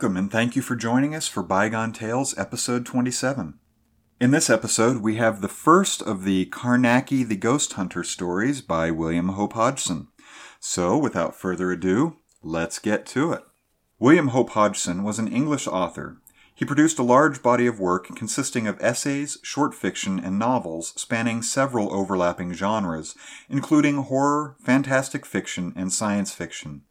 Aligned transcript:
Welcome 0.00 0.16
and 0.16 0.32
thank 0.32 0.56
you 0.56 0.62
for 0.62 0.76
joining 0.76 1.14
us 1.14 1.28
for 1.28 1.42
Bygone 1.42 1.92
Tales, 1.92 2.34
episode 2.38 2.86
27. 2.86 3.58
In 4.18 4.30
this 4.30 4.48
episode, 4.48 5.02
we 5.02 5.16
have 5.16 5.42
the 5.42 5.46
first 5.46 6.00
of 6.00 6.24
the 6.24 6.46
Carnacki 6.46 7.22
the 7.22 7.36
Ghost 7.36 7.74
Hunter 7.74 8.02
stories 8.02 8.62
by 8.62 8.90
William 8.90 9.28
Hope 9.28 9.52
Hodgson. 9.52 10.08
So, 10.58 10.96
without 10.96 11.36
further 11.36 11.70
ado, 11.70 12.16
let's 12.42 12.78
get 12.78 13.04
to 13.08 13.32
it. 13.32 13.42
William 13.98 14.28
Hope 14.28 14.48
Hodgson 14.48 15.02
was 15.02 15.18
an 15.18 15.28
English 15.28 15.66
author. 15.66 16.16
He 16.54 16.64
produced 16.64 16.98
a 16.98 17.02
large 17.02 17.42
body 17.42 17.66
of 17.66 17.78
work 17.78 18.06
consisting 18.16 18.66
of 18.66 18.80
essays, 18.80 19.36
short 19.42 19.74
fiction, 19.74 20.18
and 20.18 20.38
novels 20.38 20.94
spanning 20.96 21.42
several 21.42 21.92
overlapping 21.92 22.54
genres, 22.54 23.14
including 23.50 23.96
horror, 23.96 24.56
fantastic 24.64 25.26
fiction, 25.26 25.74
and 25.76 25.92
science 25.92 26.32
fiction. 26.32 26.84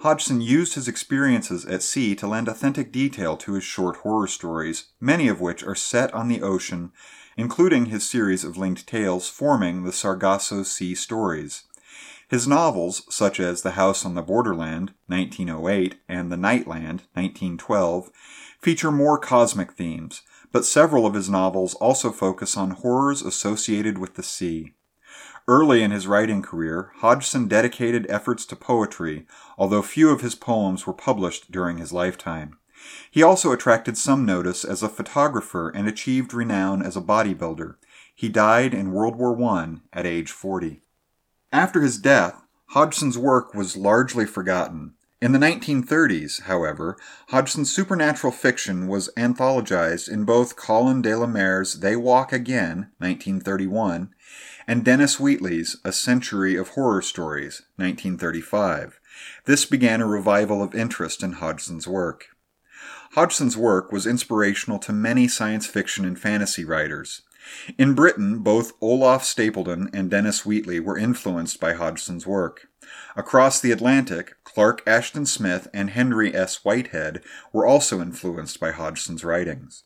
Hodgson 0.00 0.40
used 0.40 0.74
his 0.74 0.88
experiences 0.88 1.64
at 1.64 1.82
sea 1.82 2.14
to 2.16 2.26
lend 2.26 2.48
authentic 2.48 2.92
detail 2.92 3.36
to 3.38 3.54
his 3.54 3.64
short 3.64 3.98
horror 3.98 4.26
stories, 4.26 4.86
many 5.00 5.26
of 5.26 5.40
which 5.40 5.64
are 5.64 5.74
set 5.74 6.12
on 6.12 6.28
the 6.28 6.42
ocean, 6.42 6.92
including 7.36 7.86
his 7.86 8.08
series 8.08 8.44
of 8.44 8.56
linked 8.56 8.86
tales 8.86 9.28
forming 9.28 9.84
the 9.84 9.92
Sargasso 9.92 10.62
Sea 10.62 10.94
Stories. 10.94 11.64
His 12.28 12.46
novels, 12.46 13.02
such 13.08 13.38
as 13.38 13.62
The 13.62 13.72
House 13.72 14.04
on 14.04 14.14
the 14.14 14.22
Borderland, 14.22 14.92
1908, 15.06 15.94
and 16.08 16.30
The 16.30 16.36
Night 16.36 16.66
Land, 16.66 17.02
1912, 17.14 18.10
feature 18.60 18.90
more 18.90 19.18
cosmic 19.18 19.72
themes, 19.72 20.22
but 20.52 20.64
several 20.64 21.06
of 21.06 21.14
his 21.14 21.30
novels 21.30 21.74
also 21.74 22.10
focus 22.10 22.56
on 22.56 22.72
horrors 22.72 23.22
associated 23.22 23.96
with 23.96 24.14
the 24.14 24.22
sea. 24.22 24.74
Early 25.48 25.82
in 25.84 25.92
his 25.92 26.08
writing 26.08 26.42
career, 26.42 26.90
Hodgson 26.96 27.46
dedicated 27.46 28.06
efforts 28.08 28.44
to 28.46 28.56
poetry, 28.56 29.26
although 29.56 29.82
few 29.82 30.10
of 30.10 30.20
his 30.20 30.34
poems 30.34 30.86
were 30.86 30.92
published 30.92 31.52
during 31.52 31.78
his 31.78 31.92
lifetime. 31.92 32.58
He 33.10 33.22
also 33.22 33.52
attracted 33.52 33.96
some 33.96 34.24
notice 34.26 34.64
as 34.64 34.82
a 34.82 34.88
photographer 34.88 35.70
and 35.70 35.86
achieved 35.86 36.34
renown 36.34 36.82
as 36.82 36.96
a 36.96 37.00
bodybuilder. 37.00 37.76
He 38.14 38.28
died 38.28 38.74
in 38.74 38.92
World 38.92 39.16
War 39.16 39.40
I 39.40 39.76
at 39.92 40.04
age 40.04 40.32
40. 40.32 40.82
After 41.52 41.80
his 41.80 41.98
death, 41.98 42.42
Hodgson's 42.70 43.16
work 43.16 43.54
was 43.54 43.76
largely 43.76 44.26
forgotten. 44.26 44.94
In 45.22 45.32
the 45.32 45.38
1930s, 45.38 46.42
however, 46.42 46.96
Hodgson's 47.28 47.72
supernatural 47.72 48.32
fiction 48.32 48.86
was 48.86 49.10
anthologized 49.16 50.10
in 50.10 50.24
both 50.24 50.56
Colin 50.56 51.00
de 51.00 51.16
la 51.16 51.26
Mare's 51.26 51.80
They 51.80 51.96
Walk 51.96 52.32
Again, 52.32 52.90
1931, 52.98 54.10
and 54.66 54.84
Dennis 54.84 55.20
Wheatley's 55.20 55.76
A 55.84 55.92
Century 55.92 56.56
of 56.56 56.70
Horror 56.70 57.02
Stories, 57.02 57.62
1935. 57.76 59.00
This 59.44 59.64
began 59.64 60.00
a 60.00 60.06
revival 60.06 60.62
of 60.62 60.74
interest 60.74 61.22
in 61.22 61.34
Hodgson's 61.34 61.86
work. 61.86 62.26
Hodgson's 63.12 63.56
work 63.56 63.92
was 63.92 64.06
inspirational 64.06 64.78
to 64.80 64.92
many 64.92 65.28
science 65.28 65.66
fiction 65.66 66.04
and 66.04 66.18
fantasy 66.18 66.64
writers. 66.64 67.22
In 67.78 67.94
Britain, 67.94 68.40
both 68.40 68.72
Olaf 68.80 69.22
Stapledon 69.22 69.88
and 69.94 70.10
Dennis 70.10 70.44
Wheatley 70.44 70.80
were 70.80 70.98
influenced 70.98 71.60
by 71.60 71.74
Hodgson's 71.74 72.26
work. 72.26 72.66
Across 73.14 73.60
the 73.60 73.70
Atlantic, 73.70 74.34
Clark 74.42 74.82
Ashton 74.84 75.26
Smith 75.26 75.68
and 75.72 75.90
Henry 75.90 76.34
S. 76.34 76.64
Whitehead 76.64 77.22
were 77.52 77.64
also 77.64 78.00
influenced 78.00 78.58
by 78.58 78.72
Hodgson's 78.72 79.24
writings. 79.24 79.84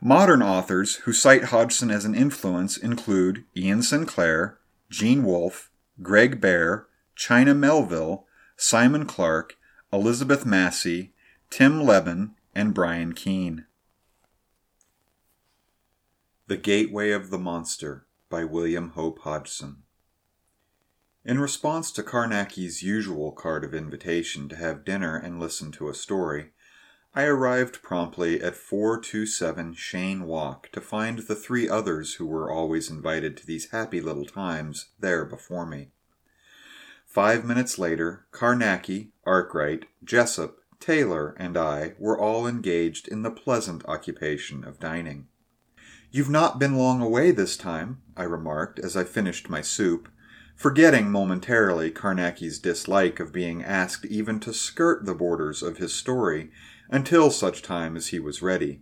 Modern 0.00 0.42
authors 0.42 0.96
who 0.96 1.12
cite 1.12 1.44
Hodgson 1.44 1.90
as 1.90 2.04
an 2.04 2.14
influence 2.14 2.76
include 2.76 3.44
Iain 3.56 3.82
Sinclair, 3.82 4.58
Gene 4.90 5.24
Wolfe, 5.24 5.70
Greg 6.02 6.40
Bear, 6.40 6.86
China 7.14 7.54
Miéville, 7.54 8.24
Simon 8.56 9.06
Clark, 9.06 9.56
Elizabeth 9.92 10.44
Massie, 10.44 11.12
Tim 11.50 11.82
Lebbon, 11.82 12.34
and 12.54 12.74
Brian 12.74 13.12
Keene. 13.12 13.66
The 16.46 16.56
Gateway 16.56 17.10
of 17.10 17.30
the 17.30 17.38
Monster 17.38 18.06
by 18.28 18.44
William 18.44 18.90
Hope 18.90 19.20
Hodgson. 19.20 19.82
In 21.24 21.40
response 21.40 21.90
to 21.92 22.04
Carnacki's 22.04 22.82
usual 22.82 23.32
card 23.32 23.64
of 23.64 23.74
invitation 23.74 24.48
to 24.48 24.56
have 24.56 24.84
dinner 24.84 25.16
and 25.16 25.40
listen 25.40 25.72
to 25.72 25.88
a 25.88 25.94
story, 25.94 26.52
I 27.16 27.24
arrived 27.24 27.82
promptly 27.82 28.42
at 28.42 28.56
427 28.56 29.72
Cheyne 29.72 30.24
Walk 30.24 30.68
to 30.72 30.82
find 30.82 31.20
the 31.20 31.34
three 31.34 31.66
others 31.66 32.16
who 32.16 32.26
were 32.26 32.50
always 32.50 32.90
invited 32.90 33.38
to 33.38 33.46
these 33.46 33.70
happy 33.70 34.02
little 34.02 34.26
times 34.26 34.90
there 35.00 35.24
before 35.24 35.64
me. 35.64 35.88
Five 37.06 37.42
minutes 37.42 37.78
later, 37.78 38.26
Carnacki, 38.32 39.12
Arkwright, 39.24 39.86
Jessop, 40.04 40.58
Taylor, 40.78 41.34
and 41.38 41.56
I 41.56 41.94
were 41.98 42.20
all 42.20 42.46
engaged 42.46 43.08
in 43.08 43.22
the 43.22 43.30
pleasant 43.30 43.82
occupation 43.86 44.62
of 44.62 44.78
dining. 44.78 45.26
You've 46.10 46.28
not 46.28 46.58
been 46.58 46.74
long 46.74 47.00
away 47.00 47.30
this 47.30 47.56
time, 47.56 48.02
I 48.14 48.24
remarked 48.24 48.78
as 48.78 48.94
I 48.94 49.04
finished 49.04 49.48
my 49.48 49.62
soup, 49.62 50.10
forgetting 50.54 51.10
momentarily 51.10 51.90
Carnacki's 51.90 52.58
dislike 52.58 53.20
of 53.20 53.32
being 53.32 53.64
asked 53.64 54.04
even 54.04 54.38
to 54.40 54.52
skirt 54.52 55.06
the 55.06 55.14
borders 55.14 55.62
of 55.62 55.78
his 55.78 55.94
story 55.94 56.50
until 56.90 57.30
such 57.30 57.62
time 57.62 57.96
as 57.96 58.08
he 58.08 58.18
was 58.18 58.42
ready. 58.42 58.80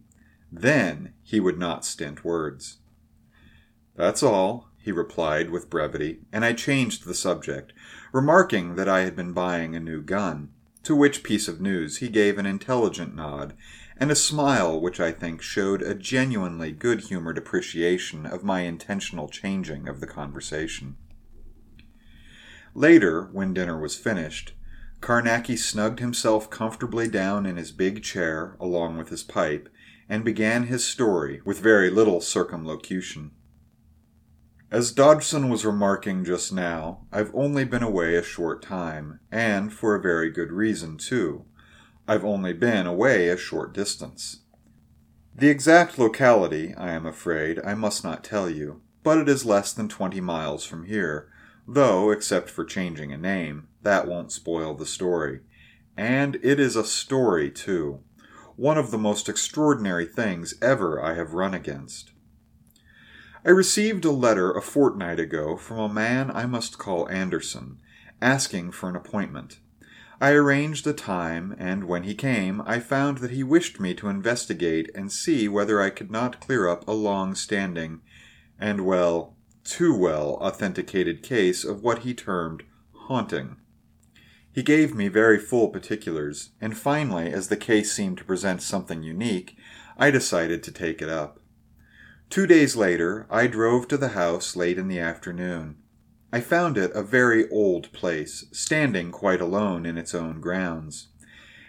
Then 0.50 1.14
he 1.22 1.40
would 1.40 1.58
not 1.58 1.84
stint 1.84 2.24
words. 2.24 2.78
That's 3.96 4.22
all, 4.22 4.68
he 4.78 4.92
replied 4.92 5.50
with 5.50 5.70
brevity, 5.70 6.20
and 6.32 6.44
I 6.44 6.52
changed 6.52 7.04
the 7.04 7.14
subject, 7.14 7.72
remarking 8.12 8.76
that 8.76 8.88
I 8.88 9.00
had 9.00 9.16
been 9.16 9.32
buying 9.32 9.74
a 9.74 9.80
new 9.80 10.02
gun, 10.02 10.50
to 10.82 10.94
which 10.94 11.22
piece 11.22 11.48
of 11.48 11.60
news 11.60 11.98
he 11.98 12.08
gave 12.08 12.38
an 12.38 12.46
intelligent 12.46 13.14
nod 13.14 13.54
and 13.96 14.10
a 14.10 14.16
smile 14.16 14.80
which 14.80 15.00
I 15.00 15.12
think 15.12 15.40
showed 15.40 15.80
a 15.80 15.94
genuinely 15.94 16.72
good 16.72 17.02
humored 17.02 17.38
appreciation 17.38 18.26
of 18.26 18.42
my 18.42 18.60
intentional 18.60 19.28
changing 19.28 19.88
of 19.88 20.00
the 20.00 20.06
conversation. 20.06 20.96
Later, 22.74 23.28
when 23.32 23.54
dinner 23.54 23.80
was 23.80 23.96
finished, 23.96 24.52
Carnacki 25.04 25.58
snugged 25.58 26.00
himself 26.00 26.48
comfortably 26.48 27.06
down 27.08 27.44
in 27.44 27.58
his 27.58 27.72
big 27.72 28.02
chair 28.02 28.56
along 28.58 28.96
with 28.96 29.10
his 29.10 29.22
pipe 29.22 29.68
and 30.08 30.24
began 30.24 30.62
his 30.62 30.82
story 30.82 31.42
with 31.44 31.60
very 31.60 31.90
little 31.90 32.22
circumlocution. 32.22 33.32
As 34.70 34.92
Dodgson 34.92 35.50
was 35.50 35.66
remarking 35.66 36.24
just 36.24 36.54
now, 36.54 37.06
I've 37.12 37.30
only 37.34 37.66
been 37.66 37.82
away 37.82 38.16
a 38.16 38.22
short 38.22 38.62
time, 38.62 39.20
and 39.30 39.70
for 39.70 39.94
a 39.94 40.00
very 40.00 40.30
good 40.30 40.50
reason, 40.50 40.96
too. 40.96 41.44
I've 42.08 42.24
only 42.24 42.54
been 42.54 42.86
away 42.86 43.28
a 43.28 43.36
short 43.36 43.74
distance. 43.74 44.40
The 45.34 45.50
exact 45.50 45.98
locality, 45.98 46.74
I 46.78 46.92
am 46.92 47.04
afraid, 47.04 47.60
I 47.62 47.74
must 47.74 48.04
not 48.04 48.24
tell 48.24 48.48
you, 48.48 48.80
but 49.02 49.18
it 49.18 49.28
is 49.28 49.44
less 49.44 49.74
than 49.74 49.90
twenty 49.90 50.22
miles 50.22 50.64
from 50.64 50.86
here, 50.86 51.28
though, 51.66 52.10
except 52.10 52.50
for 52.50 52.64
changing 52.64 53.12
a 53.12 53.18
name, 53.18 53.68
that 53.82 54.06
won't 54.06 54.32
spoil 54.32 54.74
the 54.74 54.86
story. 54.86 55.40
And 55.96 56.36
it 56.42 56.58
is 56.58 56.76
a 56.76 56.84
story, 56.84 57.50
too. 57.50 58.00
One 58.56 58.78
of 58.78 58.90
the 58.90 58.98
most 58.98 59.28
extraordinary 59.28 60.06
things 60.06 60.54
ever 60.62 61.02
I 61.02 61.14
have 61.14 61.34
run 61.34 61.54
against. 61.54 62.12
I 63.44 63.50
received 63.50 64.04
a 64.04 64.10
letter 64.10 64.52
a 64.52 64.62
fortnight 64.62 65.20
ago 65.20 65.56
from 65.56 65.78
a 65.78 65.88
man 65.92 66.30
I 66.30 66.46
must 66.46 66.78
call 66.78 67.08
Anderson, 67.10 67.78
asking 68.22 68.72
for 68.72 68.88
an 68.88 68.96
appointment. 68.96 69.58
I 70.20 70.30
arranged 70.30 70.86
a 70.86 70.94
time, 70.94 71.54
and 71.58 71.84
when 71.84 72.04
he 72.04 72.14
came, 72.14 72.62
I 72.64 72.80
found 72.80 73.18
that 73.18 73.32
he 73.32 73.42
wished 73.42 73.80
me 73.80 73.92
to 73.94 74.08
investigate 74.08 74.90
and 74.94 75.12
see 75.12 75.48
whether 75.48 75.82
I 75.82 75.90
could 75.90 76.10
not 76.10 76.40
clear 76.40 76.68
up 76.68 76.88
a 76.88 76.92
long 76.92 77.34
standing, 77.34 78.00
and 78.58 78.86
well, 78.86 79.33
too 79.64 79.96
well 79.96 80.38
authenticated 80.40 81.22
case 81.22 81.64
of 81.64 81.82
what 81.82 82.00
he 82.00 82.14
termed 82.14 82.62
haunting. 82.92 83.56
He 84.52 84.62
gave 84.62 84.94
me 84.94 85.08
very 85.08 85.38
full 85.38 85.68
particulars, 85.68 86.50
and 86.60 86.76
finally, 86.76 87.32
as 87.32 87.48
the 87.48 87.56
case 87.56 87.92
seemed 87.92 88.18
to 88.18 88.24
present 88.24 88.62
something 88.62 89.02
unique, 89.02 89.56
I 89.98 90.10
decided 90.12 90.62
to 90.62 90.72
take 90.72 91.02
it 91.02 91.08
up. 91.08 91.40
Two 92.30 92.46
days 92.46 92.76
later, 92.76 93.26
I 93.30 93.46
drove 93.46 93.88
to 93.88 93.96
the 93.96 94.10
house 94.10 94.54
late 94.54 94.78
in 94.78 94.88
the 94.88 95.00
afternoon. 95.00 95.76
I 96.32 96.40
found 96.40 96.78
it 96.78 96.92
a 96.94 97.02
very 97.02 97.48
old 97.50 97.92
place, 97.92 98.44
standing 98.52 99.10
quite 99.10 99.40
alone 99.40 99.86
in 99.86 99.98
its 99.98 100.14
own 100.14 100.40
grounds. 100.40 101.08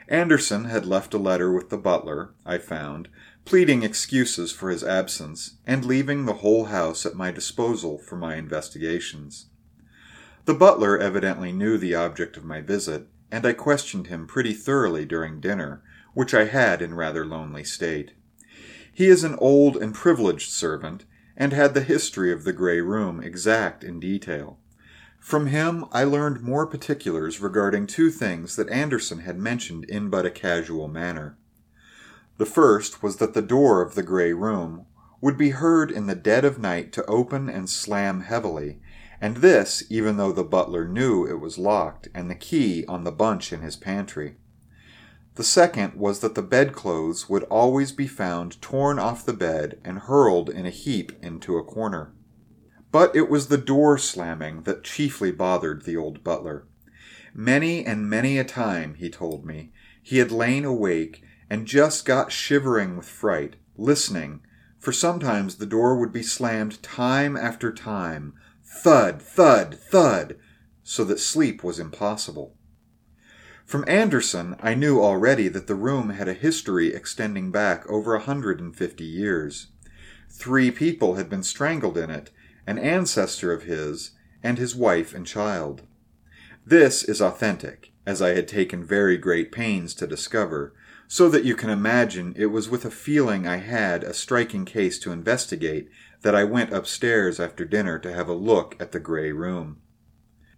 Anderson 0.07 0.65
had 0.65 0.85
left 0.85 1.13
a 1.13 1.19
letter 1.19 1.51
with 1.51 1.69
the 1.69 1.77
butler, 1.77 2.35
I 2.45 2.59
found, 2.59 3.09
pleading 3.45 3.83
excuses 3.83 4.51
for 4.51 4.71
his 4.71 4.83
absence, 4.83 5.57
and 5.67 5.85
leaving 5.85 6.25
the 6.25 6.33
whole 6.33 6.65
house 6.65 7.05
at 7.05 7.15
my 7.15 7.31
disposal 7.31 7.99
for 7.99 8.17
my 8.17 8.35
investigations. 8.35 9.45
The 10.45 10.55
butler 10.55 10.97
evidently 10.97 11.51
knew 11.51 11.77
the 11.77 11.93
object 11.93 12.37
of 12.37 12.43
my 12.43 12.61
visit, 12.61 13.07
and 13.31 13.45
I 13.45 13.53
questioned 13.53 14.07
him 14.07 14.25
pretty 14.25 14.53
thoroughly 14.53 15.05
during 15.05 15.39
dinner, 15.39 15.83
which 16.15 16.33
I 16.33 16.45
had 16.45 16.81
in 16.81 16.95
rather 16.95 17.25
lonely 17.25 17.63
state. 17.63 18.13
He 18.91 19.07
is 19.07 19.23
an 19.23 19.35
old 19.35 19.77
and 19.77 19.93
privileged 19.93 20.51
servant, 20.51 21.05
and 21.37 21.53
had 21.53 21.73
the 21.73 21.81
history 21.81 22.31
of 22.31 22.45
the 22.45 22.53
grey 22.53 22.81
room 22.81 23.21
exact 23.21 23.83
in 23.83 23.99
detail. 23.99 24.57
From 25.19 25.47
him, 25.47 25.85
I 25.91 26.03
learned 26.03 26.41
more 26.41 26.65
particulars 26.65 27.41
regarding 27.41 27.87
two 27.87 28.09
things 28.09 28.55
that 28.55 28.69
Anderson 28.69 29.19
had 29.19 29.37
mentioned 29.37 29.83
in 29.85 30.09
but 30.09 30.25
a 30.25 30.31
casual 30.31 30.87
manner. 30.87 31.37
The 32.37 32.45
first 32.45 33.01
was 33.01 33.17
that 33.17 33.33
the 33.33 33.41
door 33.41 33.81
of 33.81 33.95
the 33.95 34.03
gray 34.03 34.33
room 34.33 34.85
would 35.21 35.37
be 35.37 35.51
heard 35.51 35.89
in 35.89 36.07
the 36.07 36.15
dead 36.15 36.43
of 36.43 36.59
night 36.59 36.91
to 36.93 37.05
open 37.05 37.49
and 37.49 37.69
slam 37.69 38.21
heavily, 38.21 38.79
and 39.21 39.37
this 39.37 39.83
even 39.89 40.17
though 40.17 40.31
the 40.31 40.43
butler 40.43 40.87
knew 40.87 41.25
it 41.25 41.39
was 41.39 41.57
locked 41.57 42.09
and 42.13 42.29
the 42.29 42.35
key 42.35 42.85
on 42.87 43.03
the 43.03 43.11
bunch 43.11 43.53
in 43.53 43.61
his 43.61 43.75
pantry. 43.75 44.35
The 45.35 45.43
second 45.43 45.95
was 45.95 46.19
that 46.19 46.35
the 46.35 46.41
bedclothes 46.41 47.29
would 47.29 47.43
always 47.43 47.91
be 47.91 48.07
found 48.07 48.61
torn 48.61 48.99
off 48.99 49.25
the 49.25 49.33
bed 49.33 49.79
and 49.83 49.99
hurled 49.99 50.49
in 50.49 50.65
a 50.65 50.69
heap 50.69 51.11
into 51.21 51.57
a 51.57 51.63
corner. 51.63 52.13
But 52.91 53.15
it 53.15 53.29
was 53.29 53.47
the 53.47 53.57
door 53.57 53.97
slamming 53.97 54.63
that 54.63 54.83
chiefly 54.83 55.31
bothered 55.31 55.83
the 55.83 55.97
old 55.97 56.23
butler. 56.23 56.67
Many 57.33 57.85
and 57.85 58.09
many 58.09 58.37
a 58.37 58.45
time, 58.45 58.93
he 58.93 59.09
told 59.09 59.45
me, 59.45 59.71
he 60.01 60.19
had 60.19 60.31
lain 60.31 60.63
awake 60.63 61.21
and 61.49 61.67
just 61.67 62.05
got 62.05 62.31
shivering 62.31 62.97
with 62.97 63.07
fright, 63.07 63.55
listening, 63.75 64.41
for 64.79 64.91
sometimes 64.91 65.55
the 65.55 65.65
door 65.65 65.97
would 65.97 66.11
be 66.11 66.23
slammed 66.23 66.81
time 66.81 67.35
after 67.35 67.71
time, 67.71 68.33
thud, 68.63 69.21
thud, 69.21 69.77
thud, 69.77 70.37
so 70.83 71.03
that 71.03 71.19
sleep 71.19 71.63
was 71.63 71.79
impossible. 71.79 72.55
From 73.65 73.83
Anderson, 73.87 74.55
I 74.59 74.75
knew 74.75 75.01
already 75.01 75.47
that 75.47 75.65
the 75.65 75.73
room 75.73 76.11
had 76.11 76.27
a 76.27 76.33
history 76.33 76.93
extending 76.93 77.51
back 77.51 77.89
over 77.89 78.13
a 78.13 78.19
hundred 78.19 78.59
and 78.59 78.75
fifty 78.75 79.05
years. 79.05 79.67
Three 80.29 80.69
people 80.69 81.15
had 81.15 81.29
been 81.29 81.41
strangled 81.41 81.97
in 81.97 82.11
it, 82.11 82.29
an 82.67 82.77
ancestor 82.77 83.51
of 83.51 83.63
his, 83.63 84.11
and 84.43 84.59
his 84.59 84.75
wife 84.75 85.15
and 85.15 85.25
child. 85.25 85.81
This 86.63 87.03
is 87.03 87.21
authentic, 87.21 87.91
as 88.05 88.21
I 88.21 88.35
had 88.35 88.47
taken 88.47 88.83
very 88.83 89.17
great 89.17 89.51
pains 89.51 89.95
to 89.95 90.05
discover, 90.05 90.73
so 91.07 91.29
that 91.29 91.43
you 91.43 91.55
can 91.55 91.69
imagine 91.69 92.33
it 92.35 92.47
was 92.47 92.69
with 92.69 92.85
a 92.85 92.91
feeling 92.91 93.47
I 93.47 93.57
had 93.57 94.03
a 94.03 94.13
striking 94.13 94.65
case 94.65 94.99
to 94.99 95.11
investigate 95.11 95.89
that 96.21 96.35
I 96.35 96.43
went 96.43 96.73
upstairs 96.73 97.39
after 97.39 97.65
dinner 97.65 97.99
to 97.99 98.13
have 98.13 98.27
a 98.27 98.33
look 98.33 98.75
at 98.79 98.91
the 98.91 98.99
gray 98.99 99.31
room. 99.31 99.77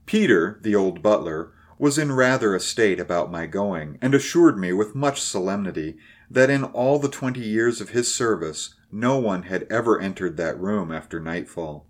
Peter, 0.05 0.59
the 0.63 0.75
old 0.75 1.03
butler, 1.03 1.51
was 1.77 1.97
in 1.97 2.11
rather 2.11 2.55
a 2.55 2.59
state 2.59 2.99
about 2.99 3.31
my 3.31 3.45
going, 3.45 3.97
and 4.01 4.15
assured 4.15 4.57
me 4.57 4.73
with 4.73 4.95
much 4.95 5.21
solemnity 5.21 5.97
that 6.29 6.49
in 6.49 6.63
all 6.63 6.97
the 6.97 7.09
twenty 7.09 7.41
years 7.41 7.81
of 7.81 7.89
his 7.89 8.13
service 8.13 8.75
no 8.91 9.17
one 9.17 9.43
had 9.43 9.67
ever 9.69 9.99
entered 9.99 10.37
that 10.37 10.59
room 10.59 10.91
after 10.91 11.19
nightfall. 11.19 11.85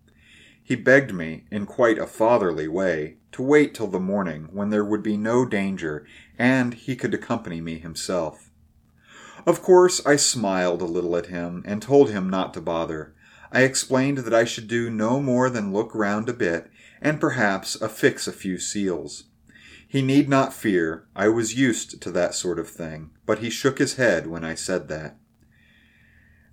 He 0.63 0.75
begged 0.75 1.13
me, 1.13 1.45
in 1.49 1.65
quite 1.65 1.97
a 1.97 2.05
fatherly 2.05 2.67
way, 2.67 3.17
to 3.31 3.41
wait 3.41 3.73
till 3.73 3.87
the 3.87 3.99
morning 3.99 4.49
when 4.51 4.69
there 4.69 4.83
would 4.83 5.03
be 5.03 5.15
no 5.15 5.45
danger 5.45 6.05
and 6.37 6.73
he 6.73 6.95
could 6.95 7.13
accompany 7.13 7.61
me 7.61 7.79
himself. 7.79 8.46
Of 9.47 9.61
course, 9.61 10.05
I 10.05 10.17
smiled 10.17 10.81
a 10.81 10.85
little 10.85 11.15
at 11.15 11.27
him 11.27 11.63
and 11.65 11.81
told 11.81 12.09
him 12.09 12.29
not 12.29 12.53
to 12.55 12.61
bother. 12.61 13.15
I 13.49 13.61
explained 13.61 14.17
that 14.19 14.33
I 14.33 14.43
should 14.43 14.67
do 14.67 14.89
no 14.89 15.21
more 15.21 15.49
than 15.49 15.71
look 15.71 15.95
round 15.95 16.27
a 16.27 16.33
bit 16.33 16.69
and 17.01 17.21
perhaps 17.21 17.79
affix 17.79 18.27
a 18.27 18.33
few 18.33 18.59
seals. 18.59 19.23
He 19.87 20.01
need 20.01 20.27
not 20.27 20.53
fear, 20.53 21.07
I 21.15 21.29
was 21.29 21.55
used 21.55 22.01
to 22.01 22.11
that 22.11 22.35
sort 22.35 22.59
of 22.59 22.67
thing, 22.67 23.11
but 23.25 23.39
he 23.39 23.49
shook 23.49 23.79
his 23.79 23.95
head 23.95 24.27
when 24.27 24.43
I 24.43 24.53
said 24.53 24.89
that. 24.89 25.15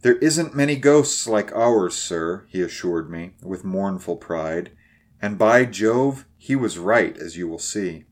There 0.03 0.19
isn't 0.19 0.55
many 0.55 0.77
ghosts 0.77 1.27
like 1.27 1.51
ours, 1.51 1.97
sir, 1.97 2.47
he 2.49 2.61
assured 2.61 3.11
me, 3.11 3.33
with 3.43 3.65
mournful 3.65 4.19
pride, 4.19 4.71
and 5.21 5.37
by 5.37 5.65
Jove, 5.65 6.27
he 6.39 6.55
was 6.55 6.79
right, 6.79 7.19
as 7.19 7.37
you 7.37 7.49
will 7.49 7.59
see. 7.59 8.05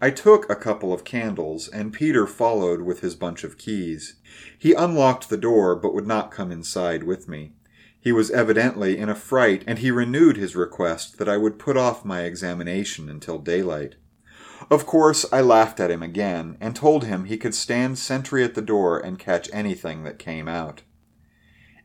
I 0.00 0.10
took 0.10 0.48
a 0.48 0.56
couple 0.56 0.92
of 0.92 1.04
candles, 1.04 1.66
and 1.68 1.92
Peter 1.92 2.26
followed 2.26 2.82
with 2.82 3.00
his 3.00 3.16
bunch 3.16 3.42
of 3.42 3.58
keys. 3.58 4.14
He 4.56 4.72
unlocked 4.72 5.28
the 5.28 5.36
door, 5.36 5.74
but 5.74 5.92
would 5.94 6.06
not 6.06 6.30
come 6.30 6.52
inside 6.52 7.02
with 7.02 7.28
me. 7.28 7.54
He 8.00 8.12
was 8.12 8.30
evidently 8.30 8.96
in 8.96 9.08
a 9.08 9.14
fright, 9.16 9.64
and 9.66 9.80
he 9.80 9.90
renewed 9.90 10.36
his 10.36 10.54
request 10.54 11.18
that 11.18 11.28
I 11.28 11.36
would 11.36 11.58
put 11.58 11.76
off 11.76 12.04
my 12.04 12.22
examination 12.22 13.08
until 13.08 13.38
daylight. 13.38 13.96
Of 14.70 14.86
course, 14.86 15.26
I 15.32 15.40
laughed 15.40 15.80
at 15.80 15.90
him 15.90 16.02
again, 16.02 16.56
and 16.60 16.76
told 16.76 17.04
him 17.04 17.24
he 17.24 17.36
could 17.36 17.54
stand 17.54 17.98
sentry 17.98 18.44
at 18.44 18.54
the 18.54 18.62
door 18.62 18.98
and 18.98 19.18
catch 19.18 19.50
anything 19.52 20.04
that 20.04 20.18
came 20.18 20.46
out. 20.46 20.82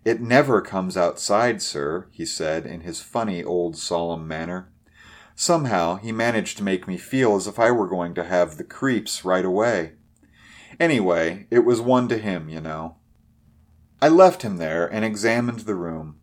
It 0.06 0.22
never 0.22 0.62
comes 0.62 0.98
outside, 0.98 1.62
sir, 1.62 2.08
he 2.12 2.26
said 2.26 2.66
in 2.66 2.82
his 2.82 3.02
funny 3.02 3.44
old 3.44 3.78
solemn 3.78 4.28
manner. 4.28 4.73
Somehow 5.36 5.96
he 5.98 6.12
managed 6.12 6.58
to 6.58 6.64
make 6.64 6.88
me 6.88 6.98
feel 6.98 7.36
as 7.36 7.48
if 7.48 7.60
I 7.60 7.72
were 7.72 7.88
going 7.88 8.14
to 8.16 8.24
have 8.24 8.58
the 8.58 8.64
creeps 8.64 9.26
right 9.26 9.46
away. 9.46 9.94
Anyway, 10.80 11.48
it 11.50 11.66
was 11.66 11.82
one 11.82 12.08
to 12.10 12.18
him, 12.18 12.50
you 12.50 12.62
know. 12.62 12.98
I 14.02 14.10
left 14.10 14.42
him 14.42 14.58
there 14.58 14.86
and 14.86 15.06
examined 15.06 15.62
the 15.62 15.76
room. 15.76 16.20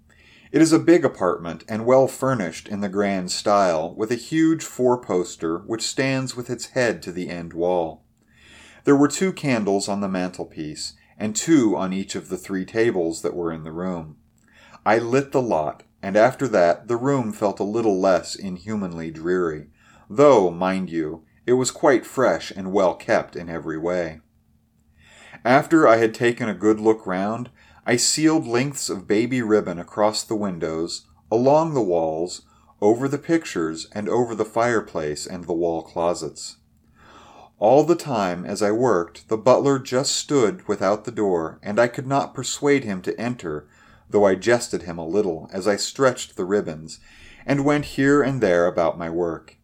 It 0.52 0.60
is 0.60 0.72
a 0.72 0.78
big 0.78 1.04
apartment 1.04 1.64
and 1.68 1.86
well 1.86 2.08
furnished 2.08 2.68
in 2.68 2.80
the 2.80 2.88
grand 2.88 3.30
style, 3.30 3.94
with 3.94 4.10
a 4.10 4.16
huge 4.16 4.64
four 4.64 5.00
poster 5.00 5.58
which 5.58 5.82
stands 5.82 6.36
with 6.36 6.50
its 6.50 6.66
head 6.70 7.02
to 7.02 7.12
the 7.12 7.28
end 7.28 7.52
wall. 7.52 8.04
There 8.84 8.96
were 8.96 9.08
two 9.08 9.32
candles 9.32 9.88
on 9.88 10.00
the 10.00 10.08
mantelpiece, 10.08 10.94
and 11.16 11.36
two 11.36 11.76
on 11.76 11.92
each 11.92 12.14
of 12.14 12.28
the 12.28 12.38
three 12.38 12.64
tables 12.64 13.22
that 13.22 13.34
were 13.34 13.52
in 13.52 13.62
the 13.62 13.72
room. 13.72 14.16
I 14.84 14.98
lit 14.98 15.32
the 15.32 15.42
lot, 15.42 15.84
and 16.02 16.16
after 16.16 16.48
that 16.48 16.88
the 16.88 16.96
room 16.96 17.32
felt 17.32 17.60
a 17.60 17.64
little 17.64 18.00
less 18.00 18.34
inhumanly 18.34 19.10
dreary, 19.10 19.68
though, 20.08 20.50
mind 20.50 20.90
you, 20.90 21.24
it 21.46 21.54
was 21.54 21.70
quite 21.70 22.06
fresh 22.06 22.50
and 22.50 22.72
well 22.72 22.94
kept 22.94 23.36
in 23.36 23.48
every 23.48 23.78
way. 23.78 24.20
After 25.44 25.88
I 25.88 25.96
had 25.96 26.14
taken 26.14 26.48
a 26.48 26.54
good 26.54 26.80
look 26.80 27.06
round, 27.06 27.50
I 27.86 27.96
sealed 27.96 28.46
lengths 28.46 28.90
of 28.90 29.06
baby 29.06 29.40
ribbon 29.42 29.78
across 29.78 30.22
the 30.22 30.36
windows, 30.36 31.06
along 31.30 31.74
the 31.74 31.82
walls, 31.82 32.42
over 32.80 33.08
the 33.08 33.18
pictures, 33.18 33.86
and 33.92 34.08
over 34.08 34.34
the 34.34 34.44
fireplace 34.44 35.26
and 35.26 35.44
the 35.44 35.52
wall 35.52 35.82
closets. 35.82 36.56
All 37.58 37.84
the 37.84 37.94
time 37.94 38.44
as 38.44 38.62
I 38.62 38.70
worked, 38.70 39.28
the 39.28 39.36
butler 39.36 39.78
just 39.78 40.14
stood 40.14 40.66
without 40.66 41.04
the 41.04 41.10
door, 41.10 41.58
and 41.62 41.78
I 41.78 41.88
could 41.88 42.06
not 42.06 42.34
persuade 42.34 42.84
him 42.84 43.02
to 43.02 43.20
enter, 43.20 43.68
though 44.10 44.26
I 44.26 44.34
jested 44.34 44.82
him 44.82 44.98
a 44.98 45.06
little 45.06 45.48
as 45.52 45.66
I 45.66 45.76
stretched 45.76 46.36
the 46.36 46.44
ribbons, 46.44 47.00
and 47.46 47.64
went 47.64 47.96
here 47.96 48.22
and 48.22 48.40
there 48.40 48.66
about 48.66 48.98
my 48.98 49.08
work. 49.08 49.56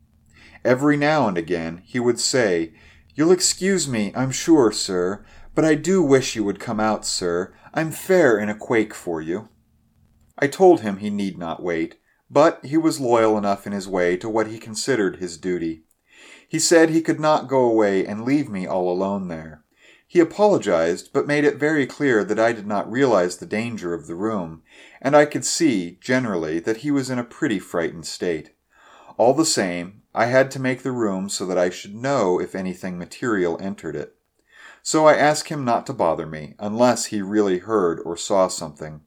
Every 0.64 0.96
now 0.96 1.28
and 1.28 1.38
again 1.38 1.82
he 1.84 2.00
would 2.00 2.18
say, 2.18 2.72
You'll 3.14 3.32
excuse 3.32 3.88
me, 3.88 4.12
I'm 4.14 4.30
sure, 4.30 4.72
sir, 4.72 5.24
but 5.54 5.64
I 5.64 5.74
do 5.74 6.02
wish 6.02 6.36
you 6.36 6.44
would 6.44 6.60
come 6.60 6.80
out, 6.80 7.06
sir. 7.06 7.54
I'm 7.72 7.90
fair 7.90 8.38
in 8.38 8.48
a 8.48 8.54
quake 8.54 8.94
for 8.94 9.22
you. 9.22 9.48
I 10.38 10.48
told 10.48 10.80
him 10.80 10.98
he 10.98 11.08
need 11.08 11.38
not 11.38 11.62
wait, 11.62 11.96
but 12.30 12.64
he 12.64 12.76
was 12.76 13.00
loyal 13.00 13.38
enough 13.38 13.66
in 13.66 13.72
his 13.72 13.88
way 13.88 14.16
to 14.18 14.28
what 14.28 14.48
he 14.48 14.58
considered 14.58 15.16
his 15.16 15.38
duty. 15.38 15.84
He 16.48 16.58
said 16.58 16.90
he 16.90 17.00
could 17.00 17.20
not 17.20 17.48
go 17.48 17.60
away 17.64 18.04
and 18.04 18.24
leave 18.24 18.48
me 18.48 18.66
all 18.66 18.90
alone 18.90 19.28
there. 19.28 19.64
He 20.06 20.20
apologized, 20.20 21.10
but 21.12 21.26
made 21.26 21.44
it 21.44 21.56
very 21.56 21.86
clear 21.86 22.24
that 22.24 22.38
I 22.38 22.52
did 22.52 22.66
not 22.66 22.90
realize 22.90 23.36
the 23.36 23.46
danger 23.46 23.92
of 23.92 24.06
the 24.06 24.14
room, 24.14 24.62
and 25.02 25.16
I 25.16 25.24
could 25.24 25.44
see, 25.44 25.98
generally, 26.00 26.60
that 26.60 26.78
he 26.78 26.90
was 26.90 27.10
in 27.10 27.18
a 27.18 27.24
pretty 27.24 27.58
frightened 27.58 28.06
state. 28.06 28.50
All 29.16 29.34
the 29.34 29.44
same, 29.44 30.02
I 30.14 30.26
had 30.26 30.50
to 30.52 30.60
make 30.60 30.82
the 30.82 30.92
room 30.92 31.28
so 31.28 31.44
that 31.46 31.58
I 31.58 31.70
should 31.70 31.94
know 31.94 32.40
if 32.40 32.54
anything 32.54 32.98
material 32.98 33.58
entered 33.60 33.96
it 33.96 34.16
so 34.86 35.04
I 35.04 35.16
asked 35.16 35.48
him 35.48 35.64
not 35.64 35.84
to 35.86 35.92
bother 35.92 36.26
me 36.26 36.54
unless 36.60 37.06
he 37.06 37.20
really 37.20 37.58
heard 37.58 37.98
or 38.04 38.16
saw 38.16 38.46
something. 38.46 39.00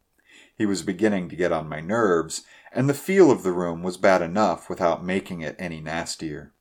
He 0.53 0.65
was 0.65 0.81
beginning 0.81 1.29
to 1.29 1.37
get 1.37 1.53
on 1.53 1.69
my 1.69 1.79
nerves, 1.79 2.43
and 2.73 2.89
the 2.89 2.93
feel 2.93 3.31
of 3.31 3.43
the 3.43 3.53
room 3.53 3.81
was 3.81 3.95
bad 3.95 4.21
enough 4.21 4.69
without 4.69 5.05
making 5.05 5.39
it 5.39 5.55
any 5.57 5.79
nastier. 5.79 6.53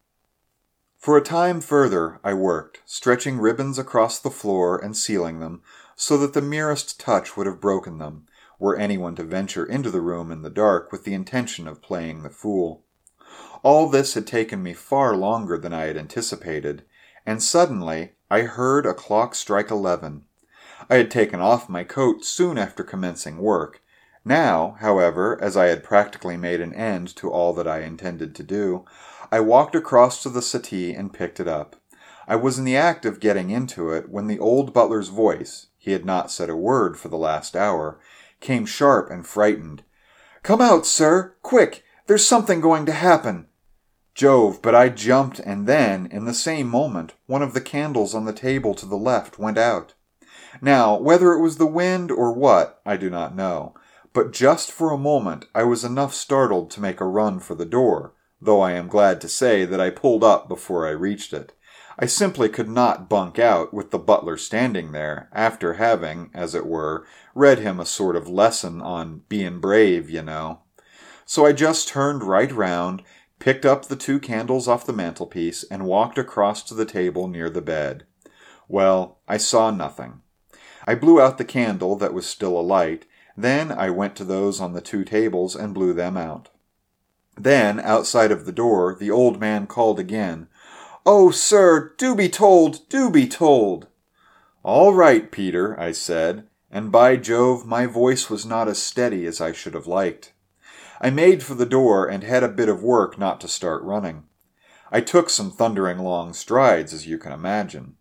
For 0.98 1.16
a 1.16 1.22
time 1.22 1.60
further 1.60 2.18
I 2.24 2.34
worked, 2.34 2.82
stretching 2.84 3.38
ribbons 3.38 3.78
across 3.78 4.18
the 4.18 4.30
floor 4.30 4.76
and 4.76 4.96
sealing 4.96 5.38
them, 5.38 5.62
so 5.94 6.18
that 6.18 6.32
the 6.34 6.42
merest 6.42 6.98
touch 6.98 7.36
would 7.36 7.46
have 7.46 7.60
broken 7.60 7.98
them, 7.98 8.26
were 8.58 8.76
anyone 8.76 9.14
to 9.14 9.22
venture 9.22 9.64
into 9.64 9.92
the 9.92 10.00
room 10.00 10.32
in 10.32 10.42
the 10.42 10.50
dark 10.50 10.90
with 10.90 11.04
the 11.04 11.14
intention 11.14 11.68
of 11.68 11.80
playing 11.80 12.24
the 12.24 12.30
fool. 12.30 12.82
All 13.62 13.88
this 13.88 14.14
had 14.14 14.26
taken 14.26 14.60
me 14.60 14.74
far 14.74 15.16
longer 15.16 15.56
than 15.56 15.72
I 15.72 15.86
had 15.86 15.96
anticipated, 15.96 16.84
and 17.24 17.40
suddenly 17.40 18.14
I 18.28 18.42
heard 18.42 18.84
a 18.84 18.92
clock 18.92 19.36
strike 19.36 19.70
eleven. 19.70 20.24
I 20.90 20.96
had 20.96 21.12
taken 21.12 21.40
off 21.40 21.68
my 21.68 21.84
coat 21.84 22.24
soon 22.24 22.58
after 22.58 22.82
commencing 22.82 23.38
work. 23.38 23.82
Now, 24.24 24.76
however, 24.80 25.38
as 25.40 25.56
I 25.56 25.66
had 25.66 25.84
practically 25.84 26.36
made 26.36 26.60
an 26.60 26.74
end 26.74 27.14
to 27.16 27.30
all 27.30 27.52
that 27.54 27.68
I 27.68 27.82
intended 27.82 28.34
to 28.34 28.42
do, 28.42 28.84
I 29.30 29.40
walked 29.40 29.74
across 29.74 30.22
to 30.22 30.30
the 30.30 30.42
settee 30.42 30.94
and 30.94 31.12
picked 31.12 31.38
it 31.38 31.48
up. 31.48 31.76
I 32.26 32.36
was 32.36 32.58
in 32.58 32.64
the 32.64 32.76
act 32.76 33.04
of 33.04 33.20
getting 33.20 33.50
into 33.50 33.90
it 33.90 34.08
when 34.08 34.26
the 34.26 34.38
old 34.38 34.72
butler's 34.72 35.08
voice 35.08 35.66
he 35.76 35.92
had 35.92 36.04
not 36.04 36.30
said 36.30 36.50
a 36.50 36.56
word 36.56 36.98
for 36.98 37.08
the 37.08 37.16
last 37.16 37.56
hour 37.56 37.98
came 38.40 38.66
sharp 38.66 39.10
and 39.10 39.26
frightened. 39.26 39.82
Come 40.42 40.60
out, 40.60 40.86
sir! 40.86 41.36
Quick! 41.42 41.84
There's 42.06 42.26
something 42.26 42.60
going 42.60 42.86
to 42.86 42.92
happen! 42.92 43.46
Jove, 44.14 44.60
but 44.62 44.74
I 44.74 44.88
jumped, 44.88 45.38
and 45.38 45.66
then, 45.66 46.06
in 46.06 46.24
the 46.24 46.34
same 46.34 46.68
moment, 46.68 47.14
one 47.26 47.42
of 47.42 47.54
the 47.54 47.60
candles 47.60 48.14
on 48.14 48.24
the 48.24 48.32
table 48.32 48.74
to 48.74 48.86
the 48.86 48.96
left 48.96 49.38
went 49.38 49.58
out. 49.58 49.94
Now, 50.60 50.98
whether 50.98 51.32
it 51.32 51.40
was 51.40 51.56
the 51.56 51.66
wind 51.66 52.10
or 52.10 52.32
what, 52.32 52.80
I 52.84 52.96
do 52.96 53.10
not 53.10 53.36
know, 53.36 53.74
but 54.12 54.32
just 54.32 54.72
for 54.72 54.90
a 54.90 54.98
moment 54.98 55.46
I 55.54 55.62
was 55.62 55.84
enough 55.84 56.14
startled 56.14 56.70
to 56.72 56.80
make 56.80 57.00
a 57.00 57.06
run 57.06 57.38
for 57.38 57.54
the 57.54 57.64
door, 57.64 58.14
though 58.40 58.60
I 58.60 58.72
am 58.72 58.88
glad 58.88 59.20
to 59.22 59.28
say 59.28 59.64
that 59.64 59.80
I 59.80 59.90
pulled 59.90 60.22
up 60.22 60.48
before 60.48 60.86
I 60.86 60.90
reached 60.90 61.32
it. 61.32 61.52
I 61.98 62.06
simply 62.06 62.48
could 62.48 62.68
not 62.68 63.08
bunk 63.08 63.40
out 63.40 63.74
with 63.74 63.90
the 63.90 63.98
butler 63.98 64.36
standing 64.36 64.92
there, 64.92 65.28
after 65.32 65.74
having, 65.74 66.30
as 66.32 66.54
it 66.54 66.64
were, 66.64 67.04
read 67.34 67.58
him 67.58 67.80
a 67.80 67.86
sort 67.86 68.14
of 68.14 68.28
lesson 68.28 68.80
on 68.80 69.22
bein' 69.28 69.58
brave, 69.58 70.08
you 70.08 70.22
know. 70.22 70.60
So 71.26 71.44
I 71.44 71.52
just 71.52 71.88
turned 71.88 72.22
right 72.22 72.52
round, 72.52 73.02
picked 73.40 73.66
up 73.66 73.86
the 73.86 73.96
two 73.96 74.20
candles 74.20 74.68
off 74.68 74.86
the 74.86 74.92
mantelpiece, 74.92 75.64
and 75.64 75.86
walked 75.86 76.18
across 76.18 76.62
to 76.64 76.74
the 76.74 76.86
table 76.86 77.26
near 77.26 77.50
the 77.50 77.60
bed. 77.60 78.06
Well, 78.68 79.18
I 79.26 79.36
saw 79.36 79.72
nothing. 79.72 80.20
I 80.86 80.94
blew 80.94 81.20
out 81.20 81.36
the 81.36 81.44
candle 81.44 81.96
that 81.96 82.14
was 82.14 82.26
still 82.26 82.58
alight, 82.58 83.06
then 83.36 83.72
I 83.72 83.90
went 83.90 84.14
to 84.16 84.24
those 84.24 84.60
on 84.60 84.72
the 84.72 84.80
two 84.80 85.04
tables 85.04 85.56
and 85.56 85.74
blew 85.74 85.92
them 85.92 86.16
out. 86.16 86.48
Then, 87.38 87.78
outside 87.78 88.32
of 88.32 88.46
the 88.46 88.52
door, 88.52 88.96
the 88.98 89.12
old 89.12 89.38
man 89.38 89.68
called 89.68 90.00
again, 90.00 90.48
Oh, 91.06 91.30
sir, 91.30 91.94
do 91.96 92.16
be 92.16 92.28
told, 92.28 92.88
do 92.88 93.10
be 93.10 93.28
told. 93.28 93.86
All 94.64 94.92
right, 94.92 95.30
Peter, 95.30 95.78
I 95.78 95.92
said, 95.92 96.48
and 96.68 96.90
by 96.90 97.16
Jove, 97.16 97.64
my 97.64 97.86
voice 97.86 98.28
was 98.28 98.44
not 98.44 98.66
as 98.66 98.82
steady 98.82 99.24
as 99.24 99.40
I 99.40 99.52
should 99.52 99.74
have 99.74 99.86
liked. 99.86 100.32
I 101.00 101.10
made 101.10 101.44
for 101.44 101.54
the 101.54 101.64
door 101.64 102.06
and 102.06 102.24
had 102.24 102.42
a 102.42 102.48
bit 102.48 102.68
of 102.68 102.82
work 102.82 103.18
not 103.18 103.40
to 103.42 103.48
start 103.48 103.84
running. 103.84 104.24
I 104.90 105.00
took 105.00 105.30
some 105.30 105.52
thundering 105.52 105.98
long 105.98 106.32
strides, 106.32 106.92
as 106.92 107.06
you 107.06 107.18
can 107.18 107.30
imagine. 107.30 107.94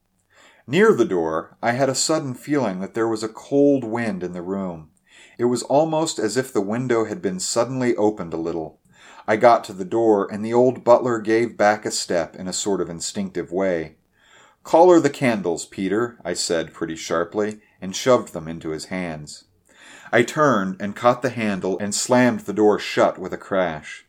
Near 0.66 0.94
the 0.94 1.06
door, 1.06 1.58
I 1.62 1.74
had 1.74 1.90
a 1.90 1.96
sudden 1.96 2.34
feeling 2.34 2.80
that 2.80 2.96
there 2.96 3.08
was 3.08 3.22
a 3.22 3.30
cold 3.30 3.84
wind 3.84 4.24
in 4.24 4.34
the 4.34 4.42
room. 4.42 4.90
It 5.38 5.46
was 5.46 5.62
almost 5.64 6.18
as 6.18 6.38
if 6.38 6.52
the 6.52 6.60
window 6.60 7.06
had 7.06 7.22
been 7.22 7.40
suddenly 7.40 7.96
opened 7.96 8.34
a 8.34 8.38
little, 8.38 8.80
I 9.28 9.36
got 9.36 9.64
to 9.66 9.74
the 9.74 9.86
door, 9.86 10.32
and 10.32 10.44
the 10.44 10.54
old 10.54 10.84
butler 10.84 11.20
gave 11.20 11.58
back 11.58 11.86
a 11.86 11.92
step 11.92 12.36
in 12.36 12.48
a 12.48 12.54
sort 12.54 12.80
of 12.80 12.90
instinctive 12.90 13.52
way. 13.52 13.98
Call 14.64 14.90
her 14.90 15.00
the 15.00 15.10
candles, 15.10 15.66
Peter, 15.66 16.18
I 16.24 16.34
said 16.34 16.74
pretty 16.74 16.96
sharply, 16.96 17.60
and 17.82 17.96
shoved 17.96 18.34
them 18.34 18.48
into 18.48 18.70
his 18.70 18.86
hands. 18.86 19.46
I 20.12 20.24
turned 20.24 20.82
and 20.82 20.96
caught 20.96 21.22
the 21.22 21.30
handle 21.30 21.78
and 21.80 21.94
slammed 21.94 22.42
the 22.42 22.54
door 22.54 22.80
shut 22.80 23.20
with 23.20 23.34
a 23.34 23.38
crash. 23.38 24.06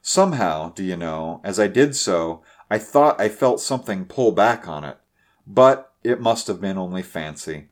Somehow, 0.00 0.70
do 0.70 0.82
you 0.82 0.96
know, 0.96 1.40
as 1.44 1.60
I 1.60 1.66
did 1.66 1.94
so, 1.94 2.42
I 2.70 2.78
thought 2.78 3.20
I 3.20 3.28
felt 3.28 3.60
something 3.60 4.06
pull 4.06 4.32
back 4.32 4.66
on 4.66 4.84
it. 4.84 4.98
But 5.46 5.92
it 6.02 6.20
must 6.20 6.46
have 6.46 6.60
been 6.60 6.78
only 6.78 7.02
fancy. 7.02 7.68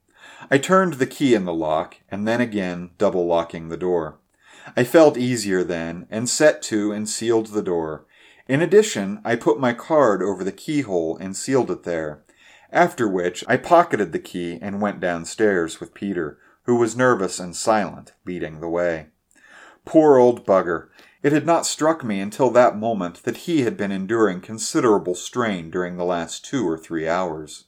I 0.50 0.58
turned 0.58 0.94
the 0.94 1.06
key 1.06 1.34
in 1.34 1.44
the 1.46 1.54
lock, 1.54 1.96
and 2.10 2.28
then 2.28 2.40
again 2.40 2.90
double 2.98 3.26
locking 3.26 3.68
the 3.68 3.76
door. 3.76 4.18
I 4.76 4.84
felt 4.84 5.16
easier 5.16 5.62
then, 5.64 6.06
and 6.10 6.28
set 6.28 6.62
to 6.62 6.92
and 6.92 7.08
sealed 7.08 7.48
the 7.48 7.62
door. 7.62 8.06
In 8.48 8.60
addition, 8.60 9.20
I 9.24 9.36
put 9.36 9.60
my 9.60 9.72
card 9.72 10.22
over 10.22 10.44
the 10.44 10.52
keyhole 10.52 11.16
and 11.16 11.36
sealed 11.36 11.70
it 11.70 11.84
there. 11.84 12.22
After 12.72 13.06
which, 13.08 13.44
I 13.48 13.56
pocketed 13.56 14.12
the 14.12 14.18
key 14.18 14.58
and 14.60 14.80
went 14.80 15.00
downstairs 15.00 15.80
with 15.80 15.94
Peter, 15.94 16.38
who 16.64 16.76
was 16.76 16.96
nervous 16.96 17.38
and 17.38 17.54
silent, 17.54 18.12
leading 18.24 18.60
the 18.60 18.68
way. 18.68 19.08
Poor 19.84 20.16
old 20.16 20.46
bugger! 20.46 20.88
It 21.22 21.32
had 21.32 21.46
not 21.46 21.66
struck 21.66 22.02
me 22.02 22.20
until 22.20 22.50
that 22.50 22.76
moment 22.76 23.22
that 23.24 23.38
he 23.38 23.62
had 23.62 23.76
been 23.76 23.92
enduring 23.92 24.40
considerable 24.40 25.14
strain 25.14 25.70
during 25.70 25.96
the 25.96 26.04
last 26.04 26.44
two 26.44 26.68
or 26.68 26.76
three 26.78 27.08
hours. 27.08 27.64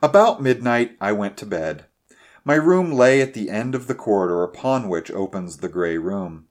About 0.00 0.42
midnight 0.42 0.96
I 1.00 1.12
went 1.12 1.36
to 1.38 1.46
bed. 1.46 1.86
My 2.48 2.54
room 2.54 2.92
lay 2.92 3.20
at 3.20 3.34
the 3.34 3.50
end 3.50 3.74
of 3.74 3.88
the 3.88 3.94
corridor 3.94 4.42
upon 4.42 4.88
which 4.88 5.10
opens 5.10 5.58
the 5.58 5.68
grey 5.68 5.98
room. 5.98 6.46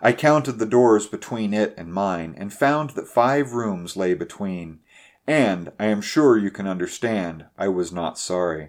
I 0.00 0.12
counted 0.12 0.60
the 0.60 0.66
doors 0.66 1.08
between 1.08 1.52
it 1.52 1.74
and 1.76 1.92
mine, 1.92 2.36
and 2.38 2.52
found 2.52 2.90
that 2.90 3.08
five 3.08 3.52
rooms 3.52 3.96
lay 3.96 4.14
between, 4.14 4.78
and, 5.26 5.72
I 5.80 5.86
am 5.86 6.00
sure 6.00 6.38
you 6.38 6.52
can 6.52 6.68
understand, 6.68 7.46
I 7.58 7.66
was 7.66 7.90
not 7.90 8.20
sorry. 8.20 8.68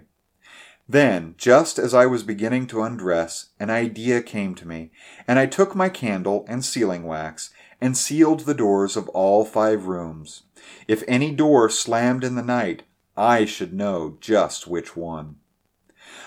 Then, 0.88 1.36
just 1.38 1.78
as 1.78 1.94
I 1.94 2.06
was 2.06 2.24
beginning 2.24 2.66
to 2.66 2.82
undress, 2.82 3.50
an 3.60 3.70
idea 3.70 4.20
came 4.20 4.56
to 4.56 4.66
me, 4.66 4.90
and 5.28 5.38
I 5.38 5.46
took 5.46 5.76
my 5.76 5.88
candle 5.88 6.44
and 6.48 6.64
sealing 6.64 7.04
wax, 7.04 7.50
and 7.80 7.96
sealed 7.96 8.40
the 8.40 8.52
doors 8.52 8.96
of 8.96 9.08
all 9.10 9.44
five 9.44 9.86
rooms. 9.86 10.42
If 10.88 11.04
any 11.06 11.30
door 11.30 11.70
slammed 11.70 12.24
in 12.24 12.34
the 12.34 12.42
night, 12.42 12.82
I 13.16 13.44
should 13.44 13.72
know 13.72 14.18
just 14.20 14.66
which 14.66 14.96
one. 14.96 15.36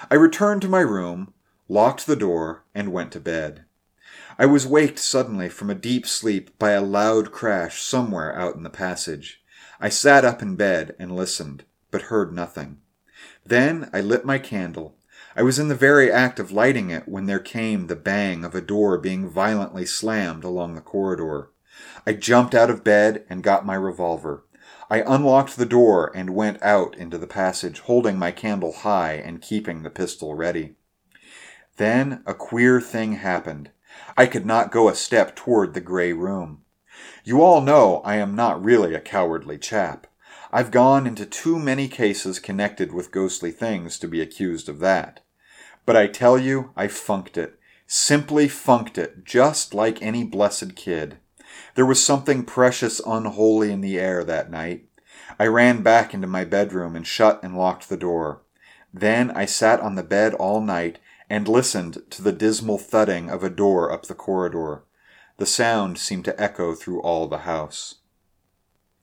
I 0.09 0.15
returned 0.15 0.61
to 0.63 0.69
my 0.69 0.81
room, 0.81 1.33
locked 1.67 2.05
the 2.05 2.15
door, 2.15 2.63
and 2.73 2.93
went 2.93 3.11
to 3.13 3.19
bed. 3.19 3.65
I 4.39 4.45
was 4.45 4.67
waked 4.67 4.99
suddenly 4.99 5.49
from 5.49 5.69
a 5.69 5.75
deep 5.75 6.05
sleep 6.05 6.57
by 6.59 6.71
a 6.71 6.81
loud 6.81 7.31
crash 7.31 7.81
somewhere 7.81 8.35
out 8.37 8.55
in 8.55 8.63
the 8.63 8.69
passage. 8.69 9.41
I 9.79 9.89
sat 9.89 10.23
up 10.23 10.41
in 10.41 10.55
bed 10.55 10.95
and 10.99 11.15
listened, 11.15 11.65
but 11.91 12.03
heard 12.03 12.33
nothing. 12.33 12.79
Then 13.45 13.89
I 13.93 14.01
lit 14.01 14.25
my 14.25 14.37
candle. 14.37 14.95
I 15.35 15.43
was 15.43 15.59
in 15.59 15.67
the 15.67 15.75
very 15.75 16.11
act 16.11 16.39
of 16.39 16.51
lighting 16.51 16.89
it 16.89 17.07
when 17.07 17.25
there 17.25 17.39
came 17.39 17.87
the 17.87 17.95
bang 17.95 18.43
of 18.43 18.55
a 18.55 18.61
door 18.61 18.97
being 18.97 19.29
violently 19.29 19.85
slammed 19.85 20.43
along 20.43 20.75
the 20.75 20.81
corridor. 20.81 21.49
I 22.05 22.13
jumped 22.13 22.55
out 22.55 22.69
of 22.69 22.83
bed 22.83 23.23
and 23.29 23.43
got 23.43 23.65
my 23.65 23.75
revolver. 23.75 24.43
I 24.89 25.01
unlocked 25.01 25.57
the 25.57 25.65
door 25.65 26.11
and 26.15 26.35
went 26.35 26.63
out 26.63 26.95
into 26.95 27.17
the 27.17 27.27
passage, 27.27 27.79
holding 27.81 28.17
my 28.17 28.31
candle 28.31 28.71
high 28.71 29.13
and 29.13 29.41
keeping 29.41 29.83
the 29.83 29.89
pistol 29.89 30.33
ready. 30.33 30.75
Then 31.75 32.23
a 32.25 32.33
queer 32.33 32.79
thing 32.79 33.13
happened. 33.13 33.71
I 34.15 34.25
could 34.27 34.45
not 34.45 34.71
go 34.71 34.87
a 34.87 34.95
step 34.95 35.35
toward 35.35 35.73
the 35.73 35.81
gray 35.81 36.13
room. 36.13 36.63
You 37.23 37.41
all 37.41 37.61
know 37.61 38.01
I 38.05 38.15
am 38.15 38.35
not 38.35 38.63
really 38.63 38.95
a 38.95 39.01
cowardly 39.01 39.57
chap. 39.57 40.07
I've 40.51 40.71
gone 40.71 41.05
into 41.05 41.25
too 41.25 41.59
many 41.59 41.87
cases 41.89 42.39
connected 42.39 42.93
with 42.93 43.11
ghostly 43.11 43.51
things 43.51 43.99
to 43.99 44.07
be 44.07 44.21
accused 44.21 44.69
of 44.69 44.79
that. 44.79 45.19
But 45.85 45.97
I 45.97 46.07
tell 46.07 46.37
you, 46.37 46.71
I 46.75 46.87
funked 46.87 47.37
it. 47.37 47.59
Simply 47.85 48.47
funked 48.47 48.97
it, 48.97 49.25
just 49.25 49.73
like 49.73 50.01
any 50.01 50.23
blessed 50.23 50.75
kid. 50.75 51.17
There 51.77 51.85
was 51.85 52.03
something 52.03 52.43
precious 52.43 52.99
unholy 53.05 53.71
in 53.71 53.81
the 53.81 53.99
air 53.99 54.23
that 54.23 54.49
night. 54.49 54.89
I 55.37 55.45
ran 55.45 55.83
back 55.83 56.11
into 56.11 56.25
my 56.25 56.43
bedroom 56.43 56.95
and 56.95 57.05
shut 57.05 57.39
and 57.43 57.55
locked 57.55 57.87
the 57.87 57.95
door. 57.95 58.41
Then 58.91 59.29
I 59.29 59.45
sat 59.45 59.79
on 59.81 59.93
the 59.93 60.01
bed 60.01 60.33
all 60.33 60.59
night 60.59 60.97
and 61.29 61.47
listened 61.47 62.01
to 62.09 62.23
the 62.23 62.31
dismal 62.31 62.79
thudding 62.79 63.29
of 63.29 63.43
a 63.43 63.51
door 63.51 63.91
up 63.91 64.07
the 64.07 64.15
corridor. 64.15 64.85
The 65.37 65.45
sound 65.45 65.99
seemed 65.99 66.25
to 66.25 66.41
echo 66.41 66.73
through 66.73 67.01
all 67.01 67.27
the 67.27 67.45
house. 67.45 67.99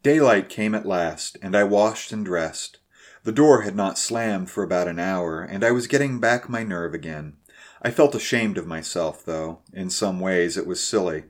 Daylight 0.02 0.48
came 0.48 0.74
at 0.74 0.84
last, 0.84 1.38
and 1.40 1.56
I 1.56 1.62
washed 1.62 2.10
and 2.10 2.24
dressed. 2.24 2.80
The 3.22 3.30
door 3.30 3.62
had 3.62 3.76
not 3.76 3.98
slammed 3.98 4.50
for 4.50 4.64
about 4.64 4.88
an 4.88 4.98
hour, 4.98 5.42
and 5.42 5.62
I 5.62 5.70
was 5.70 5.86
getting 5.86 6.18
back 6.18 6.48
my 6.48 6.64
nerve 6.64 6.92
again. 6.92 7.36
I 7.80 7.92
felt 7.92 8.16
ashamed 8.16 8.58
of 8.58 8.66
myself, 8.66 9.24
though. 9.24 9.60
In 9.72 9.90
some 9.90 10.18
ways 10.18 10.56
it 10.56 10.66
was 10.66 10.82
silly, 10.82 11.24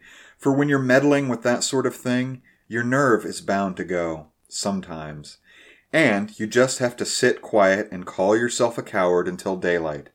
for 0.45 0.53
when 0.53 0.69
you're 0.69 0.79
meddling 0.79 1.27
with 1.27 1.43
that 1.43 1.65
sort 1.65 1.87
of 1.87 1.97
thing, 1.97 2.43
your 2.69 2.85
nerve 2.85 3.25
is 3.25 3.41
bound 3.41 3.79
to 3.79 3.83
go, 3.83 4.27
sometimes. 4.47 5.39
And 5.91 6.39
you 6.39 6.47
just 6.47 6.81
have 6.81 6.99
to 6.99 7.07
sit 7.07 7.41
quiet 7.41 7.89
and 7.91 8.05
call 8.05 8.37
yourself 8.37 8.77
a 8.77 8.83
coward 8.83 9.27
until 9.27 9.57
daylight. 9.57 10.11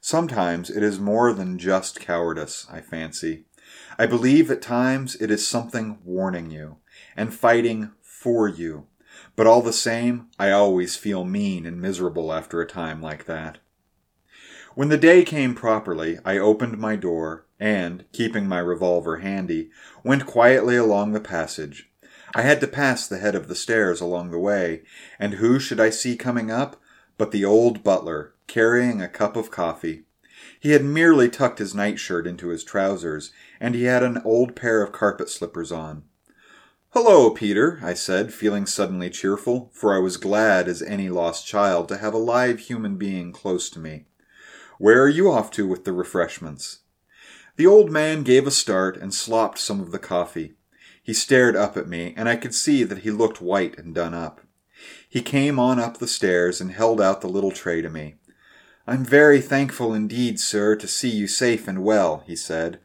Sometimes 0.00 0.70
it 0.70 0.84
is 0.84 1.00
more 1.00 1.32
than 1.32 1.58
just 1.58 1.98
cowardice, 1.98 2.68
I 2.70 2.82
fancy. 2.82 3.46
I 3.98 4.06
believe 4.06 4.48
at 4.48 4.62
times 4.62 5.16
it 5.16 5.28
is 5.28 5.44
something 5.44 5.98
warning 6.04 6.52
you 6.52 6.76
and 7.16 7.34
fighting 7.34 7.90
for 8.00 8.46
you. 8.46 8.86
But 9.34 9.48
all 9.48 9.60
the 9.60 9.72
same, 9.72 10.28
I 10.38 10.52
always 10.52 10.94
feel 10.94 11.24
mean 11.24 11.66
and 11.66 11.80
miserable 11.80 12.32
after 12.32 12.60
a 12.60 12.66
time 12.68 13.02
like 13.02 13.24
that. 13.24 13.58
When 14.76 14.88
the 14.88 14.96
day 14.96 15.24
came 15.24 15.52
properly, 15.56 16.20
I 16.24 16.38
opened 16.38 16.78
my 16.78 16.94
door 16.94 17.43
and, 17.58 18.04
keeping 18.12 18.46
my 18.46 18.58
revolver 18.58 19.18
handy, 19.18 19.70
went 20.02 20.26
quietly 20.26 20.76
along 20.76 21.12
the 21.12 21.20
passage. 21.20 21.90
I 22.34 22.42
had 22.42 22.60
to 22.60 22.66
pass 22.66 23.06
the 23.06 23.18
head 23.18 23.34
of 23.34 23.48
the 23.48 23.54
stairs 23.54 24.00
along 24.00 24.30
the 24.30 24.38
way, 24.38 24.82
and 25.18 25.34
who 25.34 25.58
should 25.58 25.80
I 25.80 25.90
see 25.90 26.16
coming 26.16 26.50
up 26.50 26.80
but 27.16 27.30
the 27.30 27.44
old 27.44 27.82
butler, 27.84 28.34
carrying 28.46 29.00
a 29.00 29.08
cup 29.08 29.36
of 29.36 29.50
coffee. 29.50 30.04
He 30.58 30.72
had 30.72 30.84
merely 30.84 31.28
tucked 31.28 31.58
his 31.58 31.74
nightshirt 31.74 32.26
into 32.26 32.48
his 32.48 32.64
trousers, 32.64 33.32
and 33.60 33.74
he 33.74 33.84
had 33.84 34.02
an 34.02 34.20
old 34.24 34.56
pair 34.56 34.82
of 34.82 34.92
carpet 34.92 35.28
slippers 35.28 35.70
on. 35.70 36.04
Hello, 36.90 37.30
Peter, 37.30 37.80
I 37.82 37.94
said, 37.94 38.32
feeling 38.32 38.66
suddenly 38.66 39.10
cheerful, 39.10 39.70
for 39.74 39.94
I 39.94 39.98
was 39.98 40.16
glad 40.16 40.68
as 40.68 40.82
any 40.82 41.08
lost 41.08 41.46
child 41.46 41.88
to 41.88 41.98
have 41.98 42.14
a 42.14 42.18
live 42.18 42.60
human 42.60 42.96
being 42.96 43.32
close 43.32 43.68
to 43.70 43.78
me. 43.78 44.06
Where 44.78 45.02
are 45.02 45.08
you 45.08 45.30
off 45.30 45.50
to 45.52 45.66
with 45.66 45.84
the 45.84 45.92
refreshments? 45.92 46.80
The 47.56 47.66
old 47.66 47.90
man 47.90 48.24
gave 48.24 48.46
a 48.46 48.50
start 48.50 48.96
and 48.96 49.14
slopped 49.14 49.58
some 49.58 49.80
of 49.80 49.92
the 49.92 49.98
coffee. 49.98 50.54
He 51.02 51.14
stared 51.14 51.54
up 51.54 51.76
at 51.76 51.86
me, 51.86 52.12
and 52.16 52.28
I 52.28 52.36
could 52.36 52.54
see 52.54 52.82
that 52.82 52.98
he 52.98 53.10
looked 53.10 53.40
white 53.40 53.78
and 53.78 53.94
done 53.94 54.14
up. 54.14 54.40
He 55.08 55.22
came 55.22 55.60
on 55.60 55.78
up 55.78 55.98
the 55.98 56.08
stairs 56.08 56.60
and 56.60 56.72
held 56.72 57.00
out 57.00 57.20
the 57.20 57.28
little 57.28 57.52
tray 57.52 57.80
to 57.80 57.88
me. 57.88 58.16
I'm 58.86 59.04
very 59.04 59.40
thankful 59.40 59.94
indeed, 59.94 60.40
sir, 60.40 60.74
to 60.76 60.88
see 60.88 61.10
you 61.10 61.28
safe 61.28 61.68
and 61.68 61.84
well, 61.84 62.24
he 62.26 62.34
said. 62.34 62.80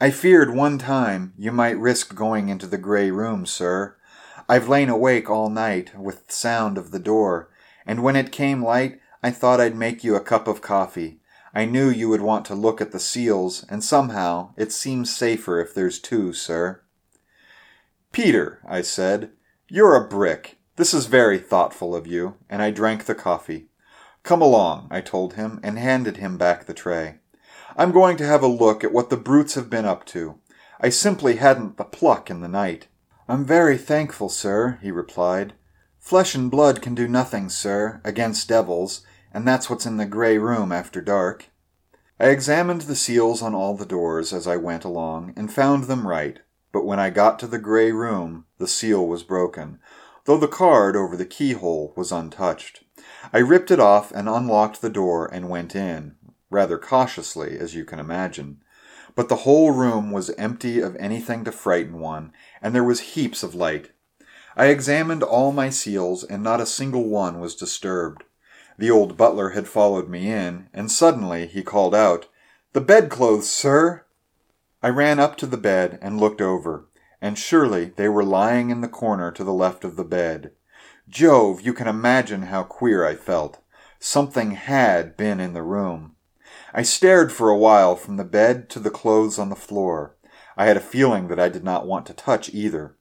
I 0.00 0.10
feared 0.10 0.54
one 0.54 0.78
time 0.78 1.32
you 1.36 1.50
might 1.50 1.78
risk 1.78 2.14
going 2.14 2.48
into 2.48 2.66
the 2.66 2.78
grey 2.78 3.10
room, 3.10 3.44
sir. 3.44 3.96
I've 4.48 4.68
lain 4.68 4.88
awake 4.88 5.28
all 5.28 5.50
night 5.50 5.98
with 5.98 6.28
the 6.28 6.32
sound 6.32 6.78
of 6.78 6.90
the 6.90 6.98
door, 6.98 7.50
and 7.84 8.02
when 8.02 8.16
it 8.16 8.32
came 8.32 8.62
light, 8.62 9.00
I 9.22 9.30
thought 9.30 9.60
I'd 9.60 9.76
make 9.76 10.04
you 10.04 10.14
a 10.14 10.20
cup 10.20 10.46
of 10.46 10.62
coffee. 10.62 11.20
I 11.54 11.66
knew 11.66 11.90
you 11.90 12.08
would 12.08 12.22
want 12.22 12.44
to 12.46 12.54
look 12.54 12.80
at 12.80 12.92
the 12.92 13.00
seals, 13.00 13.64
and 13.68 13.84
somehow 13.84 14.54
it 14.56 14.72
seems 14.72 15.14
safer 15.14 15.60
if 15.60 15.74
there's 15.74 15.98
two, 15.98 16.32
sir. 16.32 16.82
Peter, 18.10 18.60
I 18.66 18.82
said, 18.82 19.32
you're 19.68 19.94
a 19.94 20.08
brick. 20.08 20.58
This 20.76 20.94
is 20.94 21.06
very 21.06 21.38
thoughtful 21.38 21.94
of 21.94 22.06
you, 22.06 22.36
and 22.48 22.62
I 22.62 22.70
drank 22.70 23.04
the 23.04 23.14
coffee. 23.14 23.68
Come 24.22 24.40
along, 24.40 24.88
I 24.90 25.00
told 25.00 25.34
him, 25.34 25.60
and 25.62 25.78
handed 25.78 26.16
him 26.16 26.38
back 26.38 26.64
the 26.66 26.74
tray. 26.74 27.18
I'm 27.76 27.92
going 27.92 28.16
to 28.18 28.26
have 28.26 28.42
a 28.42 28.46
look 28.46 28.84
at 28.84 28.92
what 28.92 29.10
the 29.10 29.16
brutes 29.16 29.54
have 29.54 29.70
been 29.70 29.84
up 29.84 30.04
to. 30.06 30.38
I 30.80 30.88
simply 30.88 31.36
hadn't 31.36 31.76
the 31.76 31.84
pluck 31.84 32.30
in 32.30 32.40
the 32.40 32.48
night. 32.48 32.88
I'm 33.28 33.44
very 33.44 33.78
thankful, 33.78 34.28
sir, 34.28 34.78
he 34.82 34.90
replied. 34.90 35.54
Flesh 35.98 36.34
and 36.34 36.50
blood 36.50 36.82
can 36.82 36.94
do 36.94 37.06
nothing, 37.08 37.48
sir, 37.48 38.00
against 38.04 38.48
devils, 38.48 39.02
and 39.32 39.46
that's 39.46 39.68
what's 39.68 39.86
in 39.86 39.96
the 39.96 40.06
grey 40.06 40.38
room 40.38 40.70
after 40.72 41.00
dark. 41.00 41.46
I 42.20 42.26
examined 42.26 42.82
the 42.82 42.94
seals 42.94 43.42
on 43.42 43.54
all 43.54 43.76
the 43.76 43.86
doors 43.86 44.32
as 44.32 44.46
I 44.46 44.56
went 44.56 44.84
along, 44.84 45.32
and 45.36 45.52
found 45.52 45.84
them 45.84 46.06
right, 46.06 46.38
but 46.72 46.84
when 46.84 47.00
I 47.00 47.10
got 47.10 47.38
to 47.40 47.46
the 47.46 47.58
grey 47.58 47.90
room, 47.92 48.44
the 48.58 48.68
seal 48.68 49.06
was 49.06 49.22
broken, 49.22 49.78
though 50.24 50.38
the 50.38 50.48
card 50.48 50.94
over 50.94 51.16
the 51.16 51.26
keyhole 51.26 51.92
was 51.96 52.12
untouched. 52.12 52.84
I 53.32 53.38
ripped 53.38 53.70
it 53.70 53.80
off 53.80 54.12
and 54.12 54.28
unlocked 54.28 54.80
the 54.80 54.90
door 54.90 55.26
and 55.26 55.48
went 55.48 55.74
in, 55.74 56.14
rather 56.50 56.78
cautiously, 56.78 57.58
as 57.58 57.74
you 57.74 57.84
can 57.84 57.98
imagine. 57.98 58.62
But 59.14 59.28
the 59.28 59.36
whole 59.36 59.72
room 59.72 60.10
was 60.10 60.30
empty 60.30 60.80
of 60.80 60.96
anything 60.96 61.44
to 61.44 61.52
frighten 61.52 61.98
one, 61.98 62.32
and 62.62 62.74
there 62.74 62.84
was 62.84 63.00
heaps 63.00 63.42
of 63.42 63.54
light. 63.54 63.90
I 64.56 64.66
examined 64.66 65.22
all 65.22 65.52
my 65.52 65.70
seals, 65.70 66.24
and 66.24 66.42
not 66.42 66.60
a 66.60 66.66
single 66.66 67.08
one 67.08 67.40
was 67.40 67.56
disturbed. 67.56 68.24
The 68.78 68.90
old 68.90 69.16
butler 69.16 69.50
had 69.50 69.68
followed 69.68 70.08
me 70.08 70.30
in, 70.30 70.68
and 70.72 70.90
suddenly 70.90 71.46
he 71.46 71.62
called 71.62 71.94
out, 71.94 72.26
The 72.72 72.80
bedclothes, 72.80 73.48
sir! 73.50 74.04
I 74.82 74.88
ran 74.88 75.20
up 75.20 75.36
to 75.38 75.46
the 75.46 75.56
bed 75.56 75.98
and 76.02 76.18
looked 76.18 76.40
over, 76.40 76.86
and 77.20 77.38
surely 77.38 77.92
they 77.96 78.08
were 78.08 78.24
lying 78.24 78.70
in 78.70 78.80
the 78.80 78.88
corner 78.88 79.30
to 79.30 79.44
the 79.44 79.52
left 79.52 79.84
of 79.84 79.96
the 79.96 80.04
bed. 80.04 80.52
Jove, 81.08 81.60
you 81.60 81.74
can 81.74 81.86
imagine 81.86 82.42
how 82.42 82.62
queer 82.62 83.04
I 83.06 83.14
felt. 83.14 83.58
Something 83.98 84.52
had 84.52 85.16
been 85.16 85.38
in 85.38 85.52
the 85.52 85.62
room. 85.62 86.16
I 86.74 86.82
stared 86.82 87.30
for 87.30 87.50
a 87.50 87.56
while 87.56 87.94
from 87.94 88.16
the 88.16 88.24
bed 88.24 88.68
to 88.70 88.80
the 88.80 88.90
clothes 88.90 89.38
on 89.38 89.50
the 89.50 89.54
floor. 89.56 90.16
I 90.56 90.66
had 90.66 90.76
a 90.76 90.80
feeling 90.80 91.28
that 91.28 91.38
I 91.38 91.48
did 91.48 91.62
not 91.62 91.86
want 91.86 92.06
to 92.06 92.14
touch 92.14 92.52
either. 92.52 92.96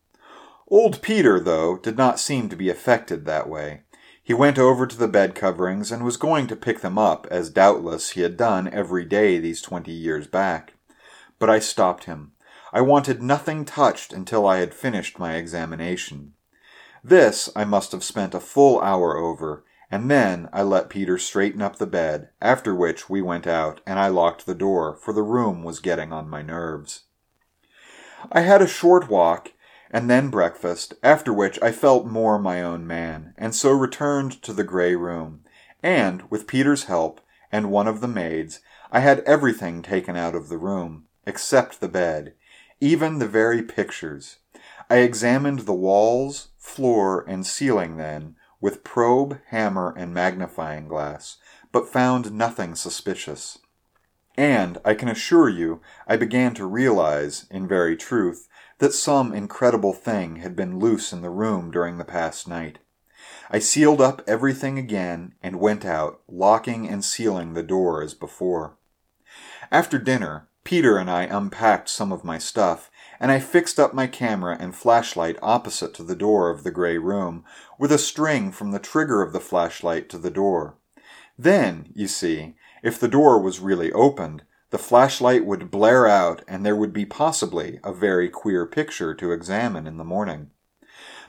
Old 0.67 1.01
Peter, 1.01 1.39
though, 1.39 1.77
did 1.77 1.97
not 1.97 2.19
seem 2.19 2.49
to 2.49 2.55
be 2.55 2.69
affected 2.69 3.25
that 3.25 3.49
way. 3.49 3.81
He 4.23 4.33
went 4.33 4.59
over 4.59 4.85
to 4.85 4.97
the 4.97 5.07
bed 5.07 5.35
coverings 5.35 5.91
and 5.91 6.03
was 6.03 6.17
going 6.17 6.47
to 6.47 6.55
pick 6.55 6.81
them 6.81 6.97
up, 6.97 7.27
as 7.31 7.49
doubtless 7.49 8.11
he 8.11 8.21
had 8.21 8.37
done 8.37 8.67
every 8.71 9.03
day 9.03 9.39
these 9.39 9.61
twenty 9.61 9.91
years 9.91 10.27
back. 10.27 10.73
But 11.39 11.49
I 11.49 11.59
stopped 11.59 12.03
him. 12.03 12.33
I 12.71 12.81
wanted 12.81 13.21
nothing 13.21 13.65
touched 13.65 14.13
until 14.13 14.47
I 14.47 14.57
had 14.57 14.73
finished 14.73 15.19
my 15.19 15.35
examination. 15.35 16.33
This 17.03 17.49
I 17.55 17.65
must 17.65 17.91
have 17.91 18.03
spent 18.03 18.35
a 18.35 18.39
full 18.39 18.79
hour 18.79 19.17
over, 19.17 19.65
and 19.89 20.09
then 20.09 20.47
I 20.53 20.61
let 20.61 20.89
Peter 20.89 21.17
straighten 21.17 21.61
up 21.61 21.77
the 21.77 21.87
bed, 21.87 22.29
after 22.39 22.75
which 22.75 23.09
we 23.09 23.21
went 23.21 23.47
out 23.47 23.81
and 23.85 23.99
I 23.99 24.07
locked 24.07 24.45
the 24.45 24.55
door, 24.55 24.95
for 24.95 25.13
the 25.13 25.23
room 25.23 25.63
was 25.63 25.79
getting 25.79 26.13
on 26.13 26.29
my 26.29 26.41
nerves. 26.43 27.05
I 28.31 28.41
had 28.41 28.61
a 28.61 28.67
short 28.67 29.09
walk 29.09 29.51
and 29.91 30.09
then 30.09 30.29
breakfast, 30.29 30.93
after 31.03 31.33
which 31.33 31.61
I 31.61 31.71
felt 31.71 32.07
more 32.07 32.39
my 32.39 32.61
own 32.63 32.87
man, 32.87 33.33
and 33.37 33.53
so 33.53 33.71
returned 33.71 34.41
to 34.41 34.53
the 34.53 34.63
grey 34.63 34.95
room, 34.95 35.43
and, 35.83 36.23
with 36.31 36.47
Peter's 36.47 36.85
help, 36.85 37.21
and 37.51 37.69
one 37.69 37.87
of 37.87 37.99
the 37.99 38.07
maids, 38.07 38.61
I 38.91 39.01
had 39.01 39.19
everything 39.21 39.81
taken 39.81 40.15
out 40.15 40.33
of 40.33 40.47
the 40.47 40.57
room, 40.57 41.05
except 41.27 41.79
the 41.79 41.89
bed, 41.89 42.33
even 42.79 43.19
the 43.19 43.27
very 43.27 43.61
pictures. 43.61 44.37
I 44.89 44.97
examined 44.97 45.59
the 45.59 45.73
walls, 45.73 46.49
floor, 46.57 47.25
and 47.27 47.45
ceiling 47.45 47.97
then, 47.97 48.35
with 48.61 48.83
probe, 48.83 49.39
hammer, 49.47 49.93
and 49.97 50.13
magnifying 50.13 50.87
glass, 50.87 51.37
but 51.71 51.89
found 51.89 52.31
nothing 52.31 52.75
suspicious. 52.75 53.57
And, 54.37 54.77
I 54.85 54.93
can 54.93 55.09
assure 55.09 55.49
you, 55.49 55.81
I 56.07 56.15
began 56.15 56.53
to 56.53 56.65
realize, 56.65 57.45
in 57.51 57.67
very 57.67 57.97
truth, 57.97 58.47
that 58.81 58.93
some 58.95 59.31
incredible 59.31 59.93
thing 59.93 60.37
had 60.37 60.55
been 60.55 60.79
loose 60.79 61.13
in 61.13 61.21
the 61.21 61.29
room 61.29 61.69
during 61.69 61.99
the 61.99 62.03
past 62.03 62.47
night. 62.47 62.79
I 63.51 63.59
sealed 63.59 64.01
up 64.01 64.23
everything 64.25 64.79
again 64.79 65.35
and 65.43 65.59
went 65.59 65.85
out, 65.85 66.21
locking 66.27 66.89
and 66.89 67.05
sealing 67.05 67.53
the 67.53 67.61
door 67.61 68.01
as 68.01 68.15
before. 68.15 68.79
After 69.71 69.99
dinner, 69.99 70.47
Peter 70.63 70.97
and 70.97 71.11
I 71.11 71.25
unpacked 71.25 71.89
some 71.89 72.11
of 72.11 72.23
my 72.23 72.39
stuff, 72.39 72.89
and 73.19 73.31
I 73.31 73.39
fixed 73.39 73.79
up 73.79 73.93
my 73.93 74.07
camera 74.07 74.57
and 74.59 74.75
flashlight 74.75 75.37
opposite 75.43 75.93
to 75.95 76.03
the 76.03 76.15
door 76.15 76.49
of 76.49 76.63
the 76.63 76.71
gray 76.71 76.97
room, 76.97 77.45
with 77.77 77.91
a 77.91 77.99
string 77.99 78.51
from 78.51 78.71
the 78.71 78.79
trigger 78.79 79.21
of 79.21 79.31
the 79.31 79.39
flashlight 79.39 80.09
to 80.09 80.17
the 80.17 80.31
door. 80.31 80.75
Then, 81.37 81.91
you 81.93 82.07
see, 82.07 82.55
if 82.81 82.99
the 82.99 83.07
door 83.07 83.39
was 83.39 83.59
really 83.59 83.91
opened, 83.91 84.41
the 84.71 84.79
flashlight 84.79 85.45
would 85.45 85.69
blare 85.69 86.07
out 86.07 86.41
and 86.47 86.65
there 86.65 86.75
would 86.75 86.91
be 86.91 87.05
possibly 87.05 87.79
a 87.83 87.93
very 87.93 88.29
queer 88.29 88.65
picture 88.65 89.13
to 89.13 89.31
examine 89.31 89.85
in 89.85 89.97
the 89.97 90.03
morning. 90.03 90.49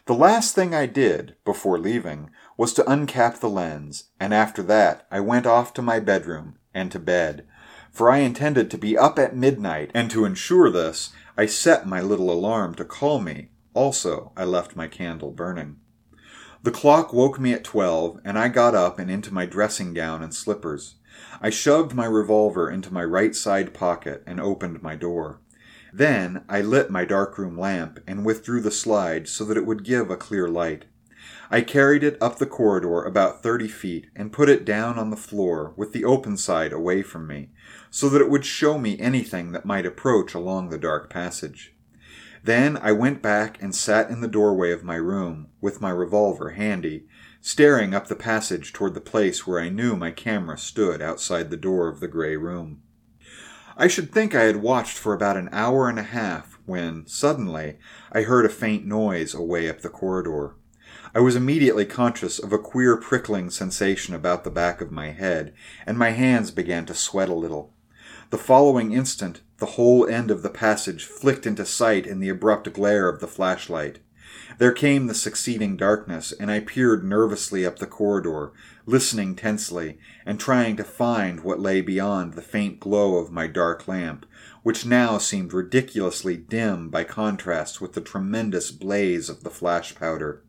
The 0.06 0.14
last 0.14 0.54
thing 0.54 0.74
I 0.74 0.86
did, 0.86 1.36
before 1.44 1.78
leaving, 1.78 2.30
was 2.56 2.72
to 2.74 2.82
uncap 2.84 3.38
the 3.38 3.48
lens, 3.48 4.10
and 4.18 4.34
after 4.34 4.62
that 4.64 5.06
I 5.10 5.20
went 5.20 5.46
off 5.46 5.72
to 5.74 5.82
my 5.82 6.00
bedroom 6.00 6.56
and 6.74 6.90
to 6.90 6.98
bed, 6.98 7.46
for 7.92 8.10
I 8.10 8.18
intended 8.18 8.70
to 8.70 8.78
be 8.78 8.96
up 8.96 9.18
at 9.18 9.36
midnight, 9.36 9.90
and 9.92 10.10
to 10.10 10.24
ensure 10.24 10.70
this, 10.70 11.12
I 11.36 11.46
set 11.46 11.86
my 11.86 12.00
little 12.00 12.30
alarm 12.30 12.74
to 12.76 12.84
call 12.84 13.20
me. 13.20 13.50
Also, 13.74 14.32
I 14.36 14.44
left 14.44 14.74
my 14.74 14.88
candle 14.88 15.30
burning. 15.30 15.76
The 16.62 16.70
clock 16.70 17.12
woke 17.12 17.38
me 17.38 17.52
at 17.52 17.64
twelve, 17.64 18.20
and 18.24 18.38
I 18.38 18.48
got 18.48 18.74
up 18.74 18.98
and 18.98 19.10
into 19.10 19.34
my 19.34 19.46
dressing 19.46 19.94
gown 19.94 20.22
and 20.22 20.34
slippers. 20.34 20.96
I 21.40 21.50
shoved 21.50 21.94
my 21.94 22.06
revolver 22.06 22.70
into 22.70 22.92
my 22.92 23.04
right 23.04 23.34
side 23.34 23.74
pocket 23.74 24.22
and 24.26 24.40
opened 24.40 24.82
my 24.82 24.96
door. 24.96 25.40
Then 25.92 26.44
I 26.48 26.62
lit 26.62 26.90
my 26.90 27.04
darkroom 27.04 27.58
lamp 27.58 28.00
and 28.06 28.24
withdrew 28.24 28.60
the 28.60 28.70
slide 28.70 29.28
so 29.28 29.44
that 29.44 29.56
it 29.56 29.66
would 29.66 29.84
give 29.84 30.10
a 30.10 30.16
clear 30.16 30.48
light. 30.48 30.86
I 31.50 31.60
carried 31.60 32.02
it 32.02 32.16
up 32.20 32.38
the 32.38 32.46
corridor 32.46 33.02
about 33.02 33.42
thirty 33.42 33.68
feet 33.68 34.06
and 34.16 34.32
put 34.32 34.48
it 34.48 34.64
down 34.64 34.98
on 34.98 35.10
the 35.10 35.16
floor 35.16 35.74
with 35.76 35.92
the 35.92 36.04
open 36.04 36.38
side 36.38 36.72
away 36.72 37.02
from 37.02 37.26
me, 37.26 37.50
so 37.90 38.08
that 38.08 38.22
it 38.22 38.30
would 38.30 38.46
show 38.46 38.78
me 38.78 38.98
anything 38.98 39.52
that 39.52 39.66
might 39.66 39.84
approach 39.84 40.32
along 40.32 40.70
the 40.70 40.78
dark 40.78 41.10
passage. 41.10 41.74
Then 42.42 42.76
I 42.78 42.92
went 42.92 43.22
back 43.22 43.62
and 43.62 43.74
sat 43.74 44.10
in 44.10 44.20
the 44.20 44.28
doorway 44.28 44.72
of 44.72 44.82
my 44.82 44.96
room, 44.96 45.48
with 45.60 45.80
my 45.80 45.90
revolver 45.90 46.50
handy, 46.50 47.04
staring 47.44 47.92
up 47.92 48.06
the 48.06 48.14
passage 48.14 48.72
toward 48.72 48.94
the 48.94 49.00
place 49.00 49.46
where 49.46 49.60
I 49.60 49.68
knew 49.68 49.96
my 49.96 50.12
camera 50.12 50.56
stood 50.56 51.02
outside 51.02 51.50
the 51.50 51.56
door 51.56 51.88
of 51.88 51.98
the 51.98 52.06
gray 52.06 52.36
room. 52.36 52.80
I 53.76 53.88
should 53.88 54.12
think 54.12 54.32
I 54.32 54.44
had 54.44 54.62
watched 54.62 54.96
for 54.96 55.12
about 55.12 55.36
an 55.36 55.48
hour 55.50 55.88
and 55.88 55.98
a 55.98 56.04
half 56.04 56.58
when, 56.66 57.04
suddenly, 57.08 57.78
I 58.12 58.22
heard 58.22 58.46
a 58.46 58.48
faint 58.48 58.86
noise 58.86 59.34
away 59.34 59.68
up 59.68 59.80
the 59.80 59.88
corridor. 59.88 60.54
I 61.14 61.18
was 61.18 61.34
immediately 61.34 61.84
conscious 61.84 62.38
of 62.38 62.52
a 62.52 62.58
queer 62.58 62.96
prickling 62.96 63.50
sensation 63.50 64.14
about 64.14 64.44
the 64.44 64.50
back 64.50 64.80
of 64.80 64.92
my 64.92 65.10
head, 65.10 65.52
and 65.84 65.98
my 65.98 66.10
hands 66.10 66.52
began 66.52 66.86
to 66.86 66.94
sweat 66.94 67.28
a 67.28 67.34
little. 67.34 67.74
The 68.30 68.38
following 68.38 68.92
instant, 68.92 69.40
the 69.58 69.66
whole 69.66 70.06
end 70.06 70.30
of 70.30 70.42
the 70.42 70.48
passage 70.48 71.04
flicked 71.04 71.46
into 71.46 71.66
sight 71.66 72.06
in 72.06 72.20
the 72.20 72.28
abrupt 72.28 72.72
glare 72.72 73.08
of 73.08 73.20
the 73.20 73.26
flashlight. 73.26 73.98
There 74.58 74.72
came 74.72 75.06
the 75.06 75.14
succeeding 75.14 75.76
darkness, 75.76 76.32
and 76.32 76.50
I 76.50 76.60
peered 76.60 77.04
nervously 77.04 77.64
up 77.64 77.78
the 77.78 77.86
corridor, 77.86 78.52
listening 78.86 79.34
tensely, 79.34 79.98
and 80.26 80.38
trying 80.38 80.76
to 80.76 80.84
find 80.84 81.40
what 81.40 81.60
lay 81.60 81.80
beyond 81.80 82.34
the 82.34 82.42
faint 82.42 82.78
glow 82.78 83.16
of 83.16 83.32
my 83.32 83.46
dark 83.46 83.88
lamp, 83.88 84.26
which 84.62 84.86
now 84.86 85.18
seemed 85.18 85.52
ridiculously 85.52 86.36
dim 86.36 86.90
by 86.90 87.04
contrast 87.04 87.80
with 87.80 87.94
the 87.94 88.00
tremendous 88.00 88.70
blaze 88.70 89.28
of 89.28 89.42
the 89.42 89.50
flash 89.50 89.94
powder. 89.94 90.42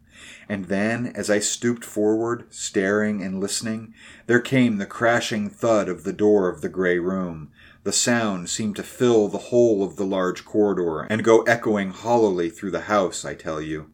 And 0.47 0.65
then, 0.65 1.07
as 1.15 1.29
I 1.29 1.39
stooped 1.39 1.83
forward, 1.83 2.45
staring 2.49 3.21
and 3.21 3.39
listening, 3.39 3.93
there 4.27 4.39
came 4.39 4.77
the 4.77 4.85
crashing 4.85 5.49
thud 5.49 5.89
of 5.89 6.03
the 6.03 6.13
door 6.13 6.49
of 6.49 6.61
the 6.61 6.69
gray 6.69 6.99
room. 6.99 7.49
The 7.83 7.93
sound 7.93 8.49
seemed 8.49 8.75
to 8.77 8.83
fill 8.83 9.27
the 9.27 9.37
whole 9.37 9.83
of 9.83 9.95
the 9.95 10.05
large 10.05 10.45
corridor 10.45 11.01
and 11.09 11.23
go 11.23 11.41
echoing 11.43 11.91
hollowly 11.91 12.49
through 12.49 12.71
the 12.71 12.81
house, 12.81 13.25
I 13.25 13.33
tell 13.33 13.59
you. 13.61 13.89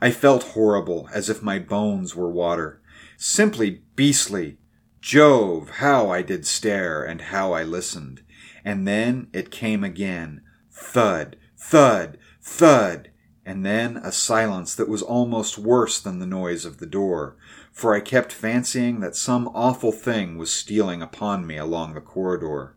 I 0.00 0.10
felt 0.10 0.42
horrible, 0.54 1.08
as 1.12 1.30
if 1.30 1.42
my 1.42 1.58
bones 1.58 2.14
were 2.14 2.30
water. 2.30 2.80
Simply 3.16 3.82
beastly. 3.94 4.58
Jove, 5.00 5.70
how 5.76 6.10
I 6.10 6.22
did 6.22 6.46
stare, 6.46 7.02
and 7.02 7.20
how 7.20 7.52
I 7.52 7.62
listened. 7.62 8.22
And 8.64 8.86
then 8.86 9.28
it 9.32 9.50
came 9.50 9.84
again. 9.84 10.42
Thud, 10.70 11.36
thud, 11.56 12.18
thud, 12.42 13.10
and 13.44 13.64
then 13.64 13.96
a 13.98 14.10
silence 14.10 14.74
that 14.74 14.88
was 14.88 15.02
almost 15.02 15.56
worse 15.56 16.00
than 16.00 16.18
the 16.18 16.26
noise 16.26 16.64
of 16.64 16.78
the 16.78 16.86
door, 16.86 17.36
for 17.72 17.94
I 17.94 18.00
kept 18.00 18.32
fancying 18.32 19.00
that 19.00 19.14
some 19.14 19.48
awful 19.54 19.92
thing 19.92 20.36
was 20.36 20.52
stealing 20.52 21.00
upon 21.00 21.46
me 21.46 21.56
along 21.56 21.94
the 21.94 22.00
corridor. 22.00 22.76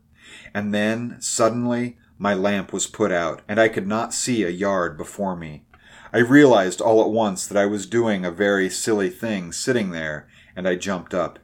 And 0.54 0.72
then, 0.72 1.16
suddenly, 1.20 1.98
my 2.18 2.34
lamp 2.34 2.72
was 2.72 2.86
put 2.86 3.10
out, 3.10 3.42
and 3.48 3.58
I 3.58 3.68
could 3.68 3.88
not 3.88 4.14
see 4.14 4.44
a 4.44 4.50
yard 4.50 4.96
before 4.96 5.34
me. 5.34 5.64
I 6.12 6.18
realized 6.18 6.80
all 6.80 7.00
at 7.02 7.10
once 7.10 7.46
that 7.46 7.56
I 7.56 7.66
was 7.66 7.86
doing 7.86 8.24
a 8.24 8.32
very 8.32 8.68
silly 8.68 9.10
thing 9.10 9.52
sitting 9.52 9.90
there, 9.90 10.26
and 10.56 10.66
I 10.66 10.74
jumped 10.74 11.14
up. 11.14 11.38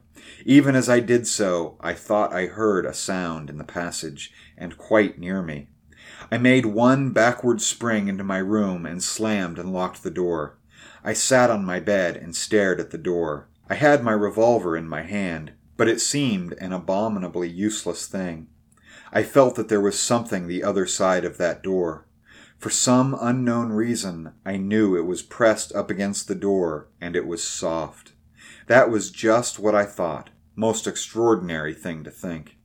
Even 0.45 0.75
as 0.75 0.89
I 0.89 0.99
did 0.99 1.25
so, 1.25 1.77
I 1.79 1.93
thought 1.93 2.33
I 2.33 2.47
heard 2.47 2.85
a 2.85 2.93
sound 2.93 3.49
in 3.49 3.57
the 3.57 3.63
passage, 3.63 4.33
and 4.57 4.77
quite 4.77 5.17
near 5.17 5.41
me. 5.41 5.69
I 6.29 6.37
made 6.37 6.65
one 6.65 7.11
backward 7.11 7.61
spring 7.61 8.09
into 8.09 8.25
my 8.25 8.39
room 8.39 8.85
and 8.85 9.01
slammed 9.01 9.57
and 9.57 9.71
locked 9.71 10.03
the 10.03 10.11
door. 10.11 10.57
I 11.03 11.13
sat 11.13 11.49
on 11.49 11.63
my 11.63 11.79
bed 11.79 12.17
and 12.17 12.35
stared 12.35 12.81
at 12.81 12.91
the 12.91 12.97
door. 12.97 13.47
I 13.69 13.75
had 13.75 14.03
my 14.03 14.11
revolver 14.11 14.75
in 14.75 14.89
my 14.89 15.03
hand, 15.03 15.53
but 15.77 15.87
it 15.87 16.01
seemed 16.01 16.53
an 16.53 16.73
abominably 16.73 17.47
useless 17.47 18.07
thing. 18.07 18.47
I 19.13 19.23
felt 19.23 19.55
that 19.55 19.69
there 19.69 19.79
was 19.79 19.97
something 19.97 20.47
the 20.47 20.63
other 20.63 20.85
side 20.85 21.23
of 21.23 21.37
that 21.37 21.63
door. 21.63 22.06
For 22.59 22.71
some 22.71 23.15
unknown 23.21 23.71
reason, 23.71 24.33
I 24.43 24.57
knew 24.57 24.95
it 24.95 25.05
was 25.05 25.21
pressed 25.21 25.73
up 25.75 25.91
against 25.91 26.27
the 26.27 26.35
door, 26.35 26.87
and 26.99 27.15
it 27.15 27.27
was 27.27 27.47
soft. 27.47 28.13
That 28.65 28.89
was 28.89 29.11
just 29.11 29.59
what 29.59 29.75
I 29.75 29.85
thought. 29.85 30.31
Most 30.55 30.87
extraordinary 30.87 31.75
thing 31.75 32.03
to 32.03 32.09
think. 32.09 32.57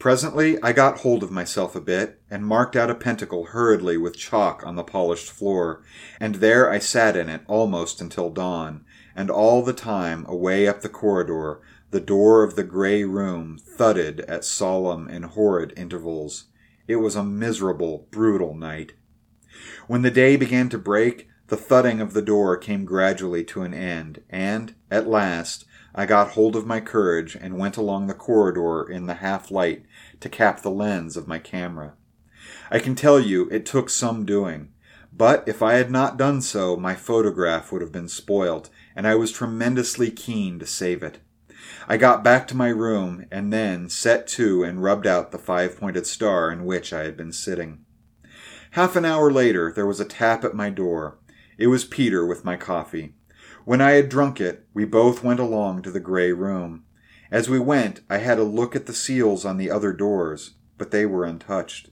Presently 0.00 0.60
I 0.62 0.72
got 0.72 0.98
hold 0.98 1.22
of 1.22 1.30
myself 1.30 1.76
a 1.76 1.80
bit, 1.80 2.20
and 2.28 2.44
marked 2.44 2.74
out 2.74 2.90
a 2.90 2.94
pentacle 2.94 3.46
hurriedly 3.46 3.96
with 3.96 4.16
chalk 4.16 4.66
on 4.66 4.74
the 4.74 4.82
polished 4.82 5.30
floor, 5.30 5.84
and 6.18 6.34
there 6.36 6.68
I 6.68 6.80
sat 6.80 7.16
in 7.16 7.28
it 7.28 7.42
almost 7.46 8.00
until 8.00 8.30
dawn, 8.30 8.84
and 9.14 9.30
all 9.30 9.62
the 9.62 9.72
time, 9.72 10.26
away 10.28 10.66
up 10.66 10.82
the 10.82 10.88
corridor, 10.88 11.60
the 11.92 12.00
door 12.00 12.42
of 12.42 12.56
the 12.56 12.64
grey 12.64 13.04
room 13.04 13.58
thudded 13.58 14.20
at 14.22 14.44
solemn 14.44 15.06
and 15.06 15.24
horrid 15.24 15.72
intervals. 15.76 16.46
It 16.88 16.96
was 16.96 17.14
a 17.14 17.22
miserable, 17.22 18.08
brutal 18.10 18.54
night. 18.54 18.92
When 19.86 20.02
the 20.02 20.10
day 20.10 20.36
began 20.36 20.68
to 20.70 20.78
break, 20.78 21.28
the 21.48 21.56
thudding 21.56 22.00
of 22.00 22.14
the 22.14 22.22
door 22.22 22.56
came 22.56 22.84
gradually 22.84 23.44
to 23.44 23.62
an 23.62 23.74
end, 23.74 24.22
and, 24.30 24.74
at 24.90 25.06
last, 25.06 25.66
I 25.94 26.06
got 26.06 26.30
hold 26.30 26.56
of 26.56 26.66
my 26.66 26.80
courage 26.80 27.36
and 27.36 27.58
went 27.58 27.76
along 27.76 28.06
the 28.06 28.14
corridor 28.14 28.82
in 28.90 29.06
the 29.06 29.14
half 29.14 29.50
light 29.50 29.84
to 30.20 30.28
cap 30.28 30.62
the 30.62 30.70
lens 30.70 31.16
of 31.16 31.28
my 31.28 31.38
camera. 31.38 31.94
I 32.70 32.78
can 32.78 32.94
tell 32.94 33.20
you 33.20 33.48
it 33.50 33.66
took 33.66 33.90
some 33.90 34.24
doing, 34.24 34.70
but 35.12 35.44
if 35.46 35.62
I 35.62 35.74
had 35.74 35.90
not 35.90 36.16
done 36.16 36.40
so, 36.40 36.76
my 36.76 36.94
photograph 36.94 37.70
would 37.70 37.82
have 37.82 37.92
been 37.92 38.08
spoilt, 38.08 38.70
and 38.96 39.06
I 39.06 39.14
was 39.14 39.30
tremendously 39.30 40.10
keen 40.10 40.58
to 40.58 40.66
save 40.66 41.02
it. 41.02 41.20
I 41.86 41.96
got 41.96 42.24
back 42.24 42.48
to 42.48 42.56
my 42.56 42.68
room 42.68 43.26
and 43.30 43.52
then 43.52 43.88
set 43.88 44.26
to 44.28 44.64
and 44.64 44.82
rubbed 44.82 45.06
out 45.06 45.30
the 45.30 45.38
five 45.38 45.78
pointed 45.78 46.06
star 46.06 46.50
in 46.50 46.64
which 46.64 46.92
I 46.92 47.04
had 47.04 47.16
been 47.16 47.32
sitting. 47.32 47.83
Half 48.74 48.96
an 48.96 49.04
hour 49.04 49.30
later, 49.30 49.70
there 49.70 49.86
was 49.86 50.00
a 50.00 50.04
tap 50.04 50.42
at 50.42 50.52
my 50.52 50.68
door. 50.68 51.16
It 51.58 51.68
was 51.68 51.84
Peter 51.84 52.26
with 52.26 52.44
my 52.44 52.56
coffee. 52.56 53.14
When 53.64 53.80
I 53.80 53.92
had 53.92 54.08
drunk 54.08 54.40
it, 54.40 54.66
we 54.74 54.84
both 54.84 55.22
went 55.22 55.38
along 55.38 55.82
to 55.82 55.92
the 55.92 56.00
gray 56.00 56.32
room. 56.32 56.82
As 57.30 57.48
we 57.48 57.60
went, 57.60 58.00
I 58.10 58.16
had 58.16 58.40
a 58.40 58.42
look 58.42 58.74
at 58.74 58.86
the 58.86 58.92
seals 58.92 59.44
on 59.44 59.58
the 59.58 59.70
other 59.70 59.92
doors, 59.92 60.54
but 60.76 60.90
they 60.90 61.06
were 61.06 61.24
untouched. 61.24 61.90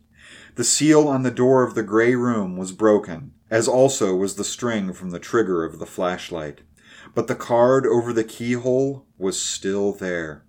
The 0.56 0.64
seal 0.64 1.06
on 1.06 1.22
the 1.22 1.30
door 1.30 1.62
of 1.62 1.76
the 1.76 1.84
gray 1.84 2.16
room 2.16 2.56
was 2.56 2.72
broken, 2.72 3.32
as 3.48 3.68
also 3.68 4.16
was 4.16 4.34
the 4.34 4.42
string 4.42 4.92
from 4.92 5.10
the 5.10 5.20
trigger 5.20 5.64
of 5.64 5.78
the 5.78 5.86
flashlight. 5.86 6.62
But 7.14 7.28
the 7.28 7.36
card 7.36 7.86
over 7.86 8.12
the 8.12 8.24
keyhole 8.24 9.06
was 9.18 9.40
still 9.40 9.92
there. 9.92 10.42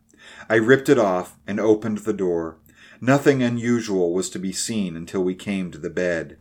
I 0.50 0.56
ripped 0.56 0.90
it 0.90 0.98
off 0.98 1.38
and 1.46 1.60
opened 1.60 2.00
the 2.00 2.12
door. 2.12 2.58
Nothing 3.06 3.44
unusual 3.44 4.14
was 4.14 4.30
to 4.30 4.40
be 4.40 4.54
seen 4.54 4.96
until 4.96 5.26
we 5.26 5.36
came 5.36 5.72
to 5.72 5.78
the 5.78 5.90
bed. 5.90 6.38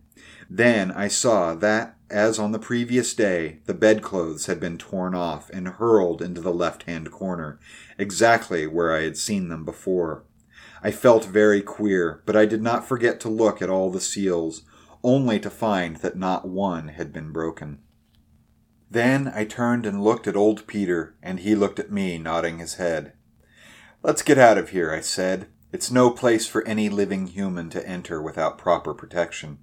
Then 0.49 0.93
I 0.93 1.09
saw 1.09 1.55
that, 1.55 1.97
as 2.09 2.39
on 2.39 2.53
the 2.53 2.57
previous 2.57 3.13
day, 3.13 3.59
the 3.65 3.73
bedclothes 3.73 4.45
had 4.45 4.61
been 4.61 4.77
torn 4.77 5.13
off 5.13 5.49
and 5.49 5.67
hurled 5.67 6.21
into 6.21 6.39
the 6.39 6.53
left 6.53 6.83
hand 6.83 7.11
corner, 7.11 7.59
exactly 7.97 8.65
where 8.65 8.95
I 8.95 9.01
had 9.01 9.17
seen 9.17 9.49
them 9.49 9.65
before. 9.65 10.23
I 10.81 10.91
felt 10.91 11.25
very 11.25 11.61
queer, 11.61 12.23
but 12.25 12.37
I 12.37 12.45
did 12.45 12.61
not 12.61 12.87
forget 12.87 13.19
to 13.19 13.29
look 13.29 13.61
at 13.61 13.69
all 13.69 13.91
the 13.91 13.99
seals, 13.99 14.61
only 15.03 15.41
to 15.41 15.49
find 15.49 15.97
that 15.97 16.15
not 16.15 16.47
one 16.47 16.87
had 16.87 17.11
been 17.11 17.33
broken. 17.33 17.79
Then 18.89 19.29
I 19.35 19.43
turned 19.43 19.85
and 19.85 20.01
looked 20.01 20.27
at 20.27 20.37
old 20.37 20.65
Peter, 20.65 21.17
and 21.21 21.41
he 21.41 21.55
looked 21.55 21.79
at 21.79 21.91
me, 21.91 22.17
nodding 22.17 22.59
his 22.59 22.75
head. 22.75 23.11
Let's 24.01 24.21
get 24.21 24.37
out 24.37 24.57
of 24.57 24.69
here, 24.69 24.93
I 24.93 25.01
said. 25.01 25.47
It's 25.73 25.89
no 25.89 26.11
place 26.11 26.45
for 26.45 26.65
any 26.67 26.87
living 26.87 27.25
human 27.25 27.71
to 27.71 27.85
enter 27.85 28.21
without 28.21 28.59
proper 28.59 28.93
protection. 28.93 29.57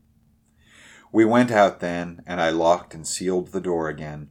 We 1.12 1.24
went 1.24 1.52
out 1.52 1.78
then, 1.78 2.24
and 2.26 2.40
I 2.40 2.50
locked 2.50 2.94
and 2.94 3.06
sealed 3.06 3.52
the 3.52 3.60
door 3.60 3.88
again. 3.88 4.28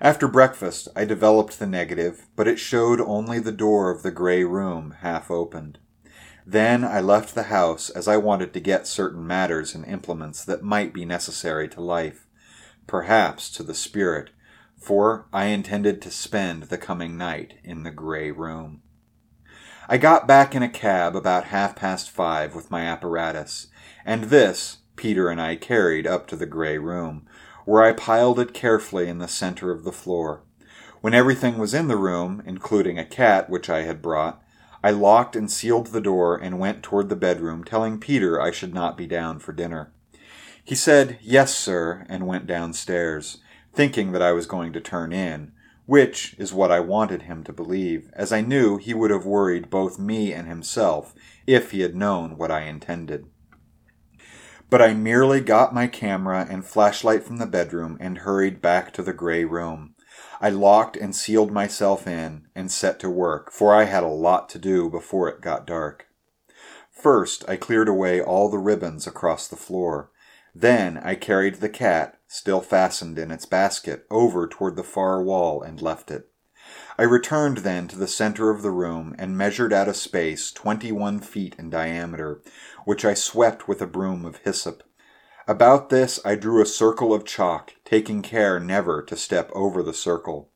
After 0.00 0.26
breakfast, 0.26 0.88
I 0.96 1.04
developed 1.04 1.58
the 1.58 1.66
negative, 1.66 2.26
but 2.34 2.48
it 2.48 2.58
showed 2.58 2.98
only 2.98 3.38
the 3.38 3.52
door 3.52 3.90
of 3.90 4.02
the 4.02 4.10
gray 4.10 4.42
room 4.42 4.96
half 5.00 5.30
opened. 5.30 5.78
Then 6.46 6.82
I 6.82 7.00
left 7.00 7.34
the 7.34 7.44
house 7.44 7.90
as 7.90 8.08
I 8.08 8.16
wanted 8.16 8.54
to 8.54 8.60
get 8.60 8.86
certain 8.86 9.26
matters 9.26 9.74
and 9.74 9.84
implements 9.84 10.46
that 10.46 10.62
might 10.62 10.94
be 10.94 11.04
necessary 11.04 11.68
to 11.70 11.80
life, 11.82 12.26
perhaps 12.86 13.50
to 13.50 13.62
the 13.62 13.74
spirit, 13.74 14.30
for 14.78 15.26
I 15.30 15.46
intended 15.46 16.00
to 16.00 16.10
spend 16.10 16.64
the 16.64 16.78
coming 16.78 17.18
night 17.18 17.58
in 17.62 17.82
the 17.82 17.90
gray 17.90 18.30
room. 18.30 18.80
I 19.88 19.98
got 19.98 20.26
back 20.26 20.56
in 20.56 20.64
a 20.64 20.68
cab 20.68 21.14
about 21.14 21.44
half 21.44 21.76
past 21.76 22.10
five 22.10 22.56
with 22.56 22.72
my 22.72 22.80
apparatus, 22.82 23.68
and 24.04 24.24
this, 24.24 24.78
Peter 24.96 25.28
and 25.28 25.40
I 25.40 25.54
carried 25.54 26.08
up 26.08 26.26
to 26.28 26.36
the 26.36 26.44
gray 26.44 26.76
room, 26.76 27.24
where 27.64 27.84
I 27.84 27.92
piled 27.92 28.40
it 28.40 28.52
carefully 28.52 29.08
in 29.08 29.18
the 29.18 29.28
center 29.28 29.70
of 29.70 29.84
the 29.84 29.92
floor. 29.92 30.42
When 31.02 31.14
everything 31.14 31.56
was 31.56 31.72
in 31.72 31.86
the 31.86 31.96
room, 31.96 32.42
including 32.44 32.98
a 32.98 33.04
cat 33.04 33.48
which 33.48 33.70
I 33.70 33.82
had 33.82 34.02
brought, 34.02 34.42
I 34.82 34.90
locked 34.90 35.36
and 35.36 35.48
sealed 35.48 35.88
the 35.88 36.00
door 36.00 36.36
and 36.36 36.58
went 36.58 36.82
toward 36.82 37.08
the 37.08 37.14
bedroom, 37.14 37.62
telling 37.62 38.00
Peter 38.00 38.40
I 38.40 38.50
should 38.50 38.74
not 38.74 38.96
be 38.96 39.06
down 39.06 39.38
for 39.38 39.52
dinner. 39.52 39.92
He 40.64 40.74
said, 40.74 41.20
Yes, 41.22 41.56
sir, 41.56 42.04
and 42.08 42.26
went 42.26 42.48
downstairs, 42.48 43.38
thinking 43.72 44.10
that 44.10 44.22
I 44.22 44.32
was 44.32 44.46
going 44.46 44.72
to 44.72 44.80
turn 44.80 45.12
in, 45.12 45.52
which 45.86 46.34
is 46.38 46.52
what 46.52 46.70
I 46.70 46.80
wanted 46.80 47.22
him 47.22 47.42
to 47.44 47.52
believe, 47.52 48.10
as 48.12 48.32
I 48.32 48.42
knew 48.42 48.76
he 48.76 48.94
would 48.94 49.10
have 49.10 49.24
worried 49.24 49.70
both 49.70 49.98
me 49.98 50.32
and 50.32 50.46
himself 50.46 51.14
if 51.46 51.70
he 51.70 51.80
had 51.80 51.96
known 51.96 52.36
what 52.36 52.50
I 52.50 52.62
intended 52.62 53.26
but 54.68 54.82
I 54.82 54.94
merely 54.94 55.40
got 55.40 55.74
my 55.74 55.86
camera 55.86 56.46
and 56.48 56.64
flashlight 56.64 57.22
from 57.22 57.36
the 57.36 57.46
bedroom 57.46 57.96
and 58.00 58.18
hurried 58.18 58.60
back 58.60 58.92
to 58.94 59.02
the 59.02 59.12
gray 59.12 59.44
room. 59.44 59.94
I 60.40 60.50
locked 60.50 60.96
and 60.96 61.14
sealed 61.14 61.52
myself 61.52 62.06
in 62.06 62.46
and 62.54 62.70
set 62.70 62.98
to 63.00 63.10
work, 63.10 63.52
for 63.52 63.74
I 63.74 63.84
had 63.84 64.02
a 64.02 64.08
lot 64.08 64.48
to 64.50 64.58
do 64.58 64.90
before 64.90 65.28
it 65.28 65.40
got 65.40 65.66
dark. 65.66 66.06
First, 66.90 67.44
I 67.48 67.56
cleared 67.56 67.88
away 67.88 68.20
all 68.20 68.48
the 68.48 68.58
ribbons 68.58 69.06
across 69.06 69.46
the 69.46 69.56
floor. 69.56 70.10
Then 70.54 70.98
I 70.98 71.14
carried 71.14 71.56
the 71.56 71.68
cat, 71.68 72.15
still 72.36 72.60
fastened 72.60 73.18
in 73.18 73.30
its 73.30 73.46
basket, 73.46 74.04
over 74.10 74.46
toward 74.46 74.76
the 74.76 74.82
far 74.82 75.22
wall 75.22 75.62
and 75.62 75.80
left 75.80 76.10
it. 76.10 76.28
I 76.98 77.04
returned 77.04 77.58
then 77.58 77.88
to 77.88 77.96
the 77.96 78.06
center 78.06 78.50
of 78.50 78.60
the 78.60 78.70
room 78.70 79.14
and 79.18 79.38
measured 79.38 79.72
out 79.72 79.88
a 79.88 79.94
space 79.94 80.52
twenty 80.52 80.92
one 80.92 81.20
feet 81.20 81.54
in 81.58 81.70
diameter, 81.70 82.42
which 82.84 83.04
I 83.04 83.14
swept 83.14 83.68
with 83.68 83.80
a 83.80 83.86
broom 83.86 84.24
of 84.24 84.38
hyssop. 84.38 84.82
About 85.48 85.88
this 85.88 86.20
I 86.24 86.34
drew 86.34 86.60
a 86.60 86.66
circle 86.66 87.14
of 87.14 87.24
chalk, 87.24 87.72
taking 87.84 88.20
care 88.20 88.60
never 88.60 89.02
to 89.02 89.16
step 89.16 89.50
over 89.54 89.82
the 89.82 89.94
circle. 89.94 90.50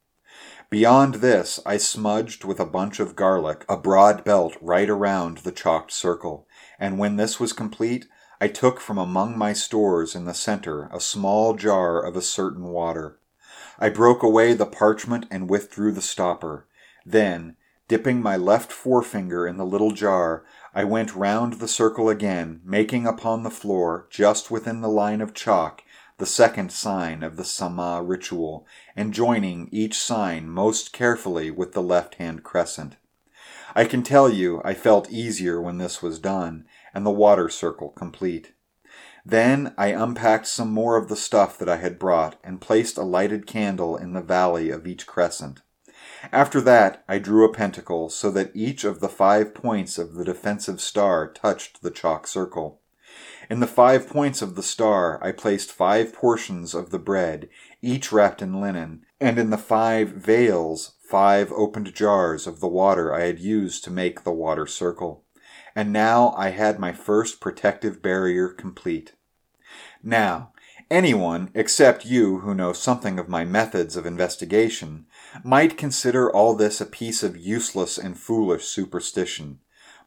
Beyond 0.68 1.16
this 1.16 1.60
I 1.64 1.78
smudged 1.78 2.44
with 2.44 2.60
a 2.60 2.66
bunch 2.66 3.00
of 3.00 3.16
garlic 3.16 3.64
a 3.68 3.76
broad 3.76 4.22
belt 4.24 4.56
right 4.60 4.90
around 4.90 5.38
the 5.38 5.52
chalked 5.52 5.92
circle, 5.92 6.46
and 6.78 6.98
when 6.98 7.16
this 7.16 7.40
was 7.40 7.52
complete, 7.52 8.06
I 8.42 8.48
took 8.48 8.80
from 8.80 8.96
among 8.96 9.36
my 9.36 9.52
stores 9.52 10.14
in 10.14 10.24
the 10.24 10.32
center 10.32 10.88
a 10.92 11.00
small 11.00 11.54
jar 11.54 12.00
of 12.00 12.16
a 12.16 12.22
certain 12.22 12.64
water. 12.64 13.18
I 13.78 13.90
broke 13.90 14.22
away 14.22 14.54
the 14.54 14.64
parchment 14.64 15.26
and 15.30 15.50
withdrew 15.50 15.92
the 15.92 16.00
stopper. 16.00 16.66
Then, 17.04 17.56
dipping 17.86 18.22
my 18.22 18.36
left 18.36 18.72
forefinger 18.72 19.46
in 19.46 19.58
the 19.58 19.66
little 19.66 19.90
jar, 19.90 20.44
I 20.74 20.84
went 20.84 21.14
round 21.14 21.54
the 21.54 21.68
circle 21.68 22.08
again, 22.08 22.60
making 22.64 23.06
upon 23.06 23.42
the 23.42 23.50
floor, 23.50 24.06
just 24.08 24.50
within 24.50 24.80
the 24.80 24.88
line 24.88 25.20
of 25.20 25.34
chalk, 25.34 25.82
the 26.16 26.26
second 26.26 26.72
sign 26.72 27.22
of 27.22 27.36
the 27.36 27.44
Sama 27.44 28.02
ritual, 28.02 28.66
and 28.96 29.12
joining 29.12 29.68
each 29.70 29.98
sign 29.98 30.48
most 30.48 30.92
carefully 30.92 31.50
with 31.50 31.72
the 31.72 31.82
left 31.82 32.14
hand 32.14 32.42
crescent. 32.42 32.96
I 33.74 33.84
can 33.84 34.02
tell 34.02 34.28
you 34.28 34.60
I 34.64 34.74
felt 34.74 35.10
easier 35.10 35.60
when 35.60 35.78
this 35.78 36.02
was 36.02 36.18
done, 36.18 36.66
and 36.94 37.04
the 37.04 37.10
water 37.10 37.48
circle 37.48 37.90
complete. 37.90 38.52
Then 39.24 39.74
I 39.76 39.88
unpacked 39.88 40.46
some 40.46 40.70
more 40.70 40.96
of 40.96 41.08
the 41.08 41.16
stuff 41.16 41.58
that 41.58 41.68
I 41.68 41.76
had 41.76 41.98
brought 41.98 42.36
and 42.42 42.60
placed 42.60 42.96
a 42.96 43.02
lighted 43.02 43.46
candle 43.46 43.96
in 43.96 44.12
the 44.12 44.22
valley 44.22 44.70
of 44.70 44.86
each 44.86 45.06
crescent. 45.06 45.60
After 46.32 46.60
that, 46.62 47.04
I 47.08 47.18
drew 47.18 47.44
a 47.44 47.52
pentacle 47.52 48.08
so 48.08 48.30
that 48.30 48.54
each 48.54 48.84
of 48.84 49.00
the 49.00 49.08
five 49.08 49.54
points 49.54 49.98
of 49.98 50.14
the 50.14 50.24
defensive 50.24 50.80
star 50.80 51.30
touched 51.30 51.82
the 51.82 51.90
chalk 51.90 52.26
circle. 52.26 52.80
In 53.48 53.60
the 53.60 53.66
five 53.66 54.08
points 54.08 54.42
of 54.42 54.54
the 54.54 54.62
star, 54.62 55.22
I 55.22 55.32
placed 55.32 55.72
five 55.72 56.14
portions 56.14 56.74
of 56.74 56.90
the 56.90 56.98
bread, 56.98 57.48
each 57.82 58.12
wrapped 58.12 58.42
in 58.42 58.60
linen, 58.60 59.04
and 59.20 59.38
in 59.38 59.50
the 59.50 59.58
five 59.58 60.10
vales, 60.10 60.92
five 61.02 61.52
opened 61.52 61.94
jars 61.94 62.46
of 62.46 62.60
the 62.60 62.68
water 62.68 63.12
I 63.12 63.22
had 63.22 63.40
used 63.40 63.82
to 63.84 63.90
make 63.90 64.22
the 64.22 64.32
water 64.32 64.66
circle 64.66 65.24
and 65.80 65.94
now 65.94 66.34
I 66.36 66.50
had 66.50 66.78
my 66.78 66.92
first 66.92 67.40
protective 67.40 68.02
barrier 68.02 68.50
complete. 68.50 69.14
Now, 70.02 70.52
anyone 70.90 71.50
except 71.54 72.04
you 72.04 72.40
who 72.40 72.54
know 72.54 72.74
something 72.74 73.18
of 73.18 73.30
my 73.30 73.46
methods 73.46 73.96
of 73.96 74.04
investigation 74.04 75.06
might 75.42 75.78
consider 75.78 76.30
all 76.30 76.54
this 76.54 76.82
a 76.82 76.84
piece 76.84 77.22
of 77.22 77.38
useless 77.38 77.96
and 77.96 78.18
foolish 78.18 78.64
superstition. 78.66 79.60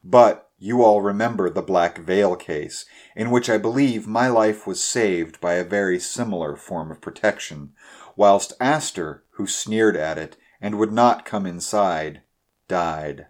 But 0.04 0.48
you 0.58 0.84
all 0.84 1.02
remember 1.02 1.50
the 1.50 1.60
Black 1.60 1.98
Veil 1.98 2.36
case, 2.36 2.84
in 3.16 3.32
which 3.32 3.50
I 3.50 3.58
believe 3.58 4.06
my 4.06 4.28
life 4.28 4.68
was 4.68 4.80
saved 4.80 5.40
by 5.40 5.54
a 5.54 5.64
very 5.64 5.98
similar 5.98 6.54
form 6.54 6.92
of 6.92 7.00
protection, 7.00 7.72
whilst 8.14 8.52
Aster, 8.60 9.24
who 9.30 9.48
sneered 9.48 9.96
at 9.96 10.18
it 10.18 10.36
and 10.60 10.78
would 10.78 10.92
not 10.92 11.24
come 11.24 11.46
inside, 11.46 12.22
died. 12.68 13.26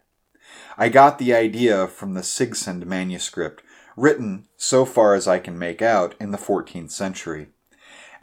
I 0.76 0.88
got 0.88 1.18
the 1.18 1.34
idea 1.34 1.86
from 1.86 2.14
the 2.14 2.22
Sigsand 2.22 2.84
manuscript, 2.86 3.62
written, 3.96 4.46
so 4.56 4.84
far 4.84 5.14
as 5.14 5.28
I 5.28 5.38
can 5.38 5.58
make 5.58 5.82
out, 5.82 6.14
in 6.20 6.30
the 6.30 6.38
14th 6.38 6.90
century. 6.90 7.48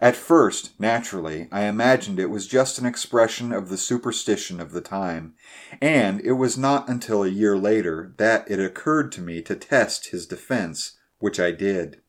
At 0.01 0.15
first, 0.15 0.71
naturally, 0.79 1.47
I 1.51 1.65
imagined 1.65 2.19
it 2.19 2.31
was 2.31 2.47
just 2.47 2.79
an 2.79 2.87
expression 2.87 3.51
of 3.53 3.69
the 3.69 3.77
superstition 3.77 4.59
of 4.59 4.71
the 4.71 4.81
time, 4.81 5.35
and 5.79 6.19
it 6.21 6.31
was 6.31 6.57
not 6.57 6.89
until 6.89 7.23
a 7.23 7.29
year 7.29 7.55
later 7.55 8.13
that 8.17 8.49
it 8.49 8.59
occurred 8.59 9.11
to 9.11 9.21
me 9.21 9.43
to 9.43 9.55
test 9.55 10.07
his 10.07 10.25
defense, 10.25 10.97
which 11.19 11.39
I 11.39 11.51
did. 11.51 12.01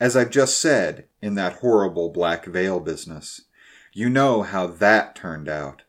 As 0.00 0.16
I've 0.16 0.30
just 0.30 0.58
said, 0.58 1.06
in 1.20 1.34
that 1.34 1.58
horrible 1.58 2.08
black 2.08 2.46
veil 2.46 2.80
business. 2.80 3.42
You 3.92 4.08
know 4.08 4.42
how 4.42 4.66
that 4.66 5.14
turned 5.14 5.48
out. 5.48 5.82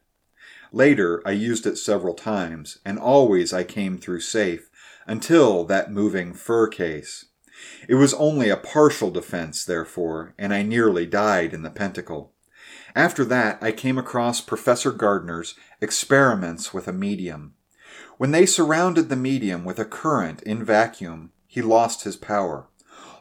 Later, 0.76 1.22
I 1.26 1.32
used 1.32 1.66
it 1.66 1.78
several 1.78 2.14
times, 2.14 2.80
and 2.84 3.00
always 3.00 3.54
I 3.54 3.64
came 3.64 3.98
through 3.98 4.20
safe, 4.20 4.70
until 5.08 5.64
that 5.64 5.90
moving 5.90 6.34
fur 6.34 6.68
case. 6.68 7.28
It 7.88 7.96
was 7.96 8.14
only 8.16 8.50
a 8.50 8.58
partial 8.58 9.10
defense, 9.10 9.64
therefore, 9.64 10.34
and 10.38 10.54
I 10.54 10.64
nearly 10.64 11.06
died 11.06 11.54
in 11.54 11.62
the 11.62 11.70
pentacle. 11.70 12.34
After 12.94 13.24
that, 13.24 13.58
I 13.62 13.72
came 13.72 13.98
across 13.98 14.42
Professor 14.42 14.92
Gardner's 14.92 15.56
experiments 15.80 16.74
with 16.74 16.90
a 16.90 16.94
medium. 16.94 17.54
When 18.18 18.32
they 18.32 18.46
surrounded 18.46 19.08
the 19.08 19.16
medium 19.16 19.64
with 19.64 19.80
a 19.80 19.86
current 19.86 20.44
in 20.44 20.62
vacuum, 20.62 21.32
he 21.48 21.62
lost 21.62 22.04
his 22.04 22.18
power, 22.18 22.68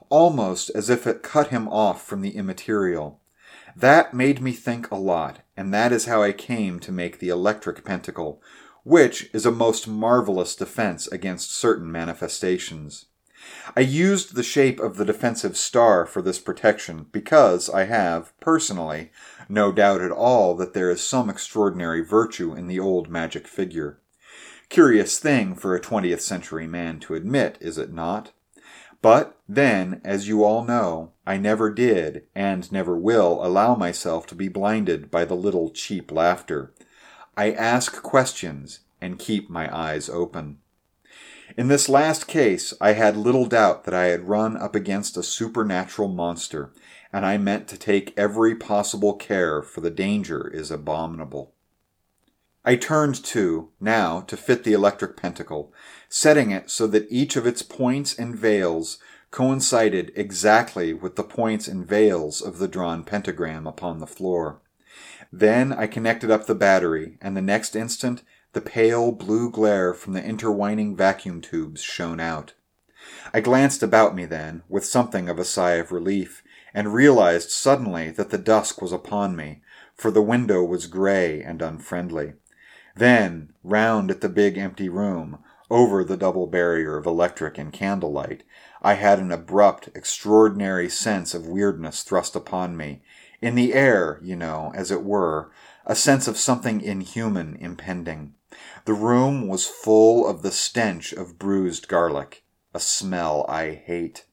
almost 0.09 0.73
as 0.75 0.91
if 0.91 1.07
it 1.07 1.23
cut 1.23 1.51
him 1.51 1.69
off 1.69 2.05
from 2.05 2.21
the 2.21 2.35
immaterial. 2.35 3.21
That 3.77 4.15
made 4.15 4.41
me 4.41 4.53
think 4.53 4.91
a 4.91 4.97
lot, 4.97 5.41
and 5.57 5.75
that 5.75 5.93
is 5.93 6.05
how 6.05 6.23
I 6.23 6.33
came 6.33 6.79
to 6.81 6.93
make 6.93 7.19
the 7.19 7.29
electric 7.29 7.85
pentacle, 7.85 8.41
which 8.85 9.29
is 9.33 9.45
a 9.45 9.51
most 9.51 9.89
marvelous 9.89 10.55
defense 10.55 11.09
against 11.09 11.55
certain 11.55 11.91
manifestations. 11.91 13.07
I 13.77 13.81
used 13.81 14.35
the 14.35 14.43
shape 14.43 14.79
of 14.79 14.97
the 14.97 15.05
defensive 15.05 15.57
star 15.57 16.07
for 16.07 16.23
this 16.23 16.39
protection 16.39 17.07
because 17.13 17.69
I 17.69 17.85
have, 17.85 18.33
personally, 18.41 19.11
no 19.49 19.73
doubt 19.73 20.01
at 20.01 20.13
all 20.13 20.55
that 20.57 20.73
there 20.73 20.91
is 20.91 21.03
some 21.03 21.29
extraordinary 21.29 22.03
virtue 22.03 22.55
in 22.55 22.69
the 22.69 22.79
old 22.79 23.09
magic 23.11 23.49
figure. 23.49 23.99
Curious 24.69 25.19
thing 25.19 25.55
for 25.55 25.75
a 25.75 25.81
20th 25.81 26.21
century 26.21 26.67
man 26.67 27.01
to 27.01 27.15
admit, 27.15 27.59
is 27.61 27.77
it 27.77 27.93
not? 27.93 28.33
But 29.05 29.39
then, 29.47 30.01
as 30.03 30.29
you 30.29 30.45
all 30.45 30.65
know, 30.65 31.13
I 31.27 31.37
never 31.37 31.69
did 31.69 32.25
and 32.35 32.73
never 32.73 32.97
will 32.97 33.45
allow 33.45 33.75
myself 33.75 34.27
to 34.29 34.35
be 34.35 34.49
blinded 34.49 35.11
by 35.11 35.27
the 35.27 35.37
little 35.37 35.69
cheap 35.69 36.11
laughter. 36.11 36.73
I 37.37 37.53
ask 37.53 38.03
questions 38.03 38.81
and 39.03 39.19
keep 39.19 39.51
my 39.51 39.69
eyes 39.77 40.09
open. 40.09 40.61
In 41.55 41.69
this 41.69 41.91
last 41.91 42.27
case, 42.27 42.73
I 42.81 42.95
had 42.95 43.15
little 43.15 43.45
doubt 43.45 43.85
that 43.85 43.93
I 43.93 44.07
had 44.07 44.27
run 44.27 44.57
up 44.57 44.75
against 44.75 45.19
a 45.19 45.23
supernatural 45.23 46.09
monster, 46.09 46.73
and 47.13 47.27
I 47.27 47.37
meant 47.37 47.69
to 47.69 47.77
take 47.77 48.15
every 48.17 48.55
possible 48.55 49.17
care, 49.17 49.61
for 49.61 49.83
the 49.83 49.91
danger 49.91 50.49
is 50.49 50.71
abominable. 50.71 51.54
I 52.65 52.77
turned 52.77 53.23
to, 53.25 53.69
now, 53.79 54.23
to 54.23 54.37
fit 54.37 54.65
the 54.65 54.73
electric 54.73 55.17
pentacle, 55.17 55.73
setting 56.09 56.51
it 56.51 56.71
so 56.71 56.87
that 56.87 57.07
each 57.11 57.37
of 57.37 57.47
its 57.47 57.63
points 57.63 58.19
and 58.19 58.35
vales 58.35 58.99
coincided 59.31 60.13
exactly 60.15 60.95
with 60.95 61.17
the 61.17 61.25
points 61.25 61.69
and 61.69 61.87
vales 61.87 62.41
of 62.41 62.59
the 62.59 62.69
drawn 62.69 63.05
pentagram 63.05 63.67
upon 63.67 63.99
the 63.99 64.07
floor. 64.07 64.63
Then 65.33 65.73
I 65.73 65.87
connected 65.87 66.31
up 66.31 66.47
the 66.47 66.55
battery, 66.55 67.19
and 67.21 67.37
the 67.37 67.43
next 67.43 67.77
instant 67.77 68.23
the 68.53 68.61
pale 68.61 69.11
blue 69.11 69.51
glare 69.51 69.93
from 69.93 70.13
the 70.13 70.25
intertwining 70.25 70.97
vacuum 70.97 71.41
tubes 71.41 71.83
shone 71.83 72.21
out. 72.21 72.55
I 73.35 73.41
glanced 73.41 73.83
about 73.83 74.15
me 74.15 74.25
then, 74.25 74.63
with 74.69 74.85
something 74.85 75.29
of 75.29 75.39
a 75.39 75.45
sigh 75.45 75.73
of 75.73 75.93
relief, 75.93 76.43
and 76.73 76.95
realized 76.95 77.51
suddenly 77.51 78.11
that 78.13 78.31
the 78.31 78.39
dusk 78.39 78.81
was 78.81 78.93
upon 78.93 79.35
me, 79.37 79.63
for 79.95 80.11
the 80.11 80.23
window 80.23 80.63
was 80.63 80.87
gray 80.87 81.43
and 81.43 81.61
unfriendly. 81.61 82.35
Then, 82.97 83.53
round 83.65 84.11
at 84.11 84.21
the 84.21 84.29
big 84.29 84.57
empty 84.57 84.89
room, 84.89 85.39
over 85.69 86.05
the 86.05 86.17
double 86.17 86.47
barrier 86.47 86.97
of 86.97 87.07
electric 87.07 87.59
and 87.59 87.73
candlelight, 87.73 88.45
I 88.83 88.95
had 88.95 89.19
an 89.19 89.33
abrupt, 89.33 89.89
extraordinary 89.95 90.89
sense 90.89 91.35
of 91.35 91.49
weirdness 91.49 92.03
thrust 92.03 92.37
upon 92.37 92.77
me. 92.77 93.03
In 93.41 93.57
the 93.57 93.75
air, 93.75 94.21
you 94.23 94.37
know, 94.37 94.73
as 94.77 94.91
it 94.91 95.03
were, 95.03 95.51
a 95.85 95.97
sense 95.97 96.29
of 96.29 96.37
something 96.37 96.81
inhuman 96.81 97.57
impending. 97.57 98.35
The 98.85 98.95
room 98.95 99.49
was 99.49 99.67
full 99.67 100.27
of 100.29 100.43
the 100.43 100.53
stench 100.53 101.13
of 101.13 101.39
bruised 101.39 101.89
garlic, 101.89 102.45
a 102.73 102.79
smell 102.81 103.45
I 103.49 103.71
hate. 103.71 104.27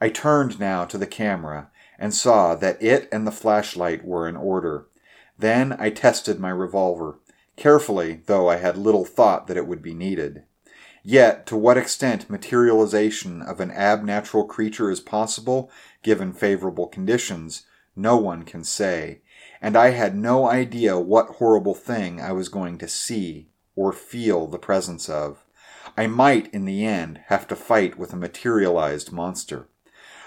I 0.00 0.08
turned 0.08 0.58
now 0.58 0.84
to 0.86 0.96
the 0.96 1.06
camera 1.06 1.70
and 1.98 2.14
saw 2.14 2.54
that 2.54 2.82
it 2.82 3.08
and 3.12 3.26
the 3.26 3.32
flashlight 3.32 4.04
were 4.04 4.28
in 4.28 4.36
order. 4.36 4.86
Then 5.38 5.74
I 5.78 5.90
tested 5.90 6.40
my 6.40 6.50
revolver 6.50 7.18
carefully, 7.56 8.20
though 8.26 8.48
I 8.48 8.56
had 8.56 8.76
little 8.76 9.04
thought 9.04 9.46
that 9.46 9.56
it 9.56 9.66
would 9.66 9.82
be 9.82 9.94
needed. 9.94 10.44
Yet, 11.02 11.46
to 11.46 11.56
what 11.56 11.78
extent 11.78 12.28
materialization 12.28 13.40
of 13.40 13.60
an 13.60 13.70
abnatural 13.70 14.44
creature 14.44 14.90
is 14.90 15.00
possible, 15.00 15.70
given 16.02 16.32
favorable 16.32 16.88
conditions, 16.88 17.64
no 17.94 18.16
one 18.16 18.42
can 18.42 18.64
say, 18.64 19.20
and 19.62 19.76
I 19.76 19.90
had 19.90 20.16
no 20.16 20.48
idea 20.48 20.98
what 20.98 21.36
horrible 21.36 21.74
thing 21.74 22.20
I 22.20 22.32
was 22.32 22.48
going 22.48 22.78
to 22.78 22.88
see 22.88 23.48
or 23.74 23.92
feel 23.92 24.46
the 24.46 24.58
presence 24.58 25.08
of. 25.08 25.44
I 25.96 26.06
might, 26.08 26.52
in 26.52 26.64
the 26.64 26.84
end, 26.84 27.20
have 27.26 27.46
to 27.48 27.56
fight 27.56 27.96
with 27.96 28.12
a 28.12 28.16
materialized 28.16 29.12
monster. 29.12 29.68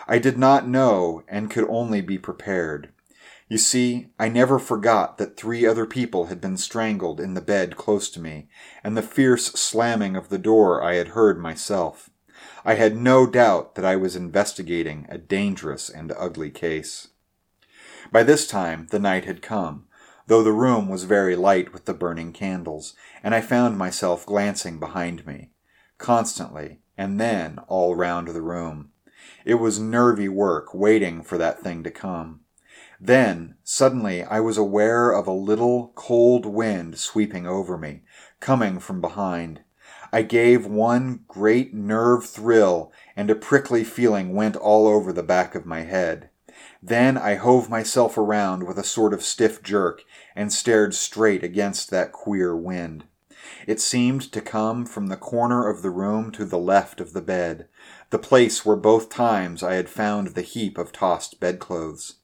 I 0.08 0.18
did 0.18 0.38
not 0.38 0.68
know 0.68 1.24
and 1.28 1.52
could 1.52 1.68
only 1.70 2.02
be 2.02 2.18
prepared. 2.18 2.90
You 3.50 3.58
see, 3.58 4.12
I 4.20 4.30
never 4.30 4.60
forgot 4.60 5.18
that 5.18 5.36
three 5.36 5.66
other 5.66 5.88
people 5.88 6.28
had 6.28 6.40
been 6.40 6.56
strangled 6.56 7.20
in 7.20 7.34
the 7.34 7.42
bed 7.42 7.76
close 7.76 8.08
to 8.12 8.22
me, 8.22 8.48
and 8.84 8.96
the 8.96 9.02
fierce 9.02 9.48
slamming 9.48 10.16
of 10.16 10.30
the 10.30 10.38
door 10.38 10.84
I 10.84 10.96
had 10.96 11.10
heard 11.10 11.40
myself. 11.40 12.12
I 12.64 12.76
had 12.76 12.96
no 12.96 13.26
doubt 13.26 13.74
that 13.74 13.84
I 13.84 13.96
was 13.96 14.16
investigating 14.16 15.08
a 15.10 15.18
dangerous 15.18 15.90
and 15.90 16.14
ugly 16.16 16.52
case. 16.52 17.08
By 18.12 18.22
this 18.22 18.48
time 18.48 18.88
the 18.92 19.00
night 19.00 19.26
had 19.26 19.42
come, 19.42 19.88
though 20.28 20.44
the 20.44 20.52
room 20.52 20.88
was 20.88 21.06
very 21.06 21.36
light 21.36 21.74
with 21.74 21.86
the 21.86 21.94
burning 21.96 22.34
candles, 22.34 22.94
and 23.24 23.34
I 23.34 23.42
found 23.42 23.80
myself 23.80 24.28
glancing 24.28 24.80
behind 24.80 25.26
me, 25.26 25.50
constantly, 25.98 26.82
and 26.96 27.20
then 27.20 27.58
all 27.68 27.96
round 27.96 28.28
the 28.28 28.44
room. 28.44 28.92
It 29.44 29.56
was 29.56 29.80
nervy 29.80 30.30
work 30.30 30.72
waiting 30.76 31.24
for 31.24 31.40
that 31.40 31.62
thing 31.62 31.84
to 31.84 31.90
come. 31.90 32.42
Then, 33.00 33.56
suddenly, 33.64 34.24
I 34.24 34.42
was 34.42 34.58
aware 34.58 35.12
of 35.12 35.26
a 35.26 35.32
little 35.32 35.94
cold 35.96 36.46
wind 36.46 36.98
sweeping 36.98 37.48
over 37.48 37.78
me, 37.78 38.04
coming 38.42 38.80
from 38.80 39.00
behind. 39.00 39.62
I 40.12 40.24
gave 40.24 40.66
one 40.66 41.22
great 41.28 41.74
nerve 41.74 42.26
thrill, 42.26 42.92
and 43.16 43.30
a 43.30 43.36
prickly 43.36 43.84
feeling 43.84 44.36
went 44.36 44.58
all 44.58 44.86
over 44.88 45.14
the 45.14 45.24
back 45.24 45.56
of 45.56 45.66
my 45.66 45.82
head. 45.82 46.30
Then 46.84 47.18
I 47.18 47.36
hove 47.36 47.70
myself 47.70 48.18
around 48.18 48.64
with 48.64 48.78
a 48.78 48.84
sort 48.84 49.14
of 49.14 49.24
stiff 49.24 49.64
jerk 49.64 50.04
and 50.36 50.52
stared 50.52 50.94
straight 50.94 51.44
against 51.44 51.90
that 51.92 52.12
queer 52.12 52.56
wind. 52.56 53.06
It 53.66 53.80
seemed 53.80 54.32
to 54.34 54.42
come 54.42 54.86
from 54.86 55.08
the 55.08 55.18
corner 55.18 55.70
of 55.70 55.82
the 55.82 55.90
room 55.90 56.32
to 56.34 56.44
the 56.44 56.58
left 56.58 57.00
of 57.00 57.14
the 57.14 57.22
bed, 57.22 57.68
the 58.10 58.20
place 58.20 58.66
where 58.66 58.76
both 58.76 59.10
times 59.10 59.64
I 59.64 59.76
had 59.76 59.90
found 59.90 60.30
the 60.30 60.42
heap 60.42 60.78
of 60.78 60.92
tossed 60.92 61.40
bedclothes. 61.40 62.19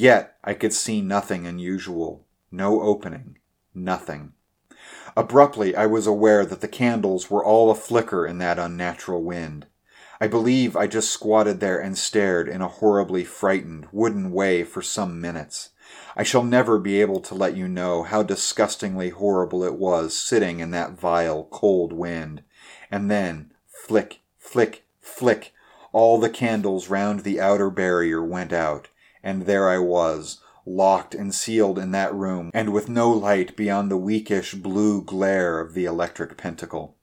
Yet 0.00 0.38
I 0.42 0.54
could 0.54 0.72
see 0.72 1.02
nothing 1.02 1.46
unusual, 1.46 2.24
no 2.50 2.80
opening, 2.80 3.36
nothing. 3.74 4.32
Abruptly 5.14 5.76
I 5.76 5.84
was 5.84 6.06
aware 6.06 6.46
that 6.46 6.62
the 6.62 6.68
candles 6.68 7.30
were 7.30 7.44
all 7.44 7.70
aflicker 7.70 8.26
in 8.26 8.38
that 8.38 8.58
unnatural 8.58 9.22
wind. 9.22 9.66
I 10.18 10.26
believe 10.26 10.74
I 10.74 10.86
just 10.86 11.10
squatted 11.10 11.60
there 11.60 11.78
and 11.78 11.98
stared 11.98 12.48
in 12.48 12.62
a 12.62 12.68
horribly 12.68 13.24
frightened, 13.24 13.88
wooden 13.92 14.32
way 14.32 14.64
for 14.64 14.80
some 14.80 15.20
minutes. 15.20 15.68
I 16.16 16.22
shall 16.22 16.44
never 16.44 16.78
be 16.78 17.02
able 17.02 17.20
to 17.20 17.34
let 17.34 17.54
you 17.54 17.68
know 17.68 18.02
how 18.02 18.22
disgustingly 18.22 19.10
horrible 19.10 19.62
it 19.62 19.74
was 19.74 20.16
sitting 20.16 20.60
in 20.60 20.70
that 20.70 20.92
vile, 20.92 21.44
cold 21.50 21.92
wind. 21.92 22.42
And 22.90 23.10
then, 23.10 23.52
flick, 23.66 24.22
flick, 24.38 24.86
flick, 24.98 25.52
all 25.92 26.18
the 26.18 26.30
candles 26.30 26.88
round 26.88 27.20
the 27.20 27.38
outer 27.38 27.68
barrier 27.68 28.24
went 28.24 28.54
out, 28.54 28.88
and 29.22 29.42
there 29.42 29.68
I 29.68 29.78
was, 29.78 30.40
locked 30.66 31.14
and 31.14 31.34
sealed 31.34 31.78
in 31.78 31.90
that 31.92 32.14
room, 32.14 32.50
and 32.54 32.72
with 32.72 32.88
no 32.88 33.10
light 33.10 33.56
beyond 33.56 33.90
the 33.90 33.96
weakish 33.96 34.54
blue 34.54 35.02
glare 35.02 35.60
of 35.60 35.74
the 35.74 35.84
electric 35.84 36.36
pentacle. 36.36 36.96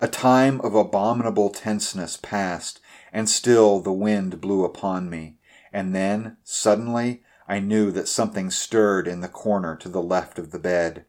A 0.00 0.08
time 0.08 0.60
of 0.62 0.74
abominable 0.74 1.50
tenseness 1.50 2.16
passed, 2.16 2.80
and 3.12 3.28
still 3.28 3.80
the 3.80 3.92
wind 3.92 4.40
blew 4.40 4.64
upon 4.64 5.08
me, 5.08 5.36
and 5.72 5.94
then, 5.94 6.36
suddenly, 6.42 7.22
I 7.48 7.60
knew 7.60 7.90
that 7.92 8.08
something 8.08 8.50
stirred 8.50 9.06
in 9.06 9.20
the 9.20 9.28
corner 9.28 9.76
to 9.76 9.88
the 9.88 10.02
left 10.02 10.38
of 10.38 10.50
the 10.50 10.58
bed. 10.58 11.04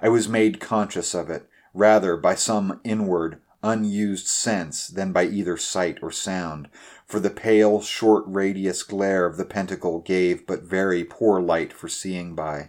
I 0.00 0.08
was 0.08 0.28
made 0.28 0.60
conscious 0.60 1.14
of 1.14 1.28
it, 1.28 1.48
rather 1.74 2.16
by 2.16 2.34
some 2.34 2.80
inward, 2.84 3.40
unused 3.62 4.26
sense 4.28 4.86
than 4.86 5.12
by 5.12 5.24
either 5.24 5.56
sight 5.56 5.98
or 6.02 6.12
sound, 6.12 6.68
for 7.08 7.18
the 7.18 7.30
pale, 7.30 7.80
short 7.80 8.22
radius 8.26 8.82
glare 8.82 9.24
of 9.24 9.38
the 9.38 9.44
pentacle 9.46 10.00
gave 10.00 10.46
but 10.46 10.62
very 10.62 11.02
poor 11.02 11.40
light 11.40 11.72
for 11.72 11.88
seeing 11.88 12.34
by. 12.34 12.68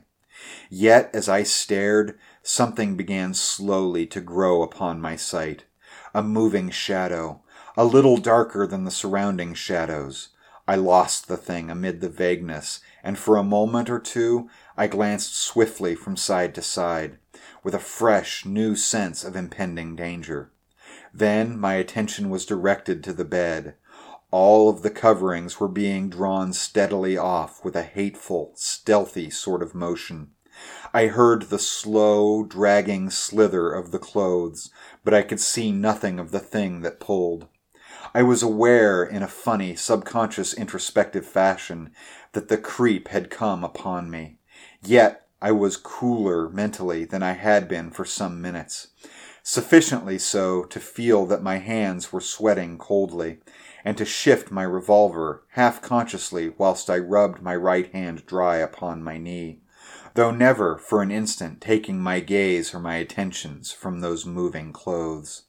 Yet, 0.69 1.09
as 1.13 1.27
I 1.27 1.43
stared, 1.43 2.17
something 2.41 2.95
began 2.95 3.33
slowly 3.33 4.07
to 4.07 4.21
grow 4.21 4.63
upon 4.63 5.01
my 5.01 5.17
sight. 5.17 5.65
A 6.13 6.23
moving 6.23 6.69
shadow, 6.69 7.41
a 7.75 7.83
little 7.83 8.15
darker 8.15 8.65
than 8.65 8.85
the 8.85 8.91
surrounding 8.91 9.53
shadows. 9.53 10.29
I 10.65 10.75
lost 10.75 11.27
the 11.27 11.37
thing 11.37 11.69
amid 11.69 11.99
the 11.99 12.09
vagueness, 12.09 12.79
and 13.03 13.17
for 13.17 13.35
a 13.35 13.43
moment 13.43 13.89
or 13.89 13.99
two 13.99 14.49
I 14.77 14.87
glanced 14.87 15.35
swiftly 15.35 15.95
from 15.95 16.15
side 16.15 16.55
to 16.55 16.61
side, 16.61 17.17
with 17.61 17.73
a 17.73 17.79
fresh, 17.79 18.45
new 18.45 18.75
sense 18.75 19.25
of 19.25 19.35
impending 19.35 19.97
danger. 19.97 20.51
Then 21.13 21.59
my 21.59 21.73
attention 21.73 22.29
was 22.29 22.45
directed 22.45 23.03
to 23.03 23.13
the 23.13 23.25
bed. 23.25 23.75
All 24.31 24.69
of 24.69 24.83
the 24.83 24.91
coverings 24.91 25.59
were 25.59 25.67
being 25.67 26.09
drawn 26.09 26.53
steadily 26.53 27.17
off 27.17 27.65
with 27.65 27.75
a 27.75 27.83
hateful, 27.83 28.51
stealthy 28.55 29.31
sort 29.31 29.63
of 29.63 29.73
motion. 29.73 30.31
I 30.93 31.07
heard 31.07 31.43
the 31.43 31.57
slow, 31.57 32.43
dragging 32.43 33.09
slither 33.09 33.71
of 33.71 33.91
the 33.91 33.97
clothes, 33.97 34.69
but 35.03 35.15
I 35.15 35.23
could 35.23 35.39
see 35.39 35.71
nothing 35.71 36.19
of 36.19 36.29
the 36.29 36.39
thing 36.39 36.81
that 36.81 36.99
pulled. 36.99 37.47
I 38.13 38.21
was 38.21 38.43
aware, 38.43 39.03
in 39.03 39.23
a 39.23 39.27
funny, 39.27 39.75
subconscious, 39.75 40.53
introspective 40.53 41.25
fashion, 41.25 41.91
that 42.33 42.49
the 42.49 42.57
creep 42.57 43.07
had 43.07 43.31
come 43.31 43.63
upon 43.63 44.11
me. 44.11 44.37
Yet 44.83 45.27
I 45.41 45.53
was 45.53 45.75
cooler 45.75 46.49
mentally 46.49 47.03
than 47.03 47.23
I 47.23 47.31
had 47.31 47.67
been 47.67 47.89
for 47.89 48.05
some 48.05 48.41
minutes 48.41 48.89
sufficiently 49.49 50.19
so 50.19 50.63
to 50.63 50.79
feel 50.79 51.25
that 51.25 51.41
my 51.41 51.57
hands 51.57 52.13
were 52.13 52.21
sweating 52.21 52.77
coldly, 52.77 53.39
and 53.85 53.97
to 53.97 54.05
shift 54.05 54.51
my 54.51 54.63
revolver 54.63 55.43
half 55.49 55.81
consciously 55.81 56.53
whilst 56.57 56.89
I 56.89 56.97
rubbed 56.97 57.41
my 57.41 57.55
right 57.55 57.91
hand 57.91 58.25
dry 58.25 58.57
upon 58.57 59.03
my 59.03 59.17
knee, 59.17 59.61
though 60.15 60.31
never 60.31 60.77
for 60.77 61.01
an 61.01 61.11
instant 61.11 61.61
taking 61.61 61.99
my 62.01 62.19
gaze 62.19 62.73
or 62.73 62.79
my 62.79 62.95
attentions 62.95 63.71
from 63.71 64.01
those 64.01 64.25
moving 64.25 64.73
clothes. 64.73 65.43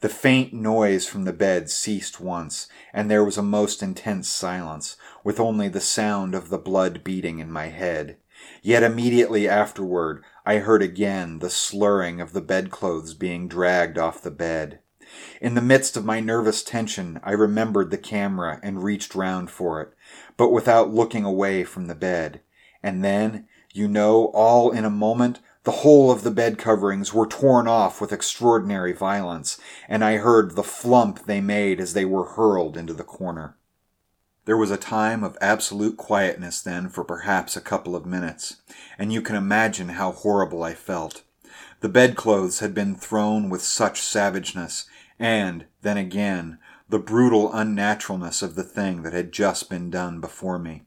The 0.00 0.08
faint 0.08 0.54
noise 0.54 1.06
from 1.06 1.24
the 1.24 1.32
bed 1.32 1.68
ceased 1.68 2.20
once, 2.20 2.68
and 2.94 3.10
there 3.10 3.24
was 3.24 3.36
a 3.36 3.42
most 3.42 3.82
intense 3.82 4.30
silence, 4.30 4.96
with 5.22 5.38
only 5.38 5.68
the 5.68 5.80
sound 5.80 6.34
of 6.34 6.48
the 6.48 6.56
blood 6.56 7.04
beating 7.04 7.38
in 7.38 7.52
my 7.52 7.66
head. 7.66 8.16
Yet 8.62 8.82
immediately 8.82 9.46
afterward 9.46 10.24
I 10.46 10.56
heard 10.56 10.82
again 10.82 11.40
the 11.40 11.50
slurring 11.50 12.18
of 12.18 12.32
the 12.32 12.40
bedclothes 12.40 13.12
being 13.12 13.46
dragged 13.46 13.98
off 13.98 14.22
the 14.22 14.30
bed. 14.30 14.78
In 15.40 15.54
the 15.54 15.62
midst 15.62 15.96
of 15.96 16.04
my 16.04 16.20
nervous 16.20 16.62
tension, 16.62 17.20
I 17.22 17.32
remembered 17.32 17.90
the 17.90 17.98
camera 17.98 18.60
and 18.62 18.84
reached 18.84 19.14
round 19.14 19.50
for 19.50 19.80
it, 19.80 19.94
but 20.36 20.52
without 20.52 20.92
looking 20.92 21.24
away 21.24 21.64
from 21.64 21.86
the 21.86 21.94
bed. 21.94 22.40
And 22.82 23.04
then, 23.04 23.46
you 23.72 23.88
know, 23.88 24.26
all 24.34 24.70
in 24.70 24.84
a 24.84 24.90
moment, 24.90 25.40
the 25.64 25.70
whole 25.70 26.10
of 26.10 26.22
the 26.22 26.30
bed 26.30 26.56
coverings 26.56 27.12
were 27.12 27.26
torn 27.26 27.68
off 27.68 28.00
with 28.00 28.12
extraordinary 28.12 28.92
violence, 28.92 29.60
and 29.88 30.02
I 30.02 30.16
heard 30.16 30.56
the 30.56 30.62
flump 30.62 31.26
they 31.26 31.40
made 31.40 31.80
as 31.80 31.92
they 31.92 32.04
were 32.04 32.24
hurled 32.24 32.76
into 32.76 32.94
the 32.94 33.04
corner. 33.04 33.56
There 34.46 34.56
was 34.56 34.70
a 34.70 34.78
time 34.78 35.22
of 35.22 35.36
absolute 35.40 35.98
quietness 35.98 36.62
then 36.62 36.88
for 36.88 37.04
perhaps 37.04 37.56
a 37.56 37.60
couple 37.60 37.94
of 37.94 38.06
minutes, 38.06 38.56
and 38.98 39.12
you 39.12 39.20
can 39.20 39.36
imagine 39.36 39.90
how 39.90 40.12
horrible 40.12 40.62
I 40.62 40.72
felt. 40.72 41.22
The 41.80 41.88
bedclothes 41.88 42.60
had 42.60 42.74
been 42.74 42.94
thrown 42.94 43.50
with 43.50 43.62
such 43.62 44.00
savageness, 44.00 44.86
and, 45.20 45.66
then 45.82 45.98
again, 45.98 46.58
the 46.88 46.98
brutal 46.98 47.52
unnaturalness 47.52 48.42
of 48.42 48.56
the 48.56 48.64
thing 48.64 49.02
that 49.02 49.12
had 49.12 49.30
just 49.30 49.70
been 49.70 49.90
done 49.90 50.18
before 50.18 50.58
me. 50.58 50.82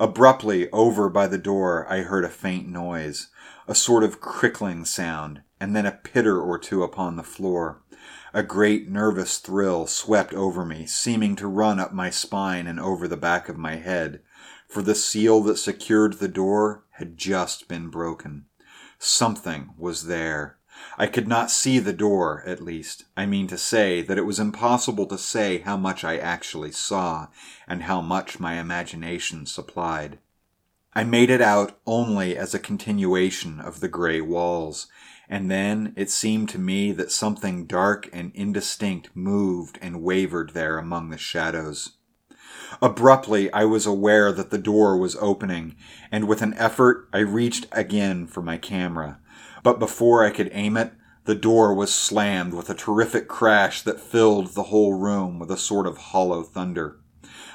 Abruptly, 0.00 0.70
over 0.72 1.08
by 1.08 1.28
the 1.28 1.38
door, 1.38 1.86
I 1.88 2.00
heard 2.00 2.24
a 2.24 2.28
faint 2.28 2.68
noise, 2.68 3.28
a 3.68 3.74
sort 3.74 4.02
of 4.02 4.20
crickling 4.20 4.84
sound, 4.84 5.42
and 5.60 5.76
then 5.76 5.86
a 5.86 5.92
pitter 5.92 6.40
or 6.40 6.58
two 6.58 6.82
upon 6.82 7.16
the 7.16 7.22
floor. 7.22 7.82
A 8.34 8.42
great 8.42 8.88
nervous 8.88 9.38
thrill 9.38 9.86
swept 9.86 10.34
over 10.34 10.64
me, 10.64 10.86
seeming 10.86 11.36
to 11.36 11.46
run 11.46 11.78
up 11.78 11.92
my 11.92 12.10
spine 12.10 12.66
and 12.66 12.80
over 12.80 13.06
the 13.06 13.16
back 13.16 13.48
of 13.48 13.56
my 13.56 13.76
head, 13.76 14.22
for 14.66 14.82
the 14.82 14.94
seal 14.94 15.40
that 15.42 15.58
secured 15.58 16.14
the 16.14 16.28
door 16.28 16.84
had 16.92 17.16
just 17.16 17.68
been 17.68 17.90
broken. 17.90 18.46
Something 18.98 19.74
was 19.76 20.06
there. 20.06 20.58
I 20.98 21.06
could 21.06 21.28
not 21.28 21.50
see 21.50 21.78
the 21.78 21.92
door, 21.92 22.42
at 22.46 22.62
least. 22.62 23.04
I 23.16 23.26
mean 23.26 23.46
to 23.48 23.58
say 23.58 24.02
that 24.02 24.18
it 24.18 24.26
was 24.26 24.38
impossible 24.38 25.06
to 25.06 25.18
say 25.18 25.58
how 25.58 25.76
much 25.76 26.04
I 26.04 26.18
actually 26.18 26.72
saw, 26.72 27.28
and 27.66 27.84
how 27.84 28.00
much 28.00 28.40
my 28.40 28.60
imagination 28.60 29.46
supplied. 29.46 30.18
I 30.94 31.04
made 31.04 31.30
it 31.30 31.40
out 31.40 31.78
only 31.86 32.36
as 32.36 32.52
a 32.52 32.58
continuation 32.58 33.60
of 33.60 33.80
the 33.80 33.88
gray 33.88 34.20
walls, 34.20 34.88
and 35.28 35.50
then 35.50 35.94
it 35.96 36.10
seemed 36.10 36.50
to 36.50 36.58
me 36.58 36.92
that 36.92 37.10
something 37.10 37.64
dark 37.64 38.10
and 38.12 38.30
indistinct 38.34 39.08
moved 39.14 39.78
and 39.80 40.02
wavered 40.02 40.50
there 40.50 40.78
among 40.78 41.08
the 41.08 41.16
shadows. 41.16 41.92
Abruptly, 42.82 43.50
I 43.52 43.64
was 43.64 43.86
aware 43.86 44.32
that 44.32 44.50
the 44.50 44.58
door 44.58 44.98
was 44.98 45.16
opening, 45.16 45.76
and 46.10 46.28
with 46.28 46.42
an 46.42 46.52
effort, 46.54 47.08
I 47.12 47.20
reached 47.20 47.66
again 47.72 48.26
for 48.26 48.42
my 48.42 48.58
camera. 48.58 49.20
But 49.62 49.78
before 49.78 50.24
I 50.24 50.30
could 50.30 50.50
aim 50.52 50.76
it, 50.76 50.92
the 51.24 51.34
door 51.34 51.72
was 51.72 51.94
slammed 51.94 52.52
with 52.52 52.68
a 52.68 52.74
terrific 52.74 53.28
crash 53.28 53.82
that 53.82 54.00
filled 54.00 54.48
the 54.48 54.64
whole 54.64 54.94
room 54.94 55.38
with 55.38 55.50
a 55.50 55.56
sort 55.56 55.86
of 55.86 55.96
hollow 55.96 56.42
thunder. 56.42 56.98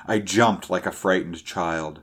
I 0.06 0.20
jumped 0.20 0.70
like 0.70 0.86
a 0.86 0.92
frightened 0.92 1.44
child. 1.44 2.00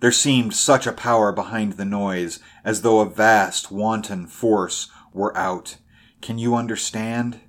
There 0.00 0.12
seemed 0.12 0.54
such 0.54 0.86
a 0.86 0.92
power 0.92 1.30
behind 1.30 1.74
the 1.74 1.84
noise, 1.84 2.40
as 2.64 2.82
though 2.82 3.00
a 3.00 3.08
vast, 3.08 3.70
wanton 3.70 4.26
force 4.26 4.90
were 5.12 5.36
out. 5.36 5.76
Can 6.20 6.38
you 6.38 6.56
understand? 6.56 7.40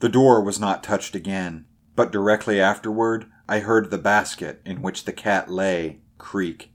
The 0.00 0.08
door 0.08 0.42
was 0.42 0.60
not 0.60 0.82
touched 0.82 1.14
again, 1.14 1.64
but 1.96 2.12
directly 2.12 2.60
afterward 2.60 3.26
I 3.48 3.60
heard 3.60 3.90
the 3.90 3.98
basket 3.98 4.60
in 4.64 4.82
which 4.82 5.04
the 5.04 5.12
cat 5.12 5.50
lay 5.50 6.00
creak. 6.18 6.72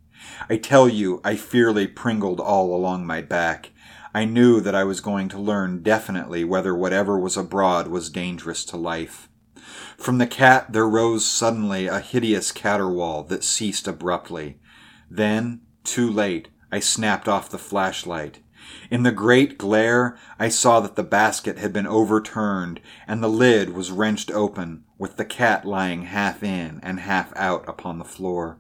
I 0.49 0.57
tell 0.57 0.89
you, 0.89 1.21
I 1.23 1.35
fairly 1.35 1.87
pringled 1.87 2.39
all 2.39 2.75
along 2.75 3.05
my 3.05 3.21
back. 3.21 3.71
I 4.17 4.25
knew 4.25 4.61
that 4.61 4.73
I 4.73 4.83
was 4.83 4.99
going 4.99 5.29
to 5.29 5.37
learn 5.37 5.83
definitely 5.83 6.43
whether 6.43 6.73
whatever 6.73 7.19
was 7.19 7.37
abroad 7.37 7.87
was 7.87 8.09
dangerous 8.09 8.65
to 8.65 8.75
life. 8.75 9.29
From 9.95 10.17
the 10.17 10.25
cat 10.25 10.73
there 10.73 10.89
rose 10.89 11.23
suddenly 11.23 11.85
a 11.85 11.99
hideous 11.99 12.51
caterwaul 12.51 13.27
that 13.27 13.43
ceased 13.43 13.87
abruptly. 13.87 14.57
Then, 15.07 15.61
too 15.83 16.09
late, 16.09 16.47
I 16.71 16.79
snapped 16.79 17.27
off 17.27 17.51
the 17.51 17.59
flashlight. 17.59 18.39
In 18.89 19.03
the 19.03 19.11
great 19.11 19.59
glare, 19.59 20.17
I 20.39 20.49
saw 20.49 20.79
that 20.79 20.95
the 20.95 21.03
basket 21.03 21.59
had 21.59 21.71
been 21.71 21.85
overturned 21.85 22.81
and 23.07 23.21
the 23.21 23.29
lid 23.29 23.75
was 23.75 23.91
wrenched 23.91 24.31
open, 24.31 24.83
with 24.97 25.17
the 25.17 25.25
cat 25.25 25.63
lying 25.63 26.05
half 26.05 26.41
in 26.41 26.79
and 26.81 27.01
half 27.01 27.31
out 27.35 27.69
upon 27.69 27.99
the 27.99 28.03
floor. 28.03 28.57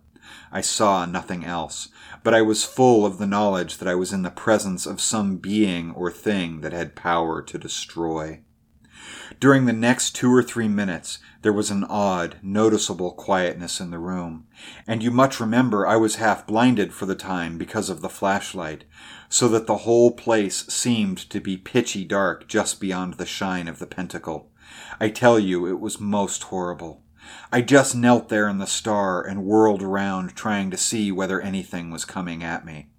I 0.51 0.61
saw 0.61 1.05
nothing 1.05 1.45
else, 1.45 1.89
but 2.23 2.33
I 2.33 2.41
was 2.41 2.63
full 2.63 3.05
of 3.05 3.17
the 3.17 3.27
knowledge 3.27 3.77
that 3.77 3.87
I 3.87 3.95
was 3.95 4.13
in 4.13 4.23
the 4.23 4.29
presence 4.29 4.85
of 4.85 5.01
some 5.01 5.37
being 5.37 5.91
or 5.91 6.11
thing 6.11 6.61
that 6.61 6.73
had 6.73 6.95
power 6.95 7.41
to 7.41 7.57
destroy. 7.57 8.41
During 9.39 9.65
the 9.65 9.73
next 9.73 10.15
two 10.15 10.33
or 10.33 10.41
three 10.41 10.67
minutes, 10.67 11.19
there 11.41 11.53
was 11.53 11.69
an 11.69 11.83
odd, 11.83 12.37
noticeable 12.41 13.11
quietness 13.11 13.79
in 13.79 13.91
the 13.91 13.99
room, 13.99 14.47
and 14.87 15.03
you 15.03 15.11
much 15.11 15.39
remember 15.39 15.85
I 15.85 15.95
was 15.95 16.15
half 16.15 16.47
blinded 16.47 16.93
for 16.93 17.05
the 17.05 17.15
time 17.15 17.57
because 17.57 17.89
of 17.89 18.01
the 18.01 18.09
flashlight, 18.09 18.85
so 19.29 19.47
that 19.49 19.67
the 19.67 19.79
whole 19.79 20.11
place 20.11 20.65
seemed 20.67 21.17
to 21.29 21.39
be 21.39 21.57
pitchy 21.57 22.03
dark 22.03 22.47
just 22.47 22.79
beyond 22.79 23.15
the 23.15 23.25
shine 23.25 23.67
of 23.67 23.79
the 23.79 23.87
pentacle. 23.87 24.51
I 24.99 25.09
tell 25.09 25.37
you, 25.37 25.67
it 25.67 25.79
was 25.79 25.99
most 25.99 26.43
horrible. 26.43 27.03
I 27.51 27.61
just 27.61 27.95
knelt 27.95 28.29
there 28.29 28.47
in 28.47 28.57
the 28.57 28.67
star 28.67 29.21
and 29.21 29.43
whirled 29.43 29.81
around 29.81 30.35
trying 30.35 30.71
to 30.71 30.77
see 30.77 31.11
whether 31.11 31.41
anything 31.41 31.89
was 31.91 32.05
coming 32.05 32.43
at 32.43 32.65
me. 32.65 32.89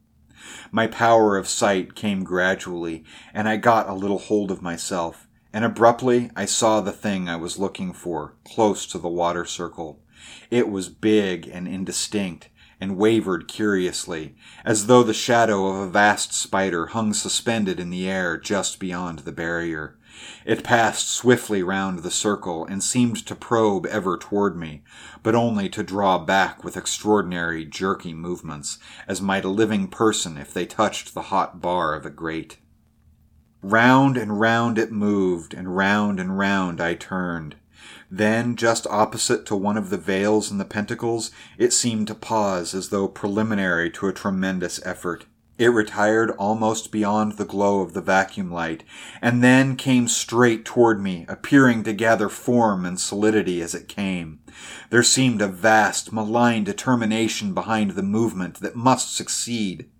My 0.70 0.86
power 0.86 1.36
of 1.36 1.48
sight 1.48 1.94
came 1.94 2.24
gradually, 2.24 3.04
and 3.34 3.48
I 3.48 3.56
got 3.56 3.88
a 3.88 3.94
little 3.94 4.18
hold 4.18 4.50
of 4.50 4.62
myself, 4.62 5.26
and 5.52 5.64
abruptly 5.64 6.30
I 6.36 6.44
saw 6.44 6.80
the 6.80 6.92
thing 6.92 7.28
I 7.28 7.36
was 7.36 7.58
looking 7.58 7.92
for, 7.92 8.34
close 8.44 8.86
to 8.86 8.98
the 8.98 9.08
water 9.08 9.44
circle. 9.44 10.02
It 10.50 10.70
was 10.70 10.88
big 10.88 11.48
and 11.48 11.66
indistinct, 11.66 12.50
and 12.80 12.96
wavered 12.96 13.48
curiously, 13.48 14.36
as 14.64 14.86
though 14.86 15.02
the 15.02 15.14
shadow 15.14 15.66
of 15.66 15.76
a 15.76 15.90
vast 15.90 16.32
spider 16.32 16.86
hung 16.86 17.12
suspended 17.12 17.80
in 17.80 17.90
the 17.90 18.08
air 18.08 18.36
just 18.36 18.78
beyond 18.78 19.20
the 19.20 19.32
barrier. 19.32 19.97
It 20.44 20.64
passed 20.64 21.10
swiftly 21.10 21.62
round 21.62 22.00
the 22.00 22.10
circle 22.10 22.64
and 22.64 22.82
seemed 22.82 23.26
to 23.26 23.34
probe 23.34 23.86
ever 23.86 24.16
toward 24.16 24.56
me, 24.56 24.82
but 25.22 25.34
only 25.34 25.68
to 25.70 25.82
draw 25.82 26.18
back 26.18 26.64
with 26.64 26.76
extraordinary 26.76 27.64
jerky 27.64 28.14
movements, 28.14 28.78
as 29.06 29.20
might 29.20 29.44
a 29.44 29.48
living 29.48 29.88
person 29.88 30.36
if 30.36 30.52
they 30.52 30.66
touched 30.66 31.14
the 31.14 31.22
hot 31.22 31.60
bar 31.60 31.94
of 31.94 32.06
a 32.06 32.10
grate. 32.10 32.58
Round 33.62 34.16
and 34.16 34.38
round 34.40 34.78
it 34.78 34.92
moved, 34.92 35.52
and 35.52 35.76
round 35.76 36.20
and 36.20 36.38
round 36.38 36.80
I 36.80 36.94
turned. 36.94 37.56
Then, 38.10 38.56
just 38.56 38.86
opposite 38.86 39.44
to 39.46 39.56
one 39.56 39.76
of 39.76 39.90
the 39.90 39.98
vales 39.98 40.50
in 40.50 40.58
the 40.58 40.64
pentacles, 40.64 41.30
it 41.58 41.72
seemed 41.72 42.06
to 42.06 42.14
pause 42.14 42.74
as 42.74 42.88
though 42.88 43.08
preliminary 43.08 43.90
to 43.90 44.08
a 44.08 44.12
tremendous 44.12 44.80
effort. 44.84 45.26
It 45.58 45.72
retired 45.72 46.30
almost 46.38 46.92
beyond 46.92 47.32
the 47.32 47.44
glow 47.44 47.80
of 47.80 47.92
the 47.92 48.00
vacuum 48.00 48.48
light, 48.48 48.84
and 49.20 49.42
then 49.42 49.74
came 49.74 50.06
straight 50.06 50.64
toward 50.64 51.02
me, 51.02 51.26
appearing 51.28 51.82
to 51.82 51.92
gather 51.92 52.28
form 52.28 52.86
and 52.86 52.98
solidity 52.98 53.60
as 53.60 53.74
it 53.74 53.88
came. 53.88 54.38
There 54.90 55.02
seemed 55.02 55.42
a 55.42 55.48
vast, 55.48 56.12
malign 56.12 56.62
determination 56.62 57.54
behind 57.54 57.90
the 57.90 58.04
movement 58.04 58.60
that 58.60 58.76
must 58.76 59.16
succeed. 59.16 59.90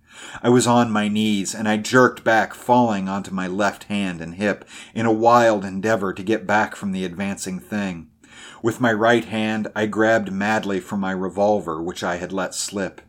I 0.41 0.47
was 0.47 0.65
on 0.65 0.91
my 0.91 1.09
knees, 1.09 1.53
and 1.53 1.67
I 1.67 1.75
jerked 1.75 2.23
back, 2.23 2.53
falling 2.53 3.09
onto 3.09 3.31
my 3.31 3.47
left 3.47 3.85
hand 3.85 4.21
and 4.21 4.35
hip, 4.35 4.63
in 4.95 5.05
a 5.05 5.11
wild 5.11 5.65
endeavor 5.65 6.13
to 6.13 6.23
get 6.23 6.47
back 6.47 6.73
from 6.77 6.93
the 6.93 7.03
advancing 7.03 7.59
thing. 7.59 8.07
With 8.63 8.79
my 8.79 8.93
right 8.93 9.25
hand, 9.25 9.67
I 9.75 9.87
grabbed 9.87 10.31
madly 10.31 10.79
for 10.79 10.95
my 10.95 11.11
revolver, 11.11 11.81
which 11.83 12.01
I 12.01 12.15
had 12.15 12.31
let 12.31 12.55
slip. 12.55 13.01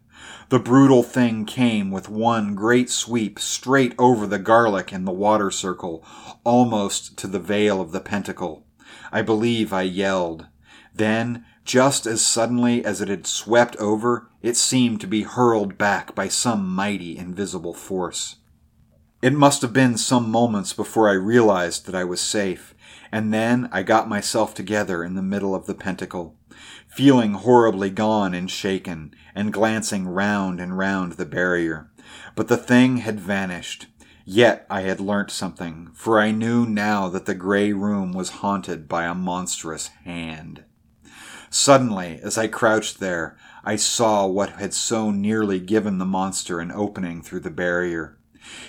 The 0.51 0.59
brutal 0.59 1.05
thing 1.05 1.45
came 1.45 1.93
with 1.93 2.09
one 2.09 2.57
great 2.57 2.91
sweep 2.91 3.39
straight 3.39 3.95
over 4.01 4.27
the 4.27 4.41
garlic 4.41 4.93
in 4.93 5.05
the 5.05 5.13
water 5.13 5.53
circle, 5.53 6.05
almost 6.43 7.17
to 7.19 7.29
the 7.29 7.39
vale 7.39 7.81
of 7.81 7.93
the 7.93 8.01
pentacle. 8.01 8.67
I 9.13 9.23
believe 9.23 9.73
I 9.73 9.83
yelled. 9.83 10.49
Then, 10.93 11.45
just 11.65 12.05
as 12.05 12.27
suddenly 12.27 12.85
as 12.85 13.01
it 13.01 13.07
had 13.07 13.29
swept 13.29 13.77
over, 13.77 14.29
it 14.43 14.57
seemed 14.57 15.01
to 15.03 15.07
be 15.07 15.23
hurled 15.23 15.79
back 15.79 16.17
by 16.17 16.27
some 16.27 16.69
mighty 16.69 17.17
invisible 17.17 17.75
force. 17.75 18.35
It 19.23 19.35
must 19.35 19.63
have 19.63 19.73
been 19.73 19.97
some 19.97 20.33
moments 20.33 20.73
before 20.73 21.09
I 21.09 21.13
realized 21.13 21.87
that 21.87 21.95
I 21.95 22.03
was 22.03 22.21
safe, 22.21 22.75
and 23.13 23.33
then 23.33 23.69
I 23.71 23.85
got 23.85 24.09
myself 24.09 24.53
together 24.53 25.05
in 25.05 25.15
the 25.15 25.23
middle 25.23 25.55
of 25.55 25.67
the 25.67 25.75
pentacle, 25.75 26.35
feeling 26.91 27.35
horribly 27.35 27.89
gone 27.89 28.35
and 28.35 28.51
shaken, 28.51 29.15
and 29.35 29.53
glancing 29.53 30.07
round 30.07 30.61
and 30.61 30.77
round 30.77 31.13
the 31.13 31.25
barrier. 31.25 31.91
But 32.35 32.49
the 32.49 32.57
thing 32.57 32.99
had 32.99 33.21
vanished. 33.21 33.87
Yet 34.25 34.67
I 34.69 34.83
had 34.83 35.01
learnt 35.01 35.31
something, 35.31 35.91
for 35.95 36.21
I 36.21 36.31
knew 36.31 36.67
now 36.67 37.09
that 37.09 37.27
the 37.27 37.35
grey 37.35 37.73
room 37.73 38.13
was 38.13 38.31
haunted 38.31 38.89
by 38.89 39.05
a 39.05 39.15
monstrous 39.15 39.89
hand. 40.05 40.65
Suddenly, 41.49 42.21
as 42.23 42.39
I 42.39 42.47
crouched 42.47 43.01
there, 43.01 43.37
I 43.65 43.77
saw 43.77 44.27
what 44.27 44.51
had 44.51 44.73
so 44.75 45.11
nearly 45.11 45.59
given 45.59 45.99
the 45.99 46.05
monster 46.05 46.61
an 46.61 46.71
opening 46.71 47.23
through 47.23 47.41
the 47.41 47.51
barrier. 47.51 48.19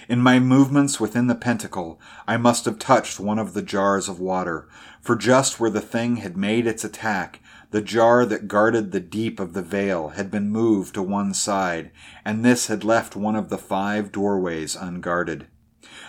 In 0.09 0.19
my 0.19 0.39
movements 0.39 0.99
within 0.99 1.27
the 1.27 1.35
pentacle, 1.35 1.99
I 2.27 2.37
must 2.37 2.65
have 2.65 2.79
touched 2.79 3.19
one 3.19 3.39
of 3.39 3.53
the 3.53 3.61
jars 3.61 4.09
of 4.09 4.19
water, 4.19 4.67
for 4.99 5.15
just 5.15 5.59
where 5.59 5.69
the 5.69 5.81
thing 5.81 6.17
had 6.17 6.37
made 6.37 6.67
its 6.67 6.83
attack, 6.83 7.39
the 7.71 7.81
jar 7.81 8.25
that 8.25 8.47
guarded 8.47 8.91
the 8.91 8.99
deep 8.99 9.39
of 9.39 9.53
the 9.53 9.61
vale 9.61 10.09
had 10.09 10.29
been 10.29 10.49
moved 10.49 10.93
to 10.93 11.01
one 11.01 11.33
side, 11.33 11.89
and 12.23 12.43
this 12.43 12.67
had 12.67 12.83
left 12.83 13.15
one 13.15 13.35
of 13.35 13.49
the 13.49 13.57
five 13.57 14.11
doorways 14.11 14.75
unguarded. 14.75 15.47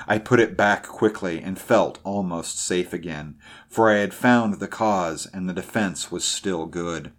I 0.07 0.19
put 0.19 0.41
it 0.41 0.57
back 0.57 0.87
quickly 0.87 1.41
and 1.41 1.59
felt 1.59 2.01
almost 2.03 2.59
safe 2.59 2.93
again, 2.93 3.37
for 3.69 3.91
I 3.91 3.99
had 3.99 4.13
found 4.13 4.55
the 4.55 4.69
cause 4.69 5.27
and 5.33 5.49
the 5.49 5.55
defense 5.55 6.11
was 6.11 6.25
still 6.25 6.67
good. 6.67 7.13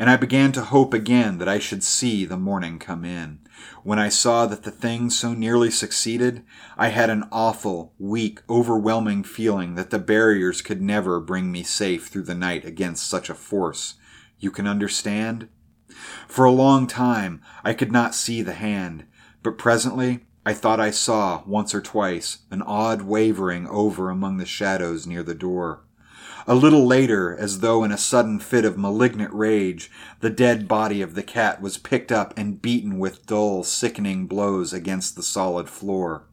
And 0.00 0.08
I 0.08 0.16
began 0.16 0.50
to 0.52 0.62
hope 0.62 0.94
again 0.94 1.36
that 1.38 1.48
I 1.48 1.58
should 1.58 1.84
see 1.84 2.24
the 2.24 2.38
morning 2.38 2.78
come 2.78 3.04
in. 3.04 3.40
When 3.82 3.98
I 3.98 4.08
saw 4.08 4.46
that 4.46 4.62
the 4.62 4.70
thing 4.70 5.10
so 5.10 5.34
nearly 5.34 5.70
succeeded, 5.70 6.42
I 6.78 6.88
had 6.88 7.10
an 7.10 7.28
awful, 7.30 7.92
weak, 7.98 8.40
overwhelming 8.48 9.24
feeling 9.24 9.74
that 9.74 9.90
the 9.90 9.98
barriers 9.98 10.62
could 10.62 10.80
never 10.80 11.20
bring 11.20 11.52
me 11.52 11.62
safe 11.62 12.06
through 12.06 12.22
the 12.22 12.34
night 12.34 12.64
against 12.64 13.10
such 13.10 13.28
a 13.28 13.34
force. 13.34 13.96
You 14.38 14.50
can 14.50 14.66
understand? 14.66 15.50
For 16.26 16.46
a 16.46 16.50
long 16.50 16.86
time 16.86 17.42
I 17.62 17.74
could 17.74 17.92
not 17.92 18.14
see 18.14 18.40
the 18.40 18.54
hand, 18.54 19.04
but 19.42 19.58
presently 19.58 20.20
I 20.46 20.54
thought 20.54 20.80
I 20.80 20.92
saw, 20.92 21.42
once 21.46 21.74
or 21.74 21.82
twice, 21.82 22.38
an 22.50 22.62
odd 22.62 23.02
wavering 23.02 23.66
over 23.66 24.08
among 24.08 24.38
the 24.38 24.46
shadows 24.46 25.06
near 25.06 25.22
the 25.22 25.34
door. 25.34 25.82
A 26.50 26.56
little 26.56 26.84
later, 26.84 27.36
as 27.38 27.60
though 27.60 27.84
in 27.84 27.92
a 27.92 27.96
sudden 27.96 28.40
fit 28.40 28.64
of 28.64 28.76
malignant 28.76 29.32
rage, 29.32 29.88
the 30.18 30.30
dead 30.30 30.66
body 30.66 31.00
of 31.00 31.14
the 31.14 31.22
cat 31.22 31.62
was 31.62 31.78
picked 31.78 32.10
up 32.10 32.36
and 32.36 32.60
beaten 32.60 32.98
with 32.98 33.24
dull, 33.24 33.62
sickening 33.62 34.26
blows 34.26 34.72
against 34.72 35.14
the 35.14 35.22
solid 35.22 35.68
floor. 35.70 36.24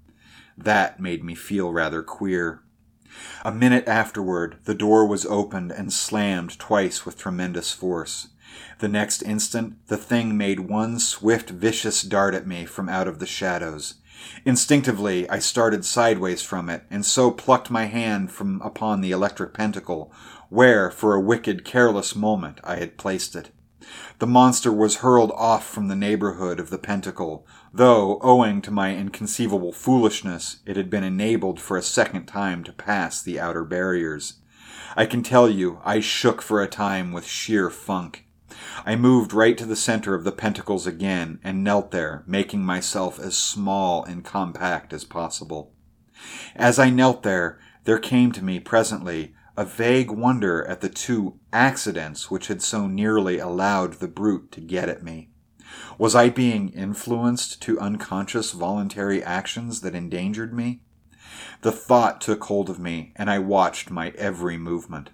That 0.57 0.99
made 0.99 1.23
me 1.23 1.35
feel 1.35 1.71
rather 1.71 2.01
queer. 2.01 2.63
A 3.45 3.51
minute 3.51 3.87
afterward, 3.87 4.57
the 4.63 4.73
door 4.73 5.05
was 5.07 5.23
opened 5.27 5.71
and 5.71 5.93
slammed 5.93 6.57
twice 6.57 7.05
with 7.05 7.19
tremendous 7.19 7.71
force. 7.71 8.29
The 8.79 8.87
next 8.87 9.21
instant, 9.21 9.85
the 9.85 9.97
thing 9.97 10.35
made 10.35 10.61
one 10.61 10.97
swift, 10.97 11.51
vicious 11.51 12.01
dart 12.01 12.33
at 12.33 12.47
me 12.47 12.65
from 12.65 12.89
out 12.89 13.07
of 13.07 13.19
the 13.19 13.27
shadows. 13.27 13.93
Instinctively, 14.45 15.29
I 15.29 15.39
started 15.39 15.85
sideways 15.85 16.41
from 16.41 16.69
it, 16.69 16.83
and 16.89 17.05
so 17.05 17.31
plucked 17.31 17.69
my 17.69 17.85
hand 17.85 18.31
from 18.31 18.61
upon 18.61 19.01
the 19.01 19.11
electric 19.11 19.53
pentacle, 19.53 20.11
where, 20.49 20.89
for 20.89 21.13
a 21.13 21.19
wicked, 21.19 21.65
careless 21.65 22.15
moment, 22.15 22.59
I 22.63 22.75
had 22.75 22.97
placed 22.97 23.35
it. 23.35 23.51
The 24.19 24.27
monster 24.27 24.71
was 24.71 24.97
hurled 24.97 25.31
off 25.31 25.67
from 25.67 25.87
the 25.87 25.95
neighborhood 25.95 26.59
of 26.59 26.69
the 26.69 26.77
pentacle, 26.77 27.45
though, 27.73 28.19
owing 28.21 28.61
to 28.63 28.71
my 28.71 28.95
inconceivable 28.95 29.71
foolishness, 29.71 30.57
it 30.65 30.75
had 30.75 30.89
been 30.89 31.03
enabled 31.03 31.59
for 31.59 31.77
a 31.77 31.81
second 31.81 32.25
time 32.25 32.63
to 32.65 32.73
pass 32.73 33.21
the 33.21 33.39
outer 33.39 33.63
barriers. 33.63 34.39
I 34.95 35.05
can 35.05 35.23
tell 35.23 35.49
you, 35.49 35.79
I 35.85 35.99
shook 35.99 36.41
for 36.41 36.61
a 36.61 36.67
time 36.67 37.11
with 37.11 37.25
sheer 37.25 37.69
funk. 37.69 38.26
I 38.85 38.95
moved 38.95 39.33
right 39.33 39.57
to 39.57 39.65
the 39.65 39.75
center 39.75 40.15
of 40.15 40.23
the 40.23 40.31
pentacles 40.31 40.87
again 40.87 41.39
and 41.43 41.63
knelt 41.63 41.91
there, 41.91 42.23
making 42.25 42.63
myself 42.63 43.19
as 43.19 43.37
small 43.37 44.03
and 44.03 44.23
compact 44.23 44.93
as 44.93 45.03
possible. 45.03 45.73
As 46.55 46.79
I 46.79 46.89
knelt 46.89 47.23
there, 47.23 47.59
there 47.83 47.99
came 47.99 48.31
to 48.33 48.43
me 48.43 48.59
presently 48.59 49.33
a 49.55 49.65
vague 49.65 50.11
wonder 50.11 50.63
at 50.65 50.81
the 50.81 50.89
two 50.89 51.39
accidents 51.51 52.29
which 52.29 52.47
had 52.47 52.61
so 52.61 52.87
nearly 52.87 53.39
allowed 53.39 53.93
the 53.93 54.07
brute 54.07 54.51
to 54.51 54.61
get 54.61 54.89
at 54.89 55.03
me. 55.03 55.29
Was 55.97 56.15
I 56.15 56.29
being 56.29 56.69
influenced 56.69 57.61
to 57.63 57.79
unconscious 57.79 58.51
voluntary 58.51 59.23
actions 59.23 59.81
that 59.81 59.95
endangered 59.95 60.53
me? 60.53 60.81
The 61.61 61.71
thought 61.71 62.21
took 62.21 62.43
hold 62.43 62.69
of 62.69 62.79
me, 62.79 63.13
and 63.15 63.29
I 63.29 63.39
watched 63.39 63.89
my 63.89 64.09
every 64.11 64.57
movement. 64.57 65.09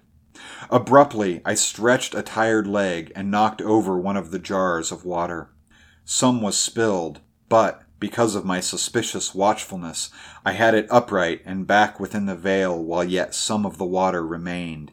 Abruptly, 0.70 1.40
I 1.44 1.54
stretched 1.54 2.14
a 2.14 2.22
tired 2.22 2.66
leg 2.66 3.12
and 3.14 3.30
knocked 3.30 3.62
over 3.62 3.98
one 3.98 4.16
of 4.16 4.30
the 4.30 4.38
jars 4.38 4.92
of 4.92 5.04
water. 5.04 5.50
Some 6.04 6.42
was 6.42 6.58
spilled, 6.58 7.20
but, 7.48 7.82
because 8.00 8.34
of 8.34 8.44
my 8.44 8.60
suspicious 8.60 9.34
watchfulness, 9.34 10.10
I 10.44 10.52
had 10.52 10.74
it 10.74 10.86
upright 10.90 11.40
and 11.46 11.66
back 11.66 11.98
within 11.98 12.26
the 12.26 12.34
vale 12.34 12.82
while 12.82 13.04
yet 13.04 13.34
some 13.34 13.64
of 13.64 13.78
the 13.78 13.86
water 13.86 14.26
remained. 14.26 14.92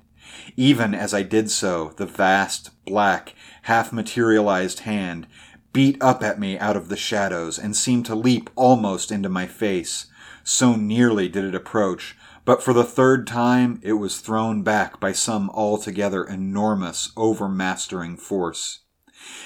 Even 0.56 0.94
as 0.96 1.14
I 1.14 1.24
did 1.24 1.52
so, 1.52 1.94
the 1.98 2.06
vast, 2.06 2.70
black, 2.86 3.36
half 3.64 3.92
materialized 3.92 4.82
hand 4.82 5.28
beat 5.74 6.02
up 6.02 6.24
at 6.24 6.40
me 6.40 6.58
out 6.58 6.78
of 6.78 6.90
the 6.90 6.98
shadows 6.98 7.58
and 7.58 7.76
seemed 7.76 8.06
to 8.06 8.16
leap 8.16 8.50
almost 8.56 9.12
into 9.12 9.30
my 9.30 9.48
face. 9.48 10.08
So 10.44 10.76
nearly 10.76 11.28
did 11.28 11.46
it 11.46 11.56
approach, 11.56 12.16
but 12.46 12.64
for 12.64 12.74
the 12.74 12.84
third 12.84 13.28
time 13.28 13.80
it 13.84 13.94
was 13.94 14.20
thrown 14.20 14.64
back 14.64 15.00
by 15.00 15.12
some 15.12 15.50
altogether 15.52 16.24
enormous, 16.24 17.12
overmastering 17.16 18.18
force. 18.18 18.80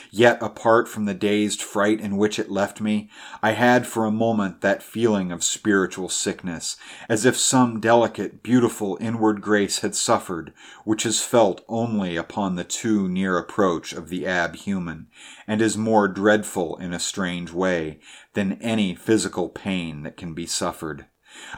Yet, 0.10 0.42
apart 0.42 0.88
from 0.88 1.04
the 1.04 1.14
dazed 1.14 1.62
fright 1.62 2.00
in 2.00 2.16
which 2.16 2.40
it 2.40 2.50
left 2.50 2.80
me, 2.80 3.10
I 3.44 3.52
had 3.52 3.86
for 3.86 4.06
a 4.06 4.12
moment 4.12 4.62
that 4.62 4.82
feeling 4.82 5.34
of 5.34 5.44
spiritual 5.44 6.08
sickness, 6.08 6.78
as 7.10 7.26
if 7.26 7.36
some 7.36 7.82
delicate, 7.82 8.42
beautiful 8.42 8.98
inward 9.02 9.42
grace 9.42 9.80
had 9.80 9.94
suffered, 9.94 10.54
which 10.86 11.06
is 11.06 11.22
felt 11.22 11.66
only 11.68 12.16
upon 12.16 12.56
the 12.56 12.64
too 12.64 13.10
near 13.10 13.38
approach 13.38 13.92
of 13.92 14.08
the 14.08 14.26
ab-human, 14.26 15.08
and 15.46 15.62
is 15.62 15.78
more 15.78 16.08
dreadful 16.08 16.78
in 16.78 16.94
a 16.94 17.00
strange 17.00 17.52
way 17.52 18.00
than 18.34 18.62
any 18.62 18.96
physical 18.96 19.50
pain 19.50 20.04
that 20.04 20.16
can 20.16 20.34
be 20.34 20.46
suffered. 20.46 21.06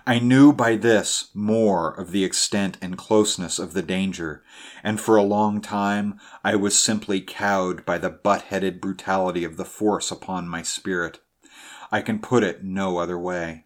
I 0.06 0.20
knew 0.20 0.54
by 0.54 0.76
this 0.76 1.30
more 1.34 1.92
of 1.92 2.12
the 2.12 2.24
extent 2.24 2.78
and 2.82 2.98
closeness 2.98 3.60
of 3.60 3.74
the 3.74 3.82
danger, 3.82 4.44
and 4.84 5.00
for 5.00 5.18
a 5.18 5.24
long 5.24 5.62
time 5.62 6.20
I 6.44 6.56
was 6.56 6.80
simply 6.80 7.22
cowed 7.22 7.86
by 7.86 7.98
the 7.98 8.10
butt 8.10 8.44
headed 8.44 8.82
brutality 8.82 9.44
of 9.44 9.58
the 9.58 9.66
force 9.66 10.12
upon 10.12 10.48
my 10.48 10.62
spirit. 10.62 11.20
I 11.92 12.02
can 12.02 12.20
put 12.20 12.44
it 12.44 12.64
no 12.64 12.98
other 12.98 13.18
way. 13.20 13.66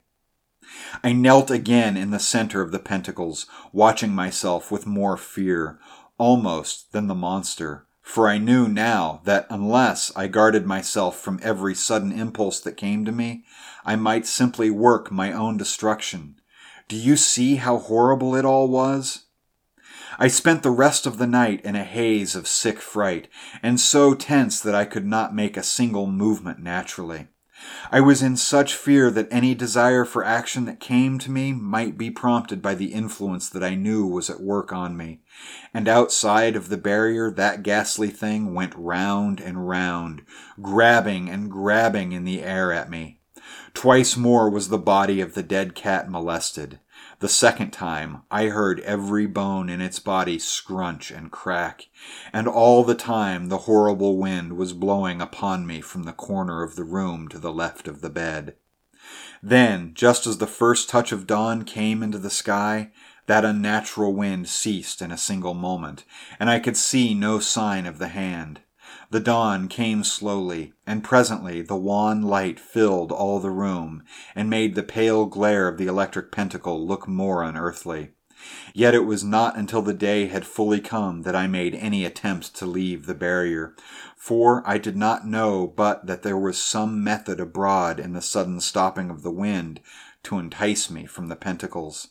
I 1.04 1.14
knelt 1.14 1.52
again 1.52 1.98
in 1.98 2.12
the 2.12 2.20
center 2.20 2.62
of 2.62 2.72
the 2.72 2.80
pentacles, 2.80 3.46
watching 3.72 4.14
myself 4.14 4.72
with 4.72 4.86
more 4.86 5.18
fear, 5.18 5.80
almost, 6.18 6.92
than 6.92 7.08
the 7.08 7.16
monster, 7.16 7.88
for 8.02 8.28
I 8.28 8.38
knew 8.38 8.68
now 8.68 9.22
that 9.26 9.48
unless 9.50 10.12
I 10.16 10.28
guarded 10.28 10.66
myself 10.66 11.20
from 11.20 11.40
every 11.42 11.76
sudden 11.76 12.12
impulse 12.12 12.60
that 12.62 12.78
came 12.78 13.06
to 13.06 13.12
me, 13.12 13.46
I 13.86 13.96
might 13.96 14.26
simply 14.26 14.70
work 14.70 15.12
my 15.12 15.32
own 15.32 15.58
destruction. 15.58 16.36
Do 16.88 16.96
you 16.96 17.16
see 17.16 17.56
how 17.56 17.78
horrible 17.78 18.36
it 18.36 18.46
all 18.46 18.68
was? 18.68 19.26
I 20.20 20.28
spent 20.28 20.62
the 20.62 20.72
rest 20.72 21.06
of 21.06 21.18
the 21.18 21.28
night 21.28 21.62
in 21.64 21.76
a 21.76 21.84
haze 21.84 22.36
of 22.36 22.48
sick 22.48 22.80
fright, 22.80 23.28
and 23.64 23.80
so 23.80 24.14
tense 24.14 24.60
that 24.60 24.76
I 24.76 24.86
could 24.86 25.06
not 25.06 25.34
make 25.34 25.58
a 25.58 25.64
single 25.64 26.06
movement 26.06 26.60
naturally. 26.60 27.28
I 27.92 28.02
was 28.02 28.22
in 28.22 28.38
such 28.38 28.76
fear 28.76 29.12
that 29.12 29.28
any 29.32 29.54
desire 29.54 30.04
for 30.04 30.26
action 30.26 30.66
that 30.66 30.80
came 30.80 31.20
to 31.20 31.32
me 31.32 31.54
might 31.54 31.98
be 31.98 32.10
prompted 32.10 32.62
by 32.62 32.76
the 32.76 32.94
influence 32.94 33.50
that 33.50 33.64
I 33.64 33.76
knew 33.76 34.06
was 34.06 34.30
at 34.30 34.42
work 34.42 34.74
on 34.74 34.98
me. 34.98 35.22
And 35.74 35.88
outside 35.88 36.56
of 36.56 36.70
the 36.70 36.78
barrier, 36.78 37.32
that 37.32 37.64
ghastly 37.64 38.10
thing 38.10 38.54
went 38.54 38.74
round 38.76 39.40
and 39.40 39.68
round, 39.68 40.24
grabbing 40.62 41.30
and 41.30 41.52
grabbing 41.52 42.12
in 42.12 42.26
the 42.26 42.42
air 42.42 42.74
at 42.74 42.90
me. 42.90 43.21
Twice 43.74 44.18
more 44.18 44.50
was 44.50 44.70
the 44.70 44.78
body 44.78 45.22
of 45.22 45.34
the 45.34 45.44
dead 45.44 45.76
cat 45.76 46.10
molested. 46.10 46.80
The 47.20 47.30
second 47.30 47.72
time, 47.72 48.24
I 48.32 48.46
heard 48.46 48.80
every 48.80 49.28
bone 49.28 49.70
in 49.70 49.82
its 49.82 50.00
body 50.00 50.40
scrunch 50.40 51.12
and 51.12 51.32
crack, 51.32 51.88
and 52.34 52.48
all 52.48 52.84
the 52.84 52.96
time 52.96 53.48
the 53.48 53.60
horrible 53.60 54.18
wind 54.18 54.58
was 54.58 54.74
blowing 54.74 55.22
upon 55.22 55.68
me 55.68 55.82
from 55.82 56.04
the 56.04 56.14
corner 56.14 56.64
of 56.64 56.76
the 56.76 56.84
room 56.84 57.28
to 57.30 57.38
the 57.38 57.54
left 57.54 57.88
of 57.88 58.02
the 58.02 58.10
bed. 58.10 58.56
Then, 59.44 59.94
just 59.94 60.28
as 60.28 60.38
the 60.38 60.48
first 60.48 60.90
touch 60.90 61.12
of 61.12 61.28
dawn 61.28 61.64
came 61.64 62.04
into 62.04 62.18
the 62.18 62.30
sky, 62.30 62.92
that 63.28 63.46
unnatural 63.46 64.14
wind 64.14 64.50
ceased 64.50 65.02
in 65.02 65.12
a 65.12 65.18
single 65.18 65.54
moment, 65.54 66.04
and 66.40 66.50
I 66.50 66.60
could 66.60 66.78
see 66.78 67.14
no 67.14 67.40
sign 67.40 67.86
of 67.86 67.98
the 67.98 68.10
hand. 68.10 68.62
The 69.12 69.20
dawn 69.20 69.68
came 69.68 70.06
slowly, 70.06 70.72
and 70.88 71.04
presently 71.04 71.62
the 71.62 71.76
wan 71.76 72.22
light 72.22 72.62
filled 72.62 73.12
all 73.12 73.42
the 73.42 73.52
room, 73.52 74.04
and 74.36 74.50
made 74.50 74.74
the 74.74 74.84
pale 74.84 75.26
glare 75.26 75.68
of 75.68 75.78
the 75.78 75.88
electric 75.88 76.32
pentacle 76.32 76.88
look 76.88 77.10
more 77.10 77.44
unearthly. 77.44 78.12
Yet 78.74 78.96
it 78.96 79.06
was 79.06 79.22
not 79.22 79.58
until 79.58 79.82
the 79.82 79.94
day 79.94 80.28
had 80.28 80.46
fully 80.46 80.80
come 80.80 81.24
that 81.24 81.36
I 81.36 81.46
made 81.46 81.76
any 81.76 82.06
attempt 82.06 82.56
to 82.56 82.66
leave 82.66 83.06
the 83.06 83.14
barrier, 83.14 83.76
for 84.16 84.64
I 84.66 84.78
did 84.78 84.96
not 84.96 85.28
know 85.28 85.68
but 85.68 86.08
that 86.08 86.24
there 86.24 86.38
was 86.38 86.58
some 86.58 87.04
method 87.04 87.42
abroad 87.42 88.00
in 88.00 88.14
the 88.14 88.22
sudden 88.22 88.62
stopping 88.62 89.10
of 89.10 89.24
the 89.24 89.30
wind 89.30 89.82
to 90.24 90.40
entice 90.40 90.90
me 90.90 91.06
from 91.06 91.28
the 91.28 91.36
pentacles. 91.36 92.08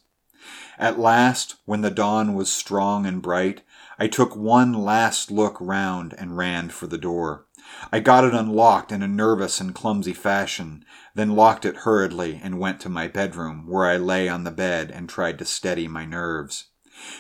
At 0.79 0.99
last, 0.99 1.57
when 1.65 1.81
the 1.81 1.91
dawn 1.91 2.35
was 2.35 2.53
strong 2.53 3.07
and 3.07 3.23
bright, 3.23 3.63
I 4.03 4.07
took 4.09 4.35
one 4.35 4.73
last 4.73 5.31
look 5.31 5.59
round 5.61 6.15
and 6.17 6.35
ran 6.35 6.71
for 6.71 6.87
the 6.87 6.97
door. 6.97 7.45
I 7.93 8.01
got 8.01 8.25
it 8.25 8.33
unlocked 8.33 8.93
in 8.93 9.03
a 9.03 9.07
nervous 9.07 9.61
and 9.61 9.75
clumsy 9.75 10.15
fashion, 10.15 10.87
then 11.15 11.37
locked 11.37 11.67
it 11.67 11.77
hurriedly 11.77 12.41
and 12.43 12.59
went 12.59 12.81
to 12.81 12.89
my 12.89 13.09
bedroom, 13.09 13.67
where 13.69 13.85
I 13.85 13.99
lay 13.99 14.27
on 14.27 14.45
the 14.45 14.51
bed 14.51 14.91
and 14.91 15.07
tried 15.07 15.39
to 15.41 15.45
steady 15.45 15.87
my 15.87 16.07
nerves. 16.07 16.69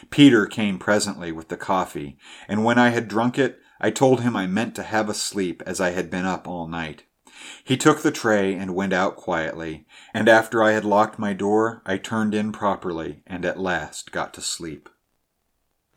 Peter 0.08 0.46
came 0.46 0.78
presently 0.78 1.30
with 1.32 1.48
the 1.48 1.58
coffee, 1.58 2.16
and 2.48 2.64
when 2.64 2.78
I 2.78 2.88
had 2.88 3.08
drunk 3.08 3.38
it, 3.38 3.60
I 3.78 3.90
told 3.90 4.22
him 4.22 4.34
I 4.34 4.46
meant 4.46 4.74
to 4.76 4.82
have 4.82 5.10
a 5.10 5.14
sleep 5.14 5.62
as 5.66 5.82
I 5.82 5.90
had 5.90 6.10
been 6.10 6.24
up 6.24 6.48
all 6.48 6.66
night. 6.66 7.02
He 7.62 7.76
took 7.76 8.00
the 8.00 8.10
tray 8.10 8.54
and 8.54 8.74
went 8.74 8.94
out 8.94 9.16
quietly, 9.16 9.86
and 10.14 10.30
after 10.30 10.62
I 10.62 10.72
had 10.72 10.86
locked 10.86 11.18
my 11.18 11.34
door, 11.34 11.82
I 11.84 11.98
turned 11.98 12.34
in 12.34 12.52
properly 12.52 13.22
and 13.26 13.44
at 13.44 13.60
last 13.60 14.12
got 14.12 14.32
to 14.34 14.40
sleep. 14.40 14.88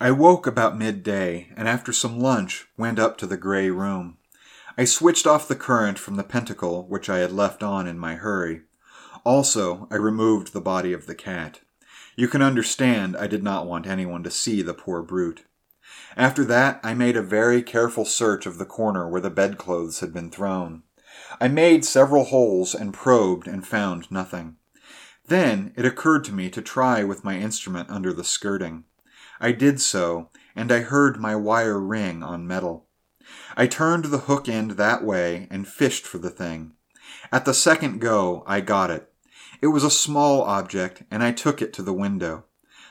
I 0.04 0.10
woke 0.10 0.46
about 0.46 0.76
midday, 0.76 1.48
and 1.56 1.66
after 1.66 1.90
some 1.90 2.20
lunch 2.20 2.66
went 2.76 2.98
up 2.98 3.16
to 3.16 3.26
the 3.26 3.38
gray 3.38 3.70
room. 3.70 4.18
I 4.76 4.84
switched 4.84 5.26
off 5.26 5.48
the 5.48 5.56
current 5.56 5.98
from 5.98 6.16
the 6.16 6.22
pentacle 6.22 6.86
which 6.86 7.08
I 7.08 7.20
had 7.20 7.32
left 7.32 7.62
on 7.62 7.86
in 7.86 7.98
my 7.98 8.16
hurry. 8.16 8.64
Also, 9.24 9.88
I 9.90 9.94
removed 9.94 10.52
the 10.52 10.60
body 10.60 10.92
of 10.92 11.06
the 11.06 11.14
cat. 11.14 11.60
You 12.16 12.28
can 12.28 12.42
understand 12.42 13.16
I 13.16 13.26
did 13.26 13.42
not 13.42 13.66
want 13.66 13.86
anyone 13.86 14.22
to 14.24 14.30
see 14.30 14.60
the 14.60 14.74
poor 14.74 15.00
brute. 15.00 15.46
After 16.18 16.44
that, 16.44 16.80
I 16.82 16.92
made 16.92 17.16
a 17.16 17.22
very 17.22 17.62
careful 17.62 18.04
search 18.04 18.44
of 18.44 18.58
the 18.58 18.66
corner 18.66 19.08
where 19.08 19.22
the 19.22 19.30
bedclothes 19.30 20.00
had 20.00 20.12
been 20.12 20.30
thrown. 20.30 20.82
I 21.40 21.48
made 21.48 21.82
several 21.82 22.24
holes 22.24 22.74
and 22.74 22.92
probed 22.92 23.48
and 23.48 23.66
found 23.66 24.10
nothing. 24.10 24.56
Then 25.28 25.72
it 25.76 25.86
occurred 25.86 26.24
to 26.24 26.34
me 26.34 26.50
to 26.50 26.60
try 26.60 27.04
with 27.04 27.24
my 27.24 27.38
instrument 27.38 27.88
under 27.88 28.12
the 28.12 28.22
skirting. 28.22 28.84
I 29.44 29.52
did 29.52 29.78
so, 29.78 30.30
and 30.56 30.72
I 30.72 30.80
heard 30.80 31.20
my 31.20 31.36
wire 31.36 31.78
ring 31.78 32.22
on 32.22 32.46
metal. 32.46 32.86
I 33.58 33.66
turned 33.66 34.06
the 34.06 34.20
hook 34.20 34.48
end 34.48 34.70
that 34.70 35.04
way 35.04 35.48
and 35.50 35.68
fished 35.68 36.06
for 36.06 36.16
the 36.16 36.30
thing. 36.30 36.72
At 37.30 37.44
the 37.44 37.52
second 37.52 38.00
go, 38.00 38.42
I 38.46 38.62
got 38.62 38.90
it. 38.90 39.12
It 39.60 39.66
was 39.66 39.84
a 39.84 39.90
small 39.90 40.40
object, 40.44 41.02
and 41.10 41.22
I 41.22 41.32
took 41.32 41.60
it 41.60 41.74
to 41.74 41.82
the 41.82 41.92
window. 41.92 42.46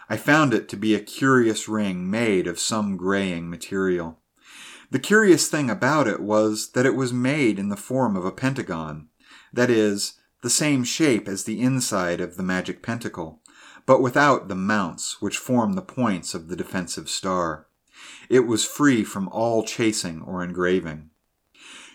I 0.08 0.16
found 0.16 0.54
it 0.54 0.70
to 0.70 0.78
be 0.78 0.93
a 0.93 0.99
curious 0.99 1.68
ring 1.68 2.08
made 2.08 2.45
of 2.45 2.60
some 2.60 2.97
graying 2.97 3.49
material. 3.49 4.20
The 4.91 4.99
curious 4.99 5.47
thing 5.47 5.72
about 5.72 6.08
it 6.08 6.20
was 6.20 6.74
that 6.74 6.86
it 6.86 6.95
was 6.95 7.12
made 7.12 7.58
in 7.58 7.70
the 7.70 7.76
form 7.76 8.16
of 8.16 8.26
a 8.26 8.32
pentagon, 8.32 9.08
that 9.51 9.72
is, 9.72 10.20
the 10.43 10.51
same 10.51 10.84
shape 10.84 11.28
as 11.28 11.45
the 11.45 11.62
inside 11.62 12.22
of 12.22 12.38
the 12.38 12.43
magic 12.43 12.84
pentacle 12.84 13.41
but 13.86 14.02
without 14.02 14.48
the 14.48 14.56
mounts 14.56 15.22
which 15.22 15.38
form 15.38 15.74
the 15.74 15.82
points 15.82 16.34
of 16.34 16.48
the 16.48 16.56
defensive 16.56 17.10
star. 17.10 17.68
It 18.30 18.48
was 18.48 18.66
free 18.66 19.04
from 19.04 19.28
all 19.30 19.64
chasing 19.64 20.22
or 20.22 20.44
engraving. 20.44 21.10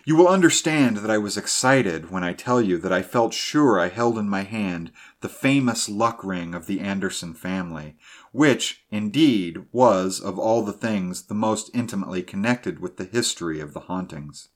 You 0.05 0.15
will 0.15 0.27
understand 0.27 0.97
that 0.97 1.11
I 1.11 1.17
was 1.17 1.37
excited 1.37 2.09
when 2.09 2.23
I 2.23 2.33
tell 2.33 2.61
you 2.61 2.77
that 2.79 2.93
I 2.93 3.01
felt 3.03 3.33
sure 3.33 3.79
I 3.79 3.89
held 3.89 4.17
in 4.17 4.29
my 4.29 4.41
hand 4.41 4.91
the 5.21 5.29
famous 5.29 5.89
luck 5.89 6.23
ring 6.23 6.55
of 6.55 6.65
the 6.65 6.79
Anderson 6.79 7.33
family, 7.33 7.95
which, 8.31 8.85
indeed, 8.89 9.65
was 9.71 10.19
of 10.19 10.39
all 10.39 10.63
the 10.63 10.73
things 10.73 11.23
the 11.23 11.35
most 11.35 11.69
intimately 11.73 12.23
connected 12.23 12.79
with 12.79 12.97
the 12.97 13.05
history 13.05 13.59
of 13.59 13.73
the 13.73 13.81
hauntings. 13.81 14.49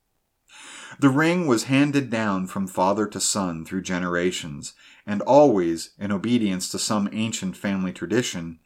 The 1.00 1.10
ring 1.10 1.48
was 1.48 1.66
handed 1.66 2.10
down 2.10 2.48
from 2.48 2.68
father 2.68 3.06
to 3.08 3.20
son 3.20 3.66
through 3.66 3.82
generations, 3.82 4.74
and 5.06 5.22
always, 5.22 5.92
in 6.00 6.12
obedience 6.12 6.70
to 6.70 6.80
some 6.80 7.10
ancient 7.12 7.58
family 7.58 7.92
tradition, 7.92 8.60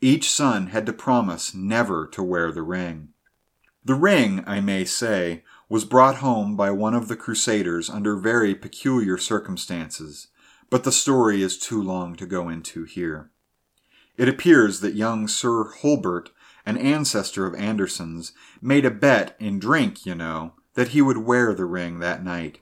each 0.00 0.30
son 0.30 0.68
had 0.68 0.86
to 0.86 0.92
promise 0.92 1.54
never 1.54 2.06
to 2.08 2.22
wear 2.22 2.50
the 2.52 2.62
ring. 2.62 3.08
The 3.84 3.94
ring, 3.94 4.42
I 4.46 4.60
may 4.60 4.84
say, 4.84 5.44
was 5.68 5.84
brought 5.84 6.16
home 6.16 6.56
by 6.56 6.70
one 6.70 6.94
of 6.94 7.08
the 7.08 7.16
Crusaders 7.16 7.88
under 7.88 8.16
very 8.16 8.54
peculiar 8.54 9.16
circumstances, 9.16 10.28
but 10.70 10.84
the 10.84 10.92
story 10.92 11.42
is 11.42 11.58
too 11.58 11.80
long 11.80 12.16
to 12.16 12.26
go 12.26 12.48
into 12.48 12.84
here. 12.84 13.30
It 14.16 14.28
appears 14.28 14.80
that 14.80 14.94
young 14.94 15.28
Sir 15.28 15.70
Hulbert, 15.82 16.30
an 16.64 16.76
ancestor 16.76 17.46
of 17.46 17.54
Anderson's, 17.54 18.32
made 18.60 18.84
a 18.84 18.90
bet 18.90 19.36
in 19.38 19.58
drink, 19.58 20.04
you 20.04 20.14
know, 20.14 20.54
that 20.74 20.88
he 20.88 21.00
would 21.00 21.18
wear 21.18 21.54
the 21.54 21.64
ring 21.64 22.00
that 22.00 22.24
night. 22.24 22.58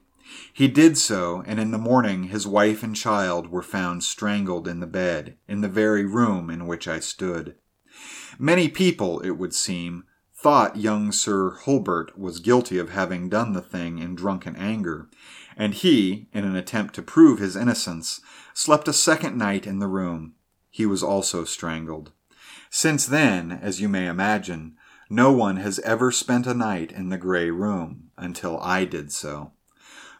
He 0.53 0.69
did 0.69 0.97
so, 0.97 1.43
and 1.47 1.59
in 1.59 1.71
the 1.71 1.79
morning 1.79 2.25
his 2.25 2.47
wife 2.47 2.83
and 2.83 2.95
child 2.95 3.51
were 3.51 3.63
found 3.63 4.05
strangled 4.05 4.69
in 4.69 4.81
the 4.81 4.87
bed, 4.87 5.37
in 5.49 5.61
the 5.61 5.69
very 5.69 6.05
room 6.05 6.51
in 6.51 6.67
which 6.67 6.87
I 6.87 7.01
stood. 7.01 7.57
Many 8.39 8.69
people, 8.69 9.21
it 9.21 9.33
would 9.33 9.55
seem, 9.55 10.05
thought 10.35 10.77
young 10.77 11.11
Sir 11.11 11.53
Hulbert 11.65 12.19
was 12.19 12.39
guilty 12.39 12.79
of 12.79 12.91
having 12.91 13.29
done 13.29 13.55
the 13.55 13.63
thing 13.63 13.99
in 13.99 14.15
drunken 14.15 14.55
anger, 14.57 15.09
and 15.57 15.73
he, 15.73 16.29
in 16.33 16.45
an 16.45 16.55
attempt 16.55 16.95
to 16.97 17.03
prove 17.03 17.39
his 17.39 17.57
innocence, 17.57 18.21
slept 18.53 18.87
a 18.87 18.93
second 18.93 19.39
night 19.39 19.67
in 19.67 19.79
the 19.79 19.89
room. 19.89 20.35
He 20.71 20.85
was 20.85 21.03
also 21.03 21.45
strangled. 21.45 22.13
Since 22.69 23.07
then, 23.07 23.51
as 23.51 23.81
you 23.81 23.89
may 23.89 24.07
imagine, 24.07 24.77
no 25.09 25.33
one 25.33 25.57
has 25.57 25.79
ever 25.81 26.11
spent 26.11 26.47
a 26.47 26.55
night 26.55 26.93
in 26.93 27.09
the 27.09 27.17
grey 27.17 27.51
room 27.51 28.11
until 28.19 28.59
I 28.61 28.85
did 28.85 29.13
so. 29.13 29.54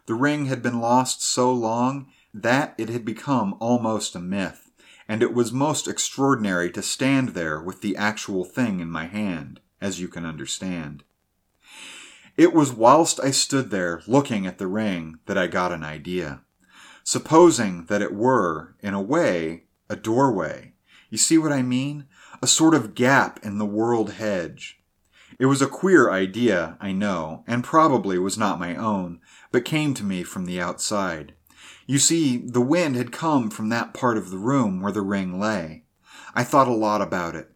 The 0.07 0.13
ring 0.13 0.45
had 0.45 0.61
been 0.61 0.79
lost 0.79 1.23
so 1.23 1.51
long 1.51 2.07
that 2.33 2.75
it 2.77 2.89
had 2.89 3.05
become 3.05 3.55
almost 3.59 4.15
a 4.15 4.19
myth, 4.19 4.71
and 5.07 5.23
it 5.23 5.33
was 5.33 5.51
most 5.51 5.87
extraordinary 5.87 6.71
to 6.71 6.81
stand 6.81 7.29
there 7.29 7.59
with 7.61 7.81
the 7.81 7.95
actual 7.95 8.43
thing 8.43 8.79
in 8.79 8.89
my 8.89 9.05
hand, 9.05 9.59
as 9.81 9.99
you 9.99 10.07
can 10.07 10.25
understand. 10.25 11.03
It 12.37 12.53
was 12.53 12.73
whilst 12.73 13.19
I 13.23 13.31
stood 13.31 13.71
there 13.71 14.01
looking 14.07 14.45
at 14.45 14.57
the 14.57 14.67
ring 14.67 15.19
that 15.25 15.37
I 15.37 15.47
got 15.47 15.71
an 15.71 15.83
idea. 15.83 16.41
Supposing 17.03 17.85
that 17.85 18.01
it 18.01 18.13
were, 18.13 18.75
in 18.81 18.93
a 18.93 19.01
way, 19.01 19.63
a 19.89 19.95
doorway. 19.95 20.73
You 21.09 21.17
see 21.17 21.37
what 21.37 21.53
I 21.53 21.61
mean? 21.61 22.07
A 22.41 22.47
sort 22.47 22.73
of 22.73 22.95
gap 22.95 23.39
in 23.43 23.57
the 23.57 23.65
world 23.65 24.13
hedge. 24.13 24.81
It 25.39 25.45
was 25.45 25.61
a 25.61 25.67
queer 25.67 26.09
idea, 26.11 26.77
I 26.79 26.91
know, 26.91 27.43
and 27.47 27.63
probably 27.63 28.17
was 28.17 28.37
not 28.37 28.59
my 28.59 28.75
own, 28.75 29.19
but 29.55 29.63
came 29.63 29.93
to 29.93 30.03
me 30.03 30.21
from 30.21 30.43
the 30.43 30.59
outside. 30.59 31.33
You 31.87 31.97
see, 31.97 32.35
the 32.35 32.59
wind 32.59 32.97
had 32.97 33.13
come 33.13 33.49
from 33.49 33.69
that 33.69 33.93
part 33.93 34.17
of 34.17 34.29
the 34.29 34.37
room 34.37 34.81
where 34.81 34.91
the 34.91 35.01
ring 35.01 35.39
lay. 35.39 35.85
I 36.33 36.43
thought 36.43 36.67
a 36.67 36.73
lot 36.73 37.01
about 37.01 37.37
it. 37.37 37.51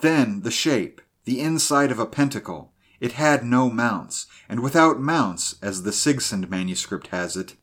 Then 0.00 0.40
the 0.44 0.50
shape, 0.50 1.02
the 1.26 1.40
inside 1.40 1.92
of 1.92 1.98
a 1.98 2.06
pentacle. 2.06 2.72
It 3.00 3.12
had 3.12 3.44
no 3.44 3.68
mounts, 3.68 4.28
and 4.48 4.60
without 4.60 4.98
mounts, 4.98 5.56
as 5.60 5.82
the 5.82 5.92
Sigsand 5.92 6.48
manuscript 6.48 7.08
has 7.08 7.36
it, 7.36 7.56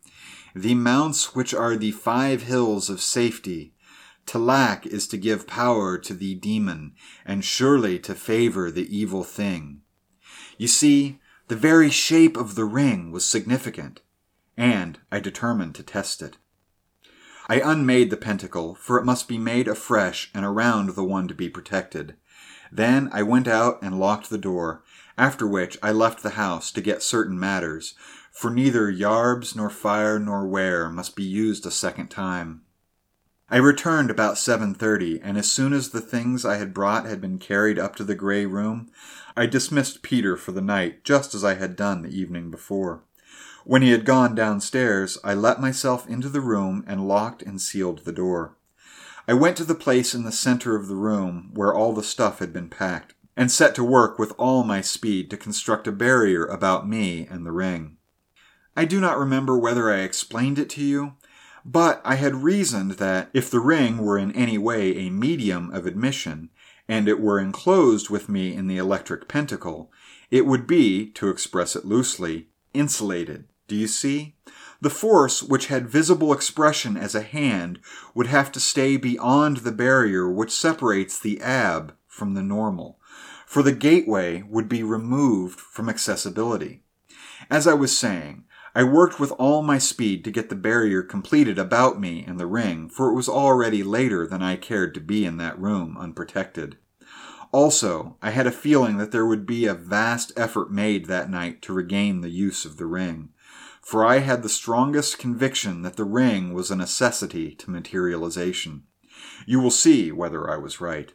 the 0.56 0.76
mounts 0.76 1.34
which 1.34 1.52
are 1.52 1.76
the 1.76 1.90
five 1.90 2.44
hills 2.44 2.92
of 2.92 3.02
safety. 3.02 3.74
To 4.28 4.38
lack 4.38 4.86
is 4.86 5.08
to 5.08 5.18
give 5.18 5.48
power 5.48 5.98
to 5.98 6.14
the 6.14 6.36
demon, 6.36 6.94
and 7.26 7.44
surely 7.44 7.98
to 8.02 8.14
favor 8.14 8.70
the 8.70 8.96
evil 8.96 9.24
thing. 9.24 9.82
You 10.60 10.68
see, 10.68 11.19
the 11.50 11.56
very 11.56 11.90
shape 11.90 12.38
of 12.38 12.54
the 12.54 12.64
ring 12.64 13.12
was 13.12 13.26
significant, 13.26 14.02
and 14.56 15.00
I 15.12 15.20
determined 15.20 15.74
to 15.76 15.84
test 15.84 16.22
it. 16.22 16.38
I 17.48 17.60
unmade 17.60 18.12
the 18.12 18.18
pentacle, 18.18 18.76
for 18.76 19.00
it 19.00 19.06
must 19.06 19.28
be 19.28 19.40
made 19.40 19.68
afresh 19.68 20.30
and 20.36 20.46
around 20.46 20.90
the 20.90 21.04
one 21.04 21.28
to 21.28 21.34
be 21.34 21.50
protected. 21.50 22.16
Then 22.72 23.10
I 23.12 23.24
went 23.24 23.48
out 23.48 23.80
and 23.82 24.00
locked 24.00 24.30
the 24.30 24.38
door, 24.38 24.84
after 25.18 25.48
which 25.48 25.76
I 25.82 25.92
left 25.92 26.22
the 26.22 26.32
house 26.32 26.72
to 26.72 26.82
get 26.82 27.02
certain 27.02 27.40
matters, 27.40 27.96
for 28.32 28.52
neither 28.52 28.94
yarbs 28.94 29.56
nor 29.56 29.72
fire 29.72 30.20
nor 30.20 30.48
ware 30.48 30.88
must 30.88 31.16
be 31.16 31.24
used 31.24 31.66
a 31.66 31.72
second 31.72 32.10
time. 32.10 32.62
I 33.52 33.58
returned 33.58 34.12
about 34.12 34.38
7:30, 34.38 35.22
and 35.24 35.36
as 35.36 35.50
soon 35.50 35.74
as 35.74 35.90
the 35.90 36.02
things 36.02 36.46
I 36.46 36.58
had 36.58 36.72
brought 36.72 37.06
had 37.06 37.20
been 37.20 37.40
carried 37.40 37.80
up 37.80 37.96
to 37.96 38.04
the 38.04 38.14
grey 38.14 38.46
room, 38.46 38.92
I 39.36 39.48
dismissed 39.48 40.04
Peter 40.04 40.38
for 40.38 40.52
the 40.52 40.62
night, 40.62 41.04
just 41.04 41.34
as 41.34 41.44
I 41.44 41.56
had 41.56 41.76
done 41.76 42.04
the 42.04 42.16
evening 42.16 42.52
before. 42.52 43.02
When 43.66 43.82
he 43.82 43.90
had 43.90 44.06
gone 44.06 44.36
downstairs, 44.36 45.18
I 45.24 45.34
let 45.34 45.60
myself 45.60 46.08
into 46.08 46.30
the 46.30 46.42
room 46.42 46.84
and 46.86 47.08
locked 47.08 47.42
and 47.42 47.60
sealed 47.60 48.06
the 48.06 48.12
door. 48.12 48.56
I 49.28 49.34
went 49.34 49.58
to 49.58 49.64
the 49.64 49.74
place 49.74 50.14
in 50.14 50.26
the 50.26 50.32
center 50.32 50.76
of 50.76 50.88
the 50.88 50.96
room 50.96 51.50
where 51.56 51.74
all 51.74 51.94
the 51.94 52.04
stuff 52.04 52.38
had 52.38 52.54
been 52.54 52.70
packed, 52.70 53.16
and 53.36 53.52
set 53.52 53.74
to 53.76 53.84
work 53.84 54.20
with 54.20 54.32
all 54.38 54.64
my 54.64 54.82
speed 54.82 55.32
to 55.32 55.38
construct 55.38 55.88
a 55.88 55.92
barrier 55.92 56.46
about 56.46 56.88
me 56.88 57.26
and 57.26 57.48
the 57.48 57.52
ring. 57.52 57.98
I 58.78 58.86
do 58.86 59.00
not 59.02 59.18
remember 59.18 59.58
whether 59.58 59.92
I 59.92 60.02
explained 60.02 60.60
it 60.60 60.70
to 60.72 60.84
you, 60.84 61.14
but 61.72 62.02
I 62.04 62.16
had 62.16 62.44
reasoned 62.44 62.94
that 62.94 63.30
if 63.32 63.52
the 63.52 63.60
ring 63.60 64.00
were 64.00 64.18
in 64.18 64.32
any 64.32 64.58
way 64.58 64.98
a 64.98 65.12
medium 65.12 65.70
of 65.72 65.86
admission, 65.86 66.50
and 66.88 67.08
it 67.08 67.20
were 67.20 67.40
enclosed 67.40 68.10
with 68.10 68.28
me 68.28 68.56
in 68.56 68.66
the 68.66 68.78
electric 68.78 69.28
pentacle, 69.28 69.92
it 70.32 70.48
would 70.48 70.66
be, 70.66 71.12
to 71.12 71.30
express 71.30 71.76
it 71.76 71.86
loosely, 71.86 72.48
insulated. 72.74 73.46
Do 73.68 73.76
you 73.76 73.86
see? 73.86 74.36
The 74.82 74.90
force 74.90 75.44
which 75.44 75.68
had 75.68 75.88
visible 75.88 76.34
expression 76.34 76.98
as 76.98 77.14
a 77.14 77.22
hand 77.22 77.80
would 78.16 78.28
have 78.28 78.52
to 78.54 78.60
stay 78.60 78.98
beyond 78.98 79.58
the 79.58 79.72
barrier 79.72 80.28
which 80.28 80.52
separates 80.52 81.20
the 81.20 81.40
ab 81.40 81.94
from 82.08 82.34
the 82.34 82.42
normal, 82.42 82.98
for 83.46 83.62
the 83.62 83.74
gateway 83.74 84.42
would 84.42 84.68
be 84.68 84.82
removed 84.82 85.60
from 85.60 85.88
accessibility. 85.88 86.82
As 87.48 87.68
I 87.68 87.76
was 87.76 87.96
saying, 87.96 88.46
I 88.80 88.84
worked 88.84 89.20
with 89.20 89.34
all 89.34 89.62
my 89.62 89.78
speed 89.78 90.24
to 90.24 90.32
get 90.32 90.48
the 90.48 90.56
barrier 90.56 91.04
completed 91.04 91.60
about 91.60 92.00
me 92.00 92.24
and 92.26 92.40
the 92.40 92.48
ring, 92.48 92.88
for 92.88 93.10
it 93.10 93.14
was 93.14 93.28
already 93.28 93.84
later 93.84 94.26
than 94.26 94.42
I 94.42 94.56
cared 94.56 94.94
to 94.94 95.02
be 95.02 95.26
in 95.26 95.36
that 95.36 95.60
room 95.60 95.98
unprotected. 96.00 96.78
Also, 97.52 98.16
I 98.22 98.30
had 98.30 98.48
a 98.48 98.54
feeling 98.54 98.96
that 98.96 99.12
there 99.12 99.26
would 99.26 99.46
be 99.46 99.66
a 99.66 99.74
vast 99.74 100.32
effort 100.38 100.72
made 100.72 101.08
that 101.08 101.30
night 101.30 101.62
to 101.64 101.74
regain 101.74 102.22
the 102.22 102.30
use 102.30 102.64
of 102.64 102.78
the 102.78 102.86
ring, 102.86 103.32
for 103.82 104.06
I 104.06 104.20
had 104.20 104.44
the 104.44 104.48
strongest 104.48 105.20
conviction 105.20 105.82
that 105.82 105.98
the 105.98 106.06
ring 106.06 106.54
was 106.54 106.72
a 106.72 106.78
necessity 106.78 107.56
to 107.56 107.70
materialization. 107.70 108.84
You 109.46 109.60
will 109.60 109.72
see 109.72 110.10
whether 110.14 110.50
I 110.50 110.56
was 110.56 110.80
right. 110.80 111.12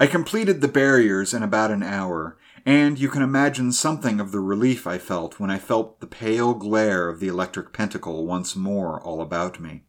I 0.00 0.08
completed 0.08 0.60
the 0.60 0.66
barriers 0.66 1.32
in 1.32 1.44
about 1.44 1.70
an 1.70 1.84
hour, 1.84 2.36
and 2.68 2.98
you 2.98 3.08
can 3.08 3.22
imagine 3.22 3.72
something 3.72 4.20
of 4.20 4.30
the 4.30 4.40
relief 4.40 4.86
I 4.86 4.98
felt 4.98 5.40
when 5.40 5.50
I 5.50 5.58
felt 5.58 6.00
the 6.00 6.06
pale 6.06 6.52
glare 6.52 7.08
of 7.08 7.18
the 7.18 7.26
electric 7.26 7.72
pentacle 7.72 8.26
once 8.26 8.54
more 8.54 9.00
all 9.00 9.22
about 9.22 9.58
me. 9.58 9.84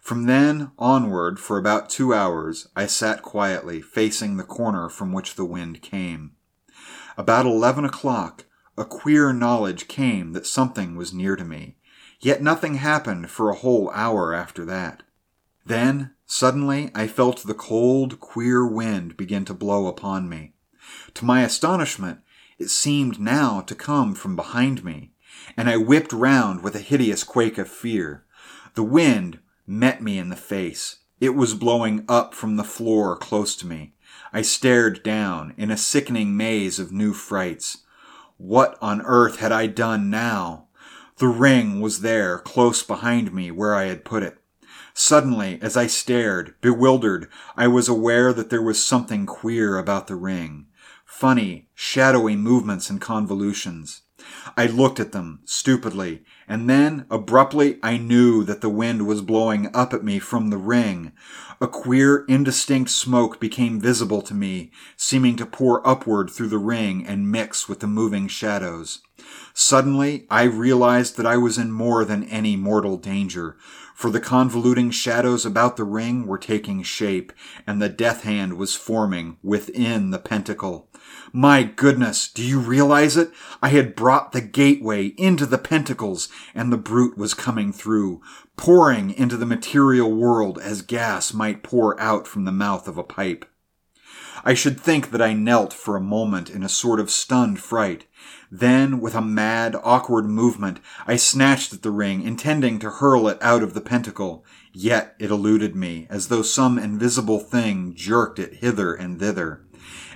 From 0.00 0.24
then 0.24 0.70
onward, 0.78 1.38
for 1.38 1.58
about 1.58 1.90
two 1.90 2.14
hours, 2.14 2.68
I 2.74 2.86
sat 2.86 3.20
quietly, 3.20 3.82
facing 3.82 4.38
the 4.38 4.44
corner 4.44 4.88
from 4.88 5.12
which 5.12 5.34
the 5.34 5.44
wind 5.44 5.82
came. 5.82 6.36
About 7.18 7.44
eleven 7.44 7.84
o'clock, 7.84 8.46
a 8.78 8.86
queer 8.86 9.34
knowledge 9.34 9.86
came 9.86 10.32
that 10.32 10.46
something 10.46 10.96
was 10.96 11.12
near 11.12 11.36
to 11.36 11.44
me, 11.44 11.76
yet 12.18 12.42
nothing 12.42 12.76
happened 12.76 13.28
for 13.28 13.50
a 13.50 13.56
whole 13.56 13.90
hour 13.90 14.32
after 14.32 14.64
that. 14.64 15.02
Then, 15.66 16.12
suddenly, 16.24 16.92
I 16.94 17.08
felt 17.08 17.42
the 17.42 17.52
cold, 17.52 18.20
queer 18.20 18.66
wind 18.66 19.18
begin 19.18 19.44
to 19.44 19.52
blow 19.52 19.86
upon 19.86 20.30
me. 20.30 20.54
To 21.14 21.24
my 21.24 21.42
astonishment, 21.42 22.20
it 22.58 22.70
seemed 22.70 23.18
now 23.18 23.62
to 23.62 23.74
come 23.74 24.14
from 24.14 24.36
behind 24.36 24.84
me, 24.84 25.12
and 25.56 25.68
I 25.68 25.76
whipped 25.76 26.12
round 26.12 26.62
with 26.62 26.74
a 26.74 26.80
hideous 26.80 27.24
quake 27.24 27.58
of 27.58 27.68
fear. 27.68 28.24
The 28.74 28.82
wind 28.82 29.38
met 29.66 30.02
me 30.02 30.18
in 30.18 30.28
the 30.28 30.36
face. 30.36 30.96
It 31.20 31.34
was 31.34 31.54
blowing 31.54 32.04
up 32.08 32.34
from 32.34 32.56
the 32.56 32.64
floor 32.64 33.16
close 33.16 33.56
to 33.56 33.66
me. 33.66 33.94
I 34.32 34.42
stared 34.42 35.02
down 35.02 35.54
in 35.56 35.70
a 35.70 35.76
sickening 35.76 36.36
maze 36.36 36.78
of 36.78 36.92
new 36.92 37.12
frights. 37.12 37.78
What 38.36 38.78
on 38.80 39.02
earth 39.02 39.36
had 39.36 39.52
I 39.52 39.66
done 39.66 40.10
now? 40.10 40.66
The 41.18 41.28
ring 41.28 41.80
was 41.80 42.00
there, 42.00 42.38
close 42.38 42.82
behind 42.82 43.32
me, 43.32 43.50
where 43.50 43.74
I 43.74 43.84
had 43.84 44.04
put 44.04 44.22
it. 44.22 44.38
Suddenly, 44.94 45.58
as 45.60 45.76
I 45.76 45.86
stared, 45.86 46.54
bewildered, 46.60 47.28
I 47.56 47.68
was 47.68 47.88
aware 47.88 48.32
that 48.32 48.50
there 48.50 48.62
was 48.62 48.82
something 48.82 49.26
queer 49.26 49.76
about 49.76 50.06
the 50.06 50.16
ring 50.16 50.66
funny, 51.20 51.68
shadowy 51.74 52.34
movements 52.34 52.88
and 52.88 52.98
convolutions. 52.98 54.00
I 54.56 54.66
looked 54.66 54.98
at 54.98 55.12
them 55.12 55.40
stupidly, 55.44 56.22
and 56.48 56.68
then, 56.68 57.04
abruptly, 57.10 57.78
I 57.82 57.98
knew 57.98 58.42
that 58.44 58.62
the 58.62 58.70
wind 58.70 59.06
was 59.06 59.20
blowing 59.20 59.68
up 59.74 59.92
at 59.92 60.02
me 60.02 60.18
from 60.18 60.48
the 60.48 60.56
ring. 60.56 61.12
A 61.60 61.68
queer, 61.68 62.24
indistinct 62.26 62.90
smoke 62.90 63.38
became 63.38 63.78
visible 63.78 64.22
to 64.22 64.32
me, 64.32 64.72
seeming 64.96 65.36
to 65.36 65.44
pour 65.44 65.86
upward 65.86 66.30
through 66.30 66.48
the 66.48 66.56
ring 66.56 67.06
and 67.06 67.30
mix 67.30 67.68
with 67.68 67.80
the 67.80 67.86
moving 67.86 68.26
shadows. 68.26 69.00
Suddenly, 69.52 70.26
I 70.30 70.44
realized 70.44 71.18
that 71.18 71.26
I 71.26 71.36
was 71.36 71.58
in 71.58 71.70
more 71.70 72.06
than 72.06 72.24
any 72.24 72.56
mortal 72.56 72.96
danger, 72.96 73.58
for 73.94 74.08
the 74.08 74.20
convoluting 74.20 74.90
shadows 74.90 75.44
about 75.44 75.76
the 75.76 75.84
ring 75.84 76.26
were 76.26 76.38
taking 76.38 76.82
shape, 76.82 77.30
and 77.66 77.82
the 77.82 77.90
death 77.90 78.22
hand 78.22 78.54
was 78.54 78.74
forming 78.74 79.36
within 79.42 80.10
the 80.12 80.18
pentacle. 80.18 80.88
My 81.32 81.62
goodness, 81.62 82.26
do 82.26 82.42
you 82.42 82.58
realize 82.58 83.16
it? 83.16 83.30
I 83.62 83.68
had 83.68 83.94
brought 83.94 84.32
the 84.32 84.40
gateway 84.40 85.06
into 85.16 85.46
the 85.46 85.58
pentacles, 85.58 86.28
and 86.56 86.72
the 86.72 86.76
brute 86.76 87.16
was 87.16 87.34
coming 87.34 87.72
through, 87.72 88.20
pouring 88.56 89.10
into 89.10 89.36
the 89.36 89.46
material 89.46 90.12
world 90.12 90.58
as 90.58 90.82
gas 90.82 91.32
might 91.32 91.62
pour 91.62 91.98
out 92.00 92.26
from 92.26 92.46
the 92.46 92.52
mouth 92.52 92.88
of 92.88 92.98
a 92.98 93.04
pipe. 93.04 93.44
I 94.44 94.54
should 94.54 94.80
think 94.80 95.10
that 95.10 95.22
I 95.22 95.32
knelt 95.32 95.72
for 95.72 95.96
a 95.96 96.00
moment 96.00 96.50
in 96.50 96.64
a 96.64 96.68
sort 96.68 96.98
of 96.98 97.10
stunned 97.10 97.60
fright. 97.60 98.06
Then, 98.50 99.00
with 99.00 99.14
a 99.14 99.20
mad, 99.20 99.76
awkward 99.84 100.24
movement, 100.26 100.80
I 101.06 101.14
snatched 101.14 101.72
at 101.72 101.82
the 101.82 101.92
ring, 101.92 102.22
intending 102.22 102.80
to 102.80 102.90
hurl 102.90 103.28
it 103.28 103.38
out 103.40 103.62
of 103.62 103.74
the 103.74 103.80
pentacle. 103.80 104.44
Yet 104.72 105.14
it 105.20 105.30
eluded 105.30 105.76
me, 105.76 106.08
as 106.10 106.26
though 106.26 106.42
some 106.42 106.78
invisible 106.78 107.38
thing 107.38 107.94
jerked 107.94 108.38
it 108.38 108.54
hither 108.54 108.94
and 108.94 109.20
thither. 109.20 109.62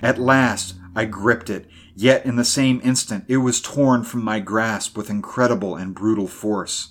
At 0.01 0.19
last, 0.19 0.75
I 0.95 1.05
gripped 1.05 1.49
it, 1.49 1.67
yet 1.95 2.25
in 2.25 2.35
the 2.35 2.45
same 2.45 2.81
instant 2.83 3.25
it 3.27 3.37
was 3.37 3.61
torn 3.61 4.03
from 4.03 4.23
my 4.23 4.39
grasp 4.39 4.97
with 4.97 5.09
incredible 5.09 5.75
and 5.75 5.93
brutal 5.93 6.27
force. 6.27 6.89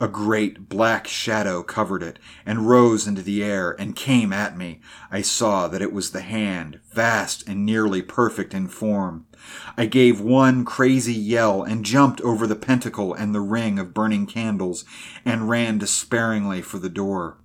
A 0.00 0.08
great 0.08 0.68
black 0.68 1.06
shadow 1.06 1.62
covered 1.62 2.02
it 2.02 2.18
and 2.44 2.68
rose 2.68 3.06
into 3.06 3.22
the 3.22 3.44
air 3.44 3.76
and 3.78 3.94
came 3.94 4.32
at 4.32 4.58
me. 4.58 4.80
I 5.12 5.22
saw 5.22 5.68
that 5.68 5.80
it 5.80 5.92
was 5.92 6.10
the 6.10 6.22
hand, 6.22 6.80
vast 6.92 7.48
and 7.48 7.64
nearly 7.64 8.02
perfect 8.02 8.52
in 8.52 8.66
form. 8.66 9.26
I 9.76 9.86
gave 9.86 10.20
one 10.20 10.64
crazy 10.64 11.14
yell 11.14 11.62
and 11.62 11.84
jumped 11.84 12.20
over 12.22 12.48
the 12.48 12.56
pentacle 12.56 13.14
and 13.14 13.32
the 13.32 13.40
ring 13.40 13.78
of 13.78 13.94
burning 13.94 14.26
candles 14.26 14.84
and 15.24 15.48
ran 15.48 15.78
despairingly 15.78 16.62
for 16.62 16.78
the 16.78 16.88
door. 16.88 17.38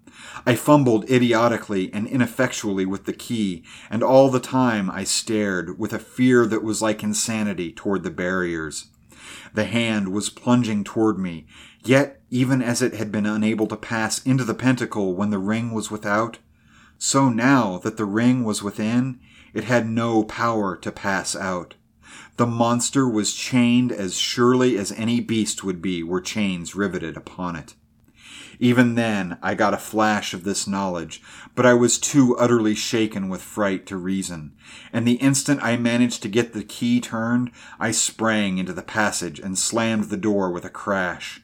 I 0.47 0.55
fumbled 0.55 1.07
idiotically 1.09 1.93
and 1.93 2.07
ineffectually 2.07 2.87
with 2.87 3.05
the 3.05 3.13
key, 3.13 3.63
and 3.89 4.01
all 4.01 4.29
the 4.31 4.39
time 4.39 4.89
I 4.89 5.03
stared 5.03 5.77
with 5.77 5.93
a 5.93 5.99
fear 5.99 6.47
that 6.47 6.63
was 6.63 6.81
like 6.81 7.03
insanity 7.03 7.71
toward 7.71 8.01
the 8.01 8.09
barriers. 8.09 8.87
The 9.53 9.65
hand 9.65 10.09
was 10.09 10.29
plunging 10.29 10.83
toward 10.83 11.19
me, 11.19 11.45
Yet, 11.87 12.21
even 12.29 12.61
as 12.61 12.81
it 12.81 12.95
had 12.95 13.13
been 13.13 13.25
unable 13.25 13.65
to 13.67 13.77
pass 13.77 14.21
into 14.25 14.43
the 14.43 14.53
pentacle 14.53 15.15
when 15.15 15.29
the 15.29 15.39
ring 15.39 15.71
was 15.71 15.89
without, 15.89 16.37
so 16.97 17.29
now 17.29 17.77
that 17.77 17.95
the 17.95 18.03
ring 18.03 18.43
was 18.43 18.61
within, 18.61 19.21
it 19.53 19.63
had 19.63 19.87
no 19.87 20.25
power 20.25 20.75
to 20.75 20.91
pass 20.91 21.33
out. 21.33 21.75
The 22.35 22.45
monster 22.45 23.07
was 23.07 23.33
chained 23.33 23.93
as 23.93 24.17
surely 24.17 24.77
as 24.77 24.91
any 24.91 25.21
beast 25.21 25.63
would 25.63 25.81
be 25.81 26.03
were 26.03 26.19
chains 26.19 26.75
riveted 26.75 27.15
upon 27.15 27.55
it. 27.55 27.75
Even 28.59 28.95
then, 28.95 29.37
I 29.41 29.53
got 29.53 29.75
a 29.75 29.77
flash 29.77 30.33
of 30.33 30.43
this 30.43 30.65
knowledge, 30.65 31.21
but 31.53 31.65
I 31.65 31.75
was 31.75 31.99
too 31.99 32.35
utterly 32.37 32.73
shaken 32.73 33.29
with 33.29 33.43
fright 33.43 33.85
to 33.87 33.97
reason, 33.97 34.53
and 34.91 35.07
the 35.07 35.13
instant 35.13 35.61
I 35.61 35.77
managed 35.77 36.23
to 36.23 36.27
get 36.27 36.53
the 36.53 36.63
key 36.63 36.99
turned, 36.99 37.51
I 37.79 37.91
sprang 37.91 38.57
into 38.57 38.73
the 38.73 38.81
passage 38.81 39.39
and 39.39 39.59
slammed 39.59 40.05
the 40.05 40.17
door 40.17 40.51
with 40.51 40.65
a 40.65 40.71
crash. 40.71 41.43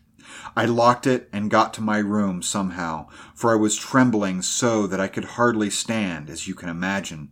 I 0.56 0.66
locked 0.66 1.06
it 1.06 1.30
and 1.32 1.52
got 1.52 1.74
to 1.76 1.82
my 1.82 2.00
room 2.00 2.42
somehow, 2.42 3.08
for 3.36 3.52
I 3.52 3.56
was 3.56 3.76
trembling 3.76 4.42
so 4.42 4.88
that 4.88 5.00
I 5.00 5.08
could 5.08 5.26
hardly 5.26 5.70
stand, 5.70 6.32
as 6.32 6.48
you 6.48 6.56
can 6.56 6.70
imagine. 6.70 7.30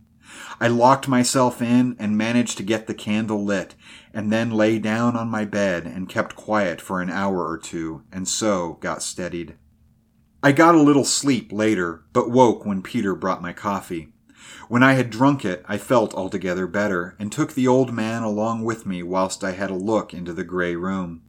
I 0.60 0.68
locked 0.68 1.08
myself 1.08 1.60
in 1.60 1.96
and 1.98 2.16
managed 2.16 2.56
to 2.58 2.62
get 2.62 2.86
the 2.86 2.94
candle 2.94 3.44
lit, 3.44 3.74
and 4.14 4.32
then 4.32 4.50
lay 4.50 4.78
down 4.78 5.16
on 5.16 5.28
my 5.28 5.44
bed 5.44 5.86
and 5.86 6.08
kept 6.08 6.36
quiet 6.36 6.80
for 6.80 7.00
an 7.00 7.10
hour 7.10 7.48
or 7.48 7.58
two, 7.58 8.04
and 8.12 8.28
so 8.28 8.74
got 8.80 9.02
steadied. 9.02 9.56
I 10.44 10.50
got 10.50 10.74
a 10.74 10.82
little 10.82 11.04
sleep 11.04 11.52
later, 11.52 12.02
but 12.12 12.28
woke 12.28 12.66
when 12.66 12.82
Peter 12.82 13.14
brought 13.14 13.42
my 13.42 13.52
coffee. 13.52 14.12
When 14.68 14.82
I 14.82 14.94
had 14.94 15.08
drunk 15.08 15.44
it, 15.44 15.64
I 15.68 15.78
felt 15.78 16.14
altogether 16.14 16.66
better, 16.66 17.14
and 17.20 17.30
took 17.30 17.52
the 17.52 17.68
old 17.68 17.92
man 17.92 18.24
along 18.24 18.64
with 18.64 18.84
me 18.84 19.04
whilst 19.04 19.44
I 19.44 19.52
had 19.52 19.70
a 19.70 19.74
look 19.74 20.12
into 20.12 20.32
the 20.32 20.42
grey 20.42 20.74
room. 20.74 21.22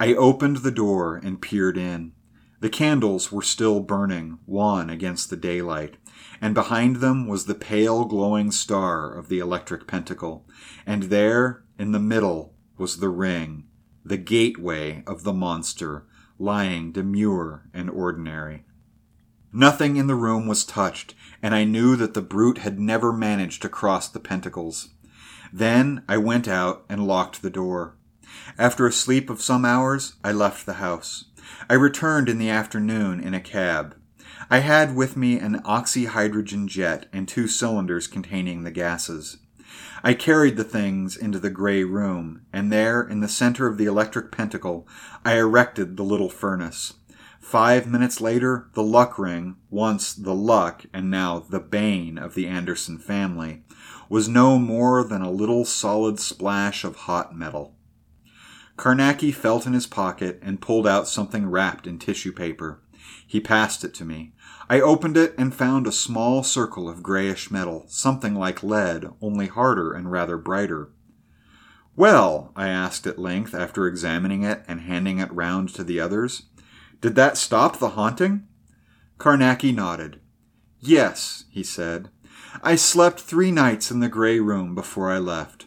I 0.00 0.14
opened 0.14 0.58
the 0.58 0.70
door 0.70 1.16
and 1.16 1.42
peered 1.42 1.76
in. 1.76 2.12
The 2.60 2.70
candles 2.70 3.30
were 3.30 3.42
still 3.42 3.80
burning, 3.80 4.38
wan 4.46 4.88
against 4.88 5.28
the 5.28 5.36
daylight, 5.36 5.98
and 6.40 6.54
behind 6.54 6.96
them 6.96 7.26
was 7.26 7.44
the 7.44 7.54
pale 7.54 8.06
glowing 8.06 8.50
star 8.52 9.12
of 9.12 9.28
the 9.28 9.38
electric 9.38 9.86
pentacle, 9.86 10.48
and 10.86 11.04
there, 11.04 11.62
in 11.78 11.92
the 11.92 12.00
middle, 12.00 12.54
was 12.78 13.00
the 13.00 13.10
ring, 13.10 13.64
the 14.02 14.16
gateway 14.16 15.02
of 15.06 15.24
the 15.24 15.34
monster, 15.34 16.06
lying 16.38 16.92
demure 16.92 17.68
and 17.72 17.88
ordinary. 17.90 18.64
Nothing 19.52 19.96
in 19.96 20.06
the 20.06 20.14
room 20.14 20.46
was 20.46 20.64
touched, 20.64 21.14
and 21.42 21.54
I 21.54 21.64
knew 21.64 21.96
that 21.96 22.14
the 22.14 22.22
brute 22.22 22.58
had 22.58 22.78
never 22.78 23.12
managed 23.12 23.62
to 23.62 23.68
cross 23.68 24.08
the 24.08 24.20
pentacles. 24.20 24.90
Then 25.52 26.02
I 26.08 26.18
went 26.18 26.46
out 26.46 26.84
and 26.88 27.06
locked 27.06 27.40
the 27.40 27.50
door. 27.50 27.96
After 28.58 28.86
a 28.86 28.92
sleep 28.92 29.30
of 29.30 29.40
some 29.40 29.64
hours, 29.64 30.16
I 30.22 30.32
left 30.32 30.66
the 30.66 30.74
house. 30.74 31.26
I 31.70 31.74
returned 31.74 32.28
in 32.28 32.38
the 32.38 32.50
afternoon 32.50 33.20
in 33.20 33.32
a 33.32 33.40
cab. 33.40 33.96
I 34.50 34.58
had 34.58 34.94
with 34.94 35.16
me 35.16 35.38
an 35.38 35.60
oxyhydrogen 35.62 36.66
jet 36.66 37.06
and 37.12 37.26
two 37.26 37.48
cylinders 37.48 38.06
containing 38.06 38.62
the 38.64 38.70
gases. 38.70 39.38
I 40.06 40.14
carried 40.14 40.56
the 40.56 40.62
things 40.62 41.16
into 41.16 41.40
the 41.40 41.50
gray 41.50 41.82
room, 41.82 42.42
and 42.52 42.70
there, 42.70 43.02
in 43.02 43.18
the 43.18 43.26
center 43.26 43.66
of 43.66 43.76
the 43.76 43.86
electric 43.86 44.30
pentacle, 44.30 44.86
I 45.24 45.36
erected 45.36 45.96
the 45.96 46.04
little 46.04 46.28
furnace. 46.30 46.94
Five 47.40 47.88
minutes 47.88 48.20
later, 48.20 48.70
the 48.74 48.84
luck 48.84 49.18
ring, 49.18 49.56
once 49.68 50.14
the 50.14 50.32
luck 50.32 50.84
and 50.92 51.10
now 51.10 51.40
the 51.40 51.58
bane 51.58 52.18
of 52.18 52.36
the 52.36 52.46
Anderson 52.46 52.98
family, 52.98 53.64
was 54.08 54.28
no 54.28 54.60
more 54.60 55.02
than 55.02 55.22
a 55.22 55.30
little 55.32 55.64
solid 55.64 56.20
splash 56.20 56.84
of 56.84 56.94
hot 56.94 57.36
metal. 57.36 57.74
Carnacki 58.76 59.34
felt 59.34 59.66
in 59.66 59.72
his 59.72 59.88
pocket 59.88 60.38
and 60.40 60.60
pulled 60.60 60.86
out 60.86 61.08
something 61.08 61.50
wrapped 61.50 61.84
in 61.84 61.98
tissue 61.98 62.30
paper. 62.30 62.80
He 63.26 63.40
passed 63.40 63.84
it 63.84 63.94
to 63.94 64.04
me. 64.04 64.32
I 64.68 64.80
opened 64.80 65.16
it 65.16 65.34
and 65.38 65.54
found 65.54 65.86
a 65.86 65.92
small 65.92 66.42
circle 66.42 66.88
of 66.88 67.02
grayish 67.02 67.50
metal, 67.50 67.84
something 67.88 68.34
like 68.34 68.62
lead, 68.62 69.10
only 69.20 69.46
harder 69.46 69.92
and 69.92 70.10
rather 70.10 70.36
brighter. 70.36 70.90
Well, 71.94 72.52
I 72.54 72.68
asked 72.68 73.06
at 73.06 73.18
length 73.18 73.54
after 73.54 73.86
examining 73.86 74.42
it 74.42 74.64
and 74.68 74.82
handing 74.82 75.18
it 75.18 75.32
round 75.32 75.70
to 75.70 75.84
the 75.84 75.98
others, 76.00 76.42
did 77.00 77.14
that 77.14 77.36
stop 77.36 77.78
the 77.78 77.90
haunting? 77.90 78.46
Carnacki 79.18 79.74
nodded. 79.74 80.20
Yes, 80.80 81.44
he 81.50 81.62
said. 81.62 82.10
I 82.62 82.76
slept 82.76 83.20
three 83.20 83.50
nights 83.50 83.90
in 83.90 84.00
the 84.00 84.08
grey 84.08 84.40
room 84.40 84.74
before 84.74 85.10
I 85.10 85.18
left. 85.18 85.66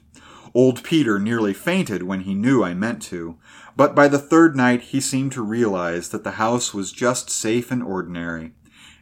Old 0.53 0.83
Peter 0.83 1.19
nearly 1.19 1.53
fainted 1.53 2.03
when 2.03 2.21
he 2.21 2.33
knew 2.33 2.63
I 2.63 2.73
meant 2.73 3.01
to, 3.03 3.37
but 3.79 3.95
by 3.95 4.09
the 4.09 4.19
third 4.19 4.57
night 4.57 4.81
he 4.81 4.99
seemed 4.99 5.31
to 5.31 5.41
realize 5.41 6.09
that 6.09 6.25
the 6.25 6.31
house 6.31 6.73
was 6.73 6.91
just 6.91 7.29
safe 7.29 7.71
and 7.71 7.81
ordinary. 7.81 8.51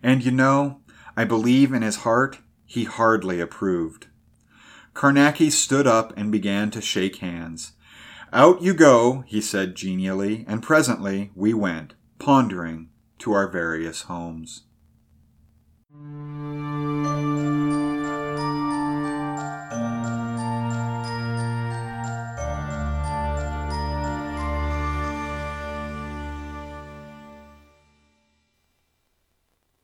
And 0.04 0.24
you 0.24 0.30
know, 0.30 0.82
I 1.16 1.24
believe 1.24 1.74
in 1.74 1.82
his 1.82 1.96
heart 2.06 2.38
he 2.64 2.84
hardly 2.84 3.42
approved. 3.42 4.06
Carnacki 4.94 5.52
stood 5.52 5.88
up 5.88 6.16
and 6.16 6.32
began 6.32 6.70
to 6.70 6.80
shake 6.80 7.16
hands. 7.16 7.72
Out 8.32 8.62
you 8.62 8.76
go, 8.76 9.24
he 9.26 9.42
said 9.42 9.74
genially, 9.74 10.46
and 10.48 10.62
presently 10.62 11.32
we 11.34 11.56
went, 11.56 11.96
pondering, 12.20 12.90
to 13.18 13.34
our 13.34 13.48
various 13.48 14.04
homes. 14.04 14.66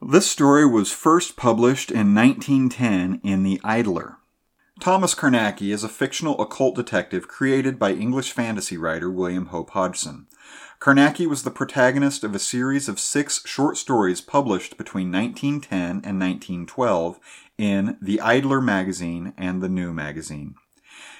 This 0.05 0.29
story 0.29 0.65
was 0.65 0.91
first 0.91 1.37
published 1.37 1.89
in 1.89 2.13
1910 2.13 3.21
in 3.23 3.43
The 3.43 3.61
Idler. 3.63 4.17
Thomas 4.81 5.15
Carnacki 5.15 5.71
is 5.71 5.85
a 5.85 5.89
fictional 5.89 6.41
occult 6.41 6.75
detective 6.75 7.29
created 7.29 7.79
by 7.79 7.93
English 7.93 8.33
fantasy 8.33 8.75
writer 8.75 9.09
William 9.09 9.45
Hope 9.45 9.69
Hodgson. 9.69 10.27
Carnacki 10.81 11.25
was 11.25 11.43
the 11.43 11.51
protagonist 11.51 12.25
of 12.25 12.35
a 12.35 12.39
series 12.39 12.89
of 12.89 12.99
six 12.99 13.47
short 13.47 13.77
stories 13.77 14.19
published 14.19 14.75
between 14.75 15.09
1910 15.09 15.79
and 16.03 16.19
1912 16.19 17.19
in 17.57 17.97
The 18.01 18.19
Idler 18.19 18.59
magazine 18.59 19.33
and 19.37 19.61
The 19.61 19.69
New 19.69 19.93
magazine. 19.93 20.55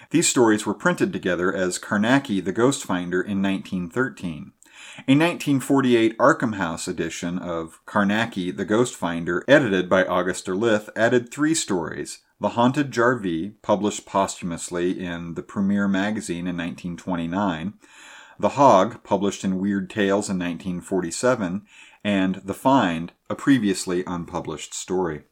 These 0.10 0.28
stories 0.28 0.66
were 0.66 0.74
printed 0.74 1.14
together 1.14 1.56
as 1.56 1.80
Carnacki 1.80 2.44
the 2.44 2.52
Ghost 2.52 2.84
Finder 2.84 3.22
in 3.22 3.42
1913. 3.42 4.52
A 4.96 5.18
1948 5.18 6.16
Arkham 6.20 6.54
House 6.58 6.88
edition 6.88 7.40
of 7.40 7.84
Carnacki 7.88 8.56
the 8.56 8.64
Ghost 8.64 8.96
Finder, 8.96 9.44
edited 9.48 9.90
by 9.90 10.06
August 10.06 10.46
Derleth, 10.46 10.88
added 10.96 11.32
three 11.32 11.56
stories. 11.56 12.20
The 12.40 12.50
Haunted 12.50 12.92
Jarvee, 12.92 13.56
published 13.64 14.06
posthumously 14.06 15.04
in 15.04 15.34
the 15.34 15.42
Premier 15.42 15.88
magazine 15.88 16.46
in 16.46 16.58
1929, 16.58 17.74
The 18.38 18.50
Hog, 18.50 19.04
published 19.04 19.44
in 19.44 19.58
Weird 19.58 19.90
Tales 19.90 20.30
in 20.30 20.38
1947, 20.38 21.66
and 22.04 22.36
The 22.46 22.54
Find, 22.54 23.14
a 23.32 23.36
previously 23.36 24.04
unpublished 24.06 24.76
story. 24.76 25.24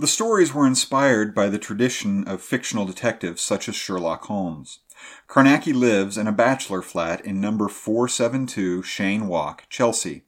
The 0.00 0.06
stories 0.06 0.54
were 0.54 0.64
inspired 0.64 1.34
by 1.34 1.48
the 1.48 1.58
tradition 1.58 2.22
of 2.28 2.40
fictional 2.40 2.84
detectives 2.84 3.42
such 3.42 3.68
as 3.68 3.74
Sherlock 3.74 4.26
Holmes. 4.26 4.78
Carnacki 5.26 5.74
lives 5.74 6.16
in 6.16 6.28
a 6.28 6.32
bachelor 6.32 6.82
flat 6.82 7.24
in 7.24 7.40
number 7.40 7.66
472 7.66 8.84
Cheyne 8.84 9.26
Walk, 9.26 9.64
Chelsea. 9.68 10.22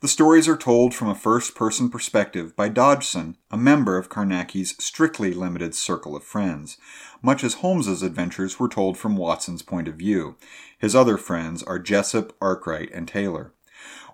The 0.00 0.06
stories 0.06 0.46
are 0.46 0.56
told 0.56 0.94
from 0.94 1.08
a 1.08 1.16
first 1.16 1.56
person 1.56 1.90
perspective 1.90 2.54
by 2.54 2.68
Dodgson, 2.68 3.36
a 3.50 3.56
member 3.56 3.98
of 3.98 4.08
Carnacki's 4.08 4.76
strictly 4.78 5.34
limited 5.34 5.74
circle 5.74 6.14
of 6.14 6.22
friends, 6.22 6.78
much 7.20 7.42
as 7.42 7.54
Holmes's 7.54 8.04
adventures 8.04 8.60
were 8.60 8.68
told 8.68 8.96
from 8.96 9.16
Watson's 9.16 9.62
point 9.62 9.88
of 9.88 9.96
view. 9.96 10.36
His 10.78 10.94
other 10.94 11.16
friends 11.16 11.64
are 11.64 11.80
Jessop, 11.80 12.36
Arkwright, 12.40 12.92
and 12.92 13.08
Taylor. 13.08 13.52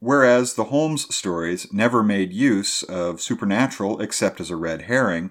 Whereas 0.00 0.54
the 0.54 0.64
Holmes 0.64 1.14
stories 1.14 1.72
never 1.72 2.02
made 2.02 2.32
use 2.32 2.82
of 2.82 3.20
supernatural 3.20 4.00
except 4.00 4.40
as 4.40 4.50
a 4.50 4.56
red 4.56 4.82
herring, 4.82 5.30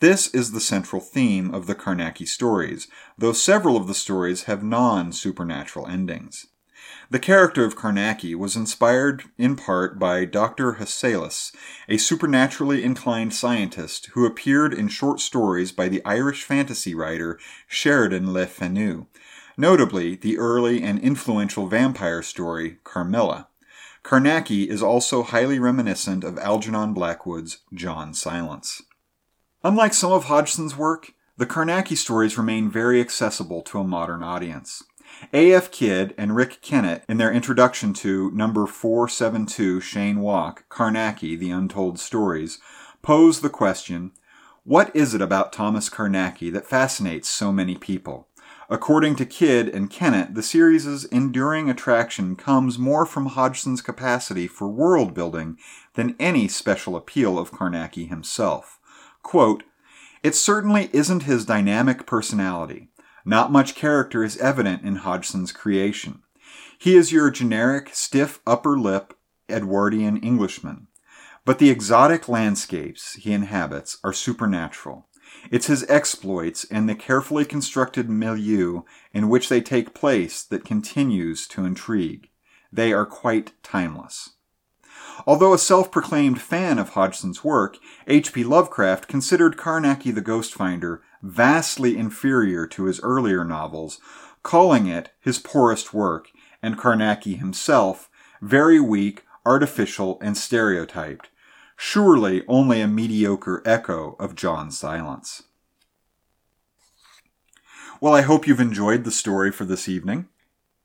this 0.00 0.26
is 0.34 0.50
the 0.50 0.60
central 0.60 1.00
theme 1.00 1.54
of 1.54 1.66
the 1.66 1.74
Carnacki 1.74 2.26
stories, 2.26 2.88
though 3.16 3.32
several 3.32 3.76
of 3.76 3.86
the 3.86 3.94
stories 3.94 4.44
have 4.44 4.62
non 4.62 5.12
supernatural 5.12 5.86
endings. 5.86 6.46
The 7.10 7.18
character 7.18 7.64
of 7.64 7.76
Carnacki 7.76 8.34
was 8.34 8.56
inspired 8.56 9.24
in 9.38 9.54
part 9.54 9.98
by 9.98 10.24
Dr. 10.24 10.74
Hesselius, 10.74 11.52
a 11.88 11.98
supernaturally 11.98 12.82
inclined 12.82 13.34
scientist 13.34 14.06
who 14.14 14.26
appeared 14.26 14.74
in 14.74 14.88
short 14.88 15.20
stories 15.20 15.72
by 15.72 15.88
the 15.88 16.04
Irish 16.04 16.42
fantasy 16.42 16.94
writer 16.94 17.38
Sheridan 17.68 18.32
Le 18.32 18.46
Fanu, 18.46 19.06
notably 19.56 20.16
the 20.16 20.38
early 20.38 20.82
and 20.82 20.98
influential 20.98 21.66
vampire 21.66 22.22
story 22.22 22.78
Carmilla. 22.82 23.48
Carnacki 24.04 24.66
is 24.66 24.82
also 24.82 25.22
highly 25.22 25.58
reminiscent 25.58 26.24
of 26.24 26.38
Algernon 26.38 26.92
Blackwood's 26.92 27.58
John 27.72 28.12
Silence. 28.14 28.82
Unlike 29.62 29.94
some 29.94 30.12
of 30.12 30.24
Hodgson's 30.24 30.76
work, 30.76 31.14
the 31.36 31.46
Carnacki 31.46 31.96
stories 31.96 32.36
remain 32.36 32.70
very 32.70 33.00
accessible 33.00 33.62
to 33.62 33.78
a 33.78 33.84
modern 33.84 34.22
audience. 34.22 34.82
A.F. 35.32 35.70
Kidd 35.70 36.14
and 36.18 36.34
Rick 36.34 36.60
Kennett, 36.62 37.04
in 37.08 37.18
their 37.18 37.32
introduction 37.32 37.92
to 37.94 38.30
number 38.32 38.66
472 38.66 39.80
Cheyne 39.80 40.20
Walk, 40.20 40.68
Carnacki, 40.68 41.38
The 41.38 41.50
Untold 41.50 42.00
Stories, 42.00 42.58
pose 43.02 43.40
the 43.40 43.50
question 43.50 44.12
What 44.64 44.94
is 44.96 45.14
it 45.14 45.22
about 45.22 45.52
Thomas 45.52 45.88
Carnacki 45.88 46.52
that 46.52 46.66
fascinates 46.66 47.28
so 47.28 47.52
many 47.52 47.76
people? 47.76 48.26
According 48.70 49.16
to 49.16 49.26
Kidd 49.26 49.68
and 49.68 49.90
Kennett, 49.90 50.34
the 50.34 50.42
series' 50.42 51.04
enduring 51.04 51.68
attraction 51.68 52.36
comes 52.36 52.78
more 52.78 53.04
from 53.04 53.26
Hodgson's 53.26 53.82
capacity 53.82 54.46
for 54.46 54.68
world 54.68 55.14
building 55.14 55.58
than 55.94 56.16
any 56.18 56.48
special 56.48 56.96
appeal 56.96 57.38
of 57.38 57.50
Carnacki 57.50 58.08
himself. 58.08 58.78
Quote, 59.22 59.64
it 60.22 60.34
certainly 60.34 60.88
isn't 60.92 61.24
his 61.24 61.44
dynamic 61.44 62.06
personality. 62.06 62.90
Not 63.24 63.52
much 63.52 63.74
character 63.74 64.22
is 64.22 64.36
evident 64.38 64.82
in 64.82 64.96
Hodgson's 64.96 65.52
creation. 65.52 66.22
He 66.78 66.96
is 66.96 67.12
your 67.12 67.30
generic, 67.30 67.90
stiff 67.92 68.40
upper 68.46 68.78
lip 68.78 69.14
Edwardian 69.48 70.16
Englishman. 70.18 70.88
But 71.44 71.58
the 71.58 71.70
exotic 71.70 72.28
landscapes 72.28 73.14
he 73.14 73.32
inhabits 73.32 73.98
are 74.04 74.12
supernatural. 74.12 75.08
It's 75.50 75.66
his 75.66 75.84
exploits 75.88 76.64
and 76.70 76.88
the 76.88 76.94
carefully 76.94 77.44
constructed 77.44 78.08
milieu 78.08 78.82
in 79.12 79.28
which 79.28 79.48
they 79.48 79.60
take 79.60 79.94
place 79.94 80.42
that 80.42 80.64
continues 80.64 81.46
to 81.48 81.64
intrigue. 81.64 82.28
They 82.72 82.92
are 82.92 83.06
quite 83.06 83.52
timeless. 83.62 84.30
Although 85.26 85.52
a 85.52 85.58
self 85.58 85.90
proclaimed 85.90 86.40
fan 86.40 86.78
of 86.78 86.90
Hodgson's 86.90 87.44
work, 87.44 87.78
H.P. 88.06 88.44
Lovecraft 88.44 89.08
considered 89.08 89.56
Carnacki 89.56 90.14
the 90.14 90.20
Ghost 90.20 90.54
Finder 90.54 91.02
vastly 91.22 91.96
inferior 91.96 92.66
to 92.68 92.84
his 92.84 93.00
earlier 93.00 93.44
novels, 93.44 94.00
calling 94.42 94.86
it 94.86 95.10
his 95.20 95.38
poorest 95.38 95.92
work, 95.94 96.28
and 96.62 96.78
Carnacki 96.78 97.38
himself 97.38 98.08
very 98.40 98.80
weak, 98.80 99.24
artificial, 99.46 100.18
and 100.20 100.36
stereotyped, 100.36 101.30
surely 101.84 102.44
only 102.46 102.80
a 102.80 102.86
mediocre 102.86 103.60
echo 103.66 104.14
of 104.20 104.36
John's 104.36 104.78
Silence. 104.78 105.42
Well, 108.00 108.14
I 108.14 108.20
hope 108.20 108.46
you've 108.46 108.60
enjoyed 108.60 109.02
the 109.02 109.10
story 109.10 109.50
for 109.50 109.64
this 109.64 109.88
evening. 109.88 110.28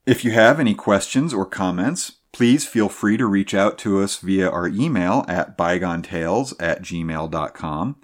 If 0.08 0.26
you 0.26 0.32
have 0.32 0.60
any 0.60 0.74
questions 0.74 1.36
or 1.36 1.46
comments, 1.46 2.14
please 2.32 2.66
feel 2.66 2.90
free 2.90 3.16
to 3.18 3.28
reach 3.28 3.54
out 3.54 3.78
to 3.80 4.02
us 4.02 4.18
via 4.18 4.50
our 4.50 4.68
email 4.68 5.24
at 5.28 5.56
bygonetales 5.56 6.56
at 6.60 6.82
gmail.com. 6.82 7.96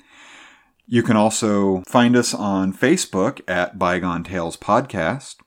You 0.86 1.02
can 1.02 1.18
also 1.18 1.82
find 1.88 2.16
us 2.16 2.32
on 2.32 2.74
Facebook 2.74 3.41
at 3.48 3.80
Bygone 3.80 4.24
Tales 4.24 4.56
Podcast. 4.56 5.38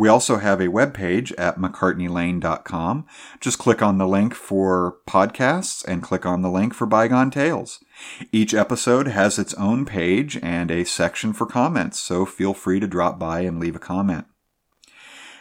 We 0.00 0.08
also 0.08 0.38
have 0.38 0.62
a 0.62 0.68
webpage 0.68 1.30
at 1.36 1.58
mccartneylane.com. 1.58 3.06
Just 3.38 3.58
click 3.58 3.82
on 3.82 3.98
the 3.98 4.08
link 4.08 4.32
for 4.32 4.96
podcasts 5.06 5.84
and 5.84 6.02
click 6.02 6.24
on 6.24 6.40
the 6.40 6.48
link 6.48 6.72
for 6.72 6.86
Bygone 6.86 7.30
Tales. 7.30 7.84
Each 8.32 8.54
episode 8.54 9.08
has 9.08 9.38
its 9.38 9.52
own 9.52 9.84
page 9.84 10.38
and 10.42 10.70
a 10.70 10.84
section 10.84 11.34
for 11.34 11.44
comments, 11.44 12.00
so 12.00 12.24
feel 12.24 12.54
free 12.54 12.80
to 12.80 12.86
drop 12.86 13.18
by 13.18 13.40
and 13.40 13.60
leave 13.60 13.76
a 13.76 13.78
comment. 13.78 14.24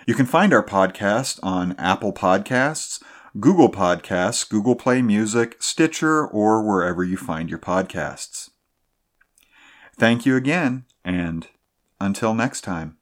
You 0.05 0.13
can 0.13 0.25
find 0.25 0.51
our 0.51 0.65
podcast 0.65 1.39
on 1.41 1.73
Apple 1.77 2.11
Podcasts, 2.11 3.01
Google 3.39 3.71
Podcasts, 3.71 4.49
Google 4.49 4.75
Play 4.75 5.01
Music, 5.01 5.55
Stitcher, 5.61 6.27
or 6.27 6.61
wherever 6.67 7.01
you 7.01 7.15
find 7.15 7.49
your 7.49 7.59
podcasts. 7.59 8.49
Thank 9.97 10.25
you 10.25 10.35
again, 10.35 10.83
and 11.05 11.47
until 12.01 12.33
next 12.33 12.65
time. 12.65 12.98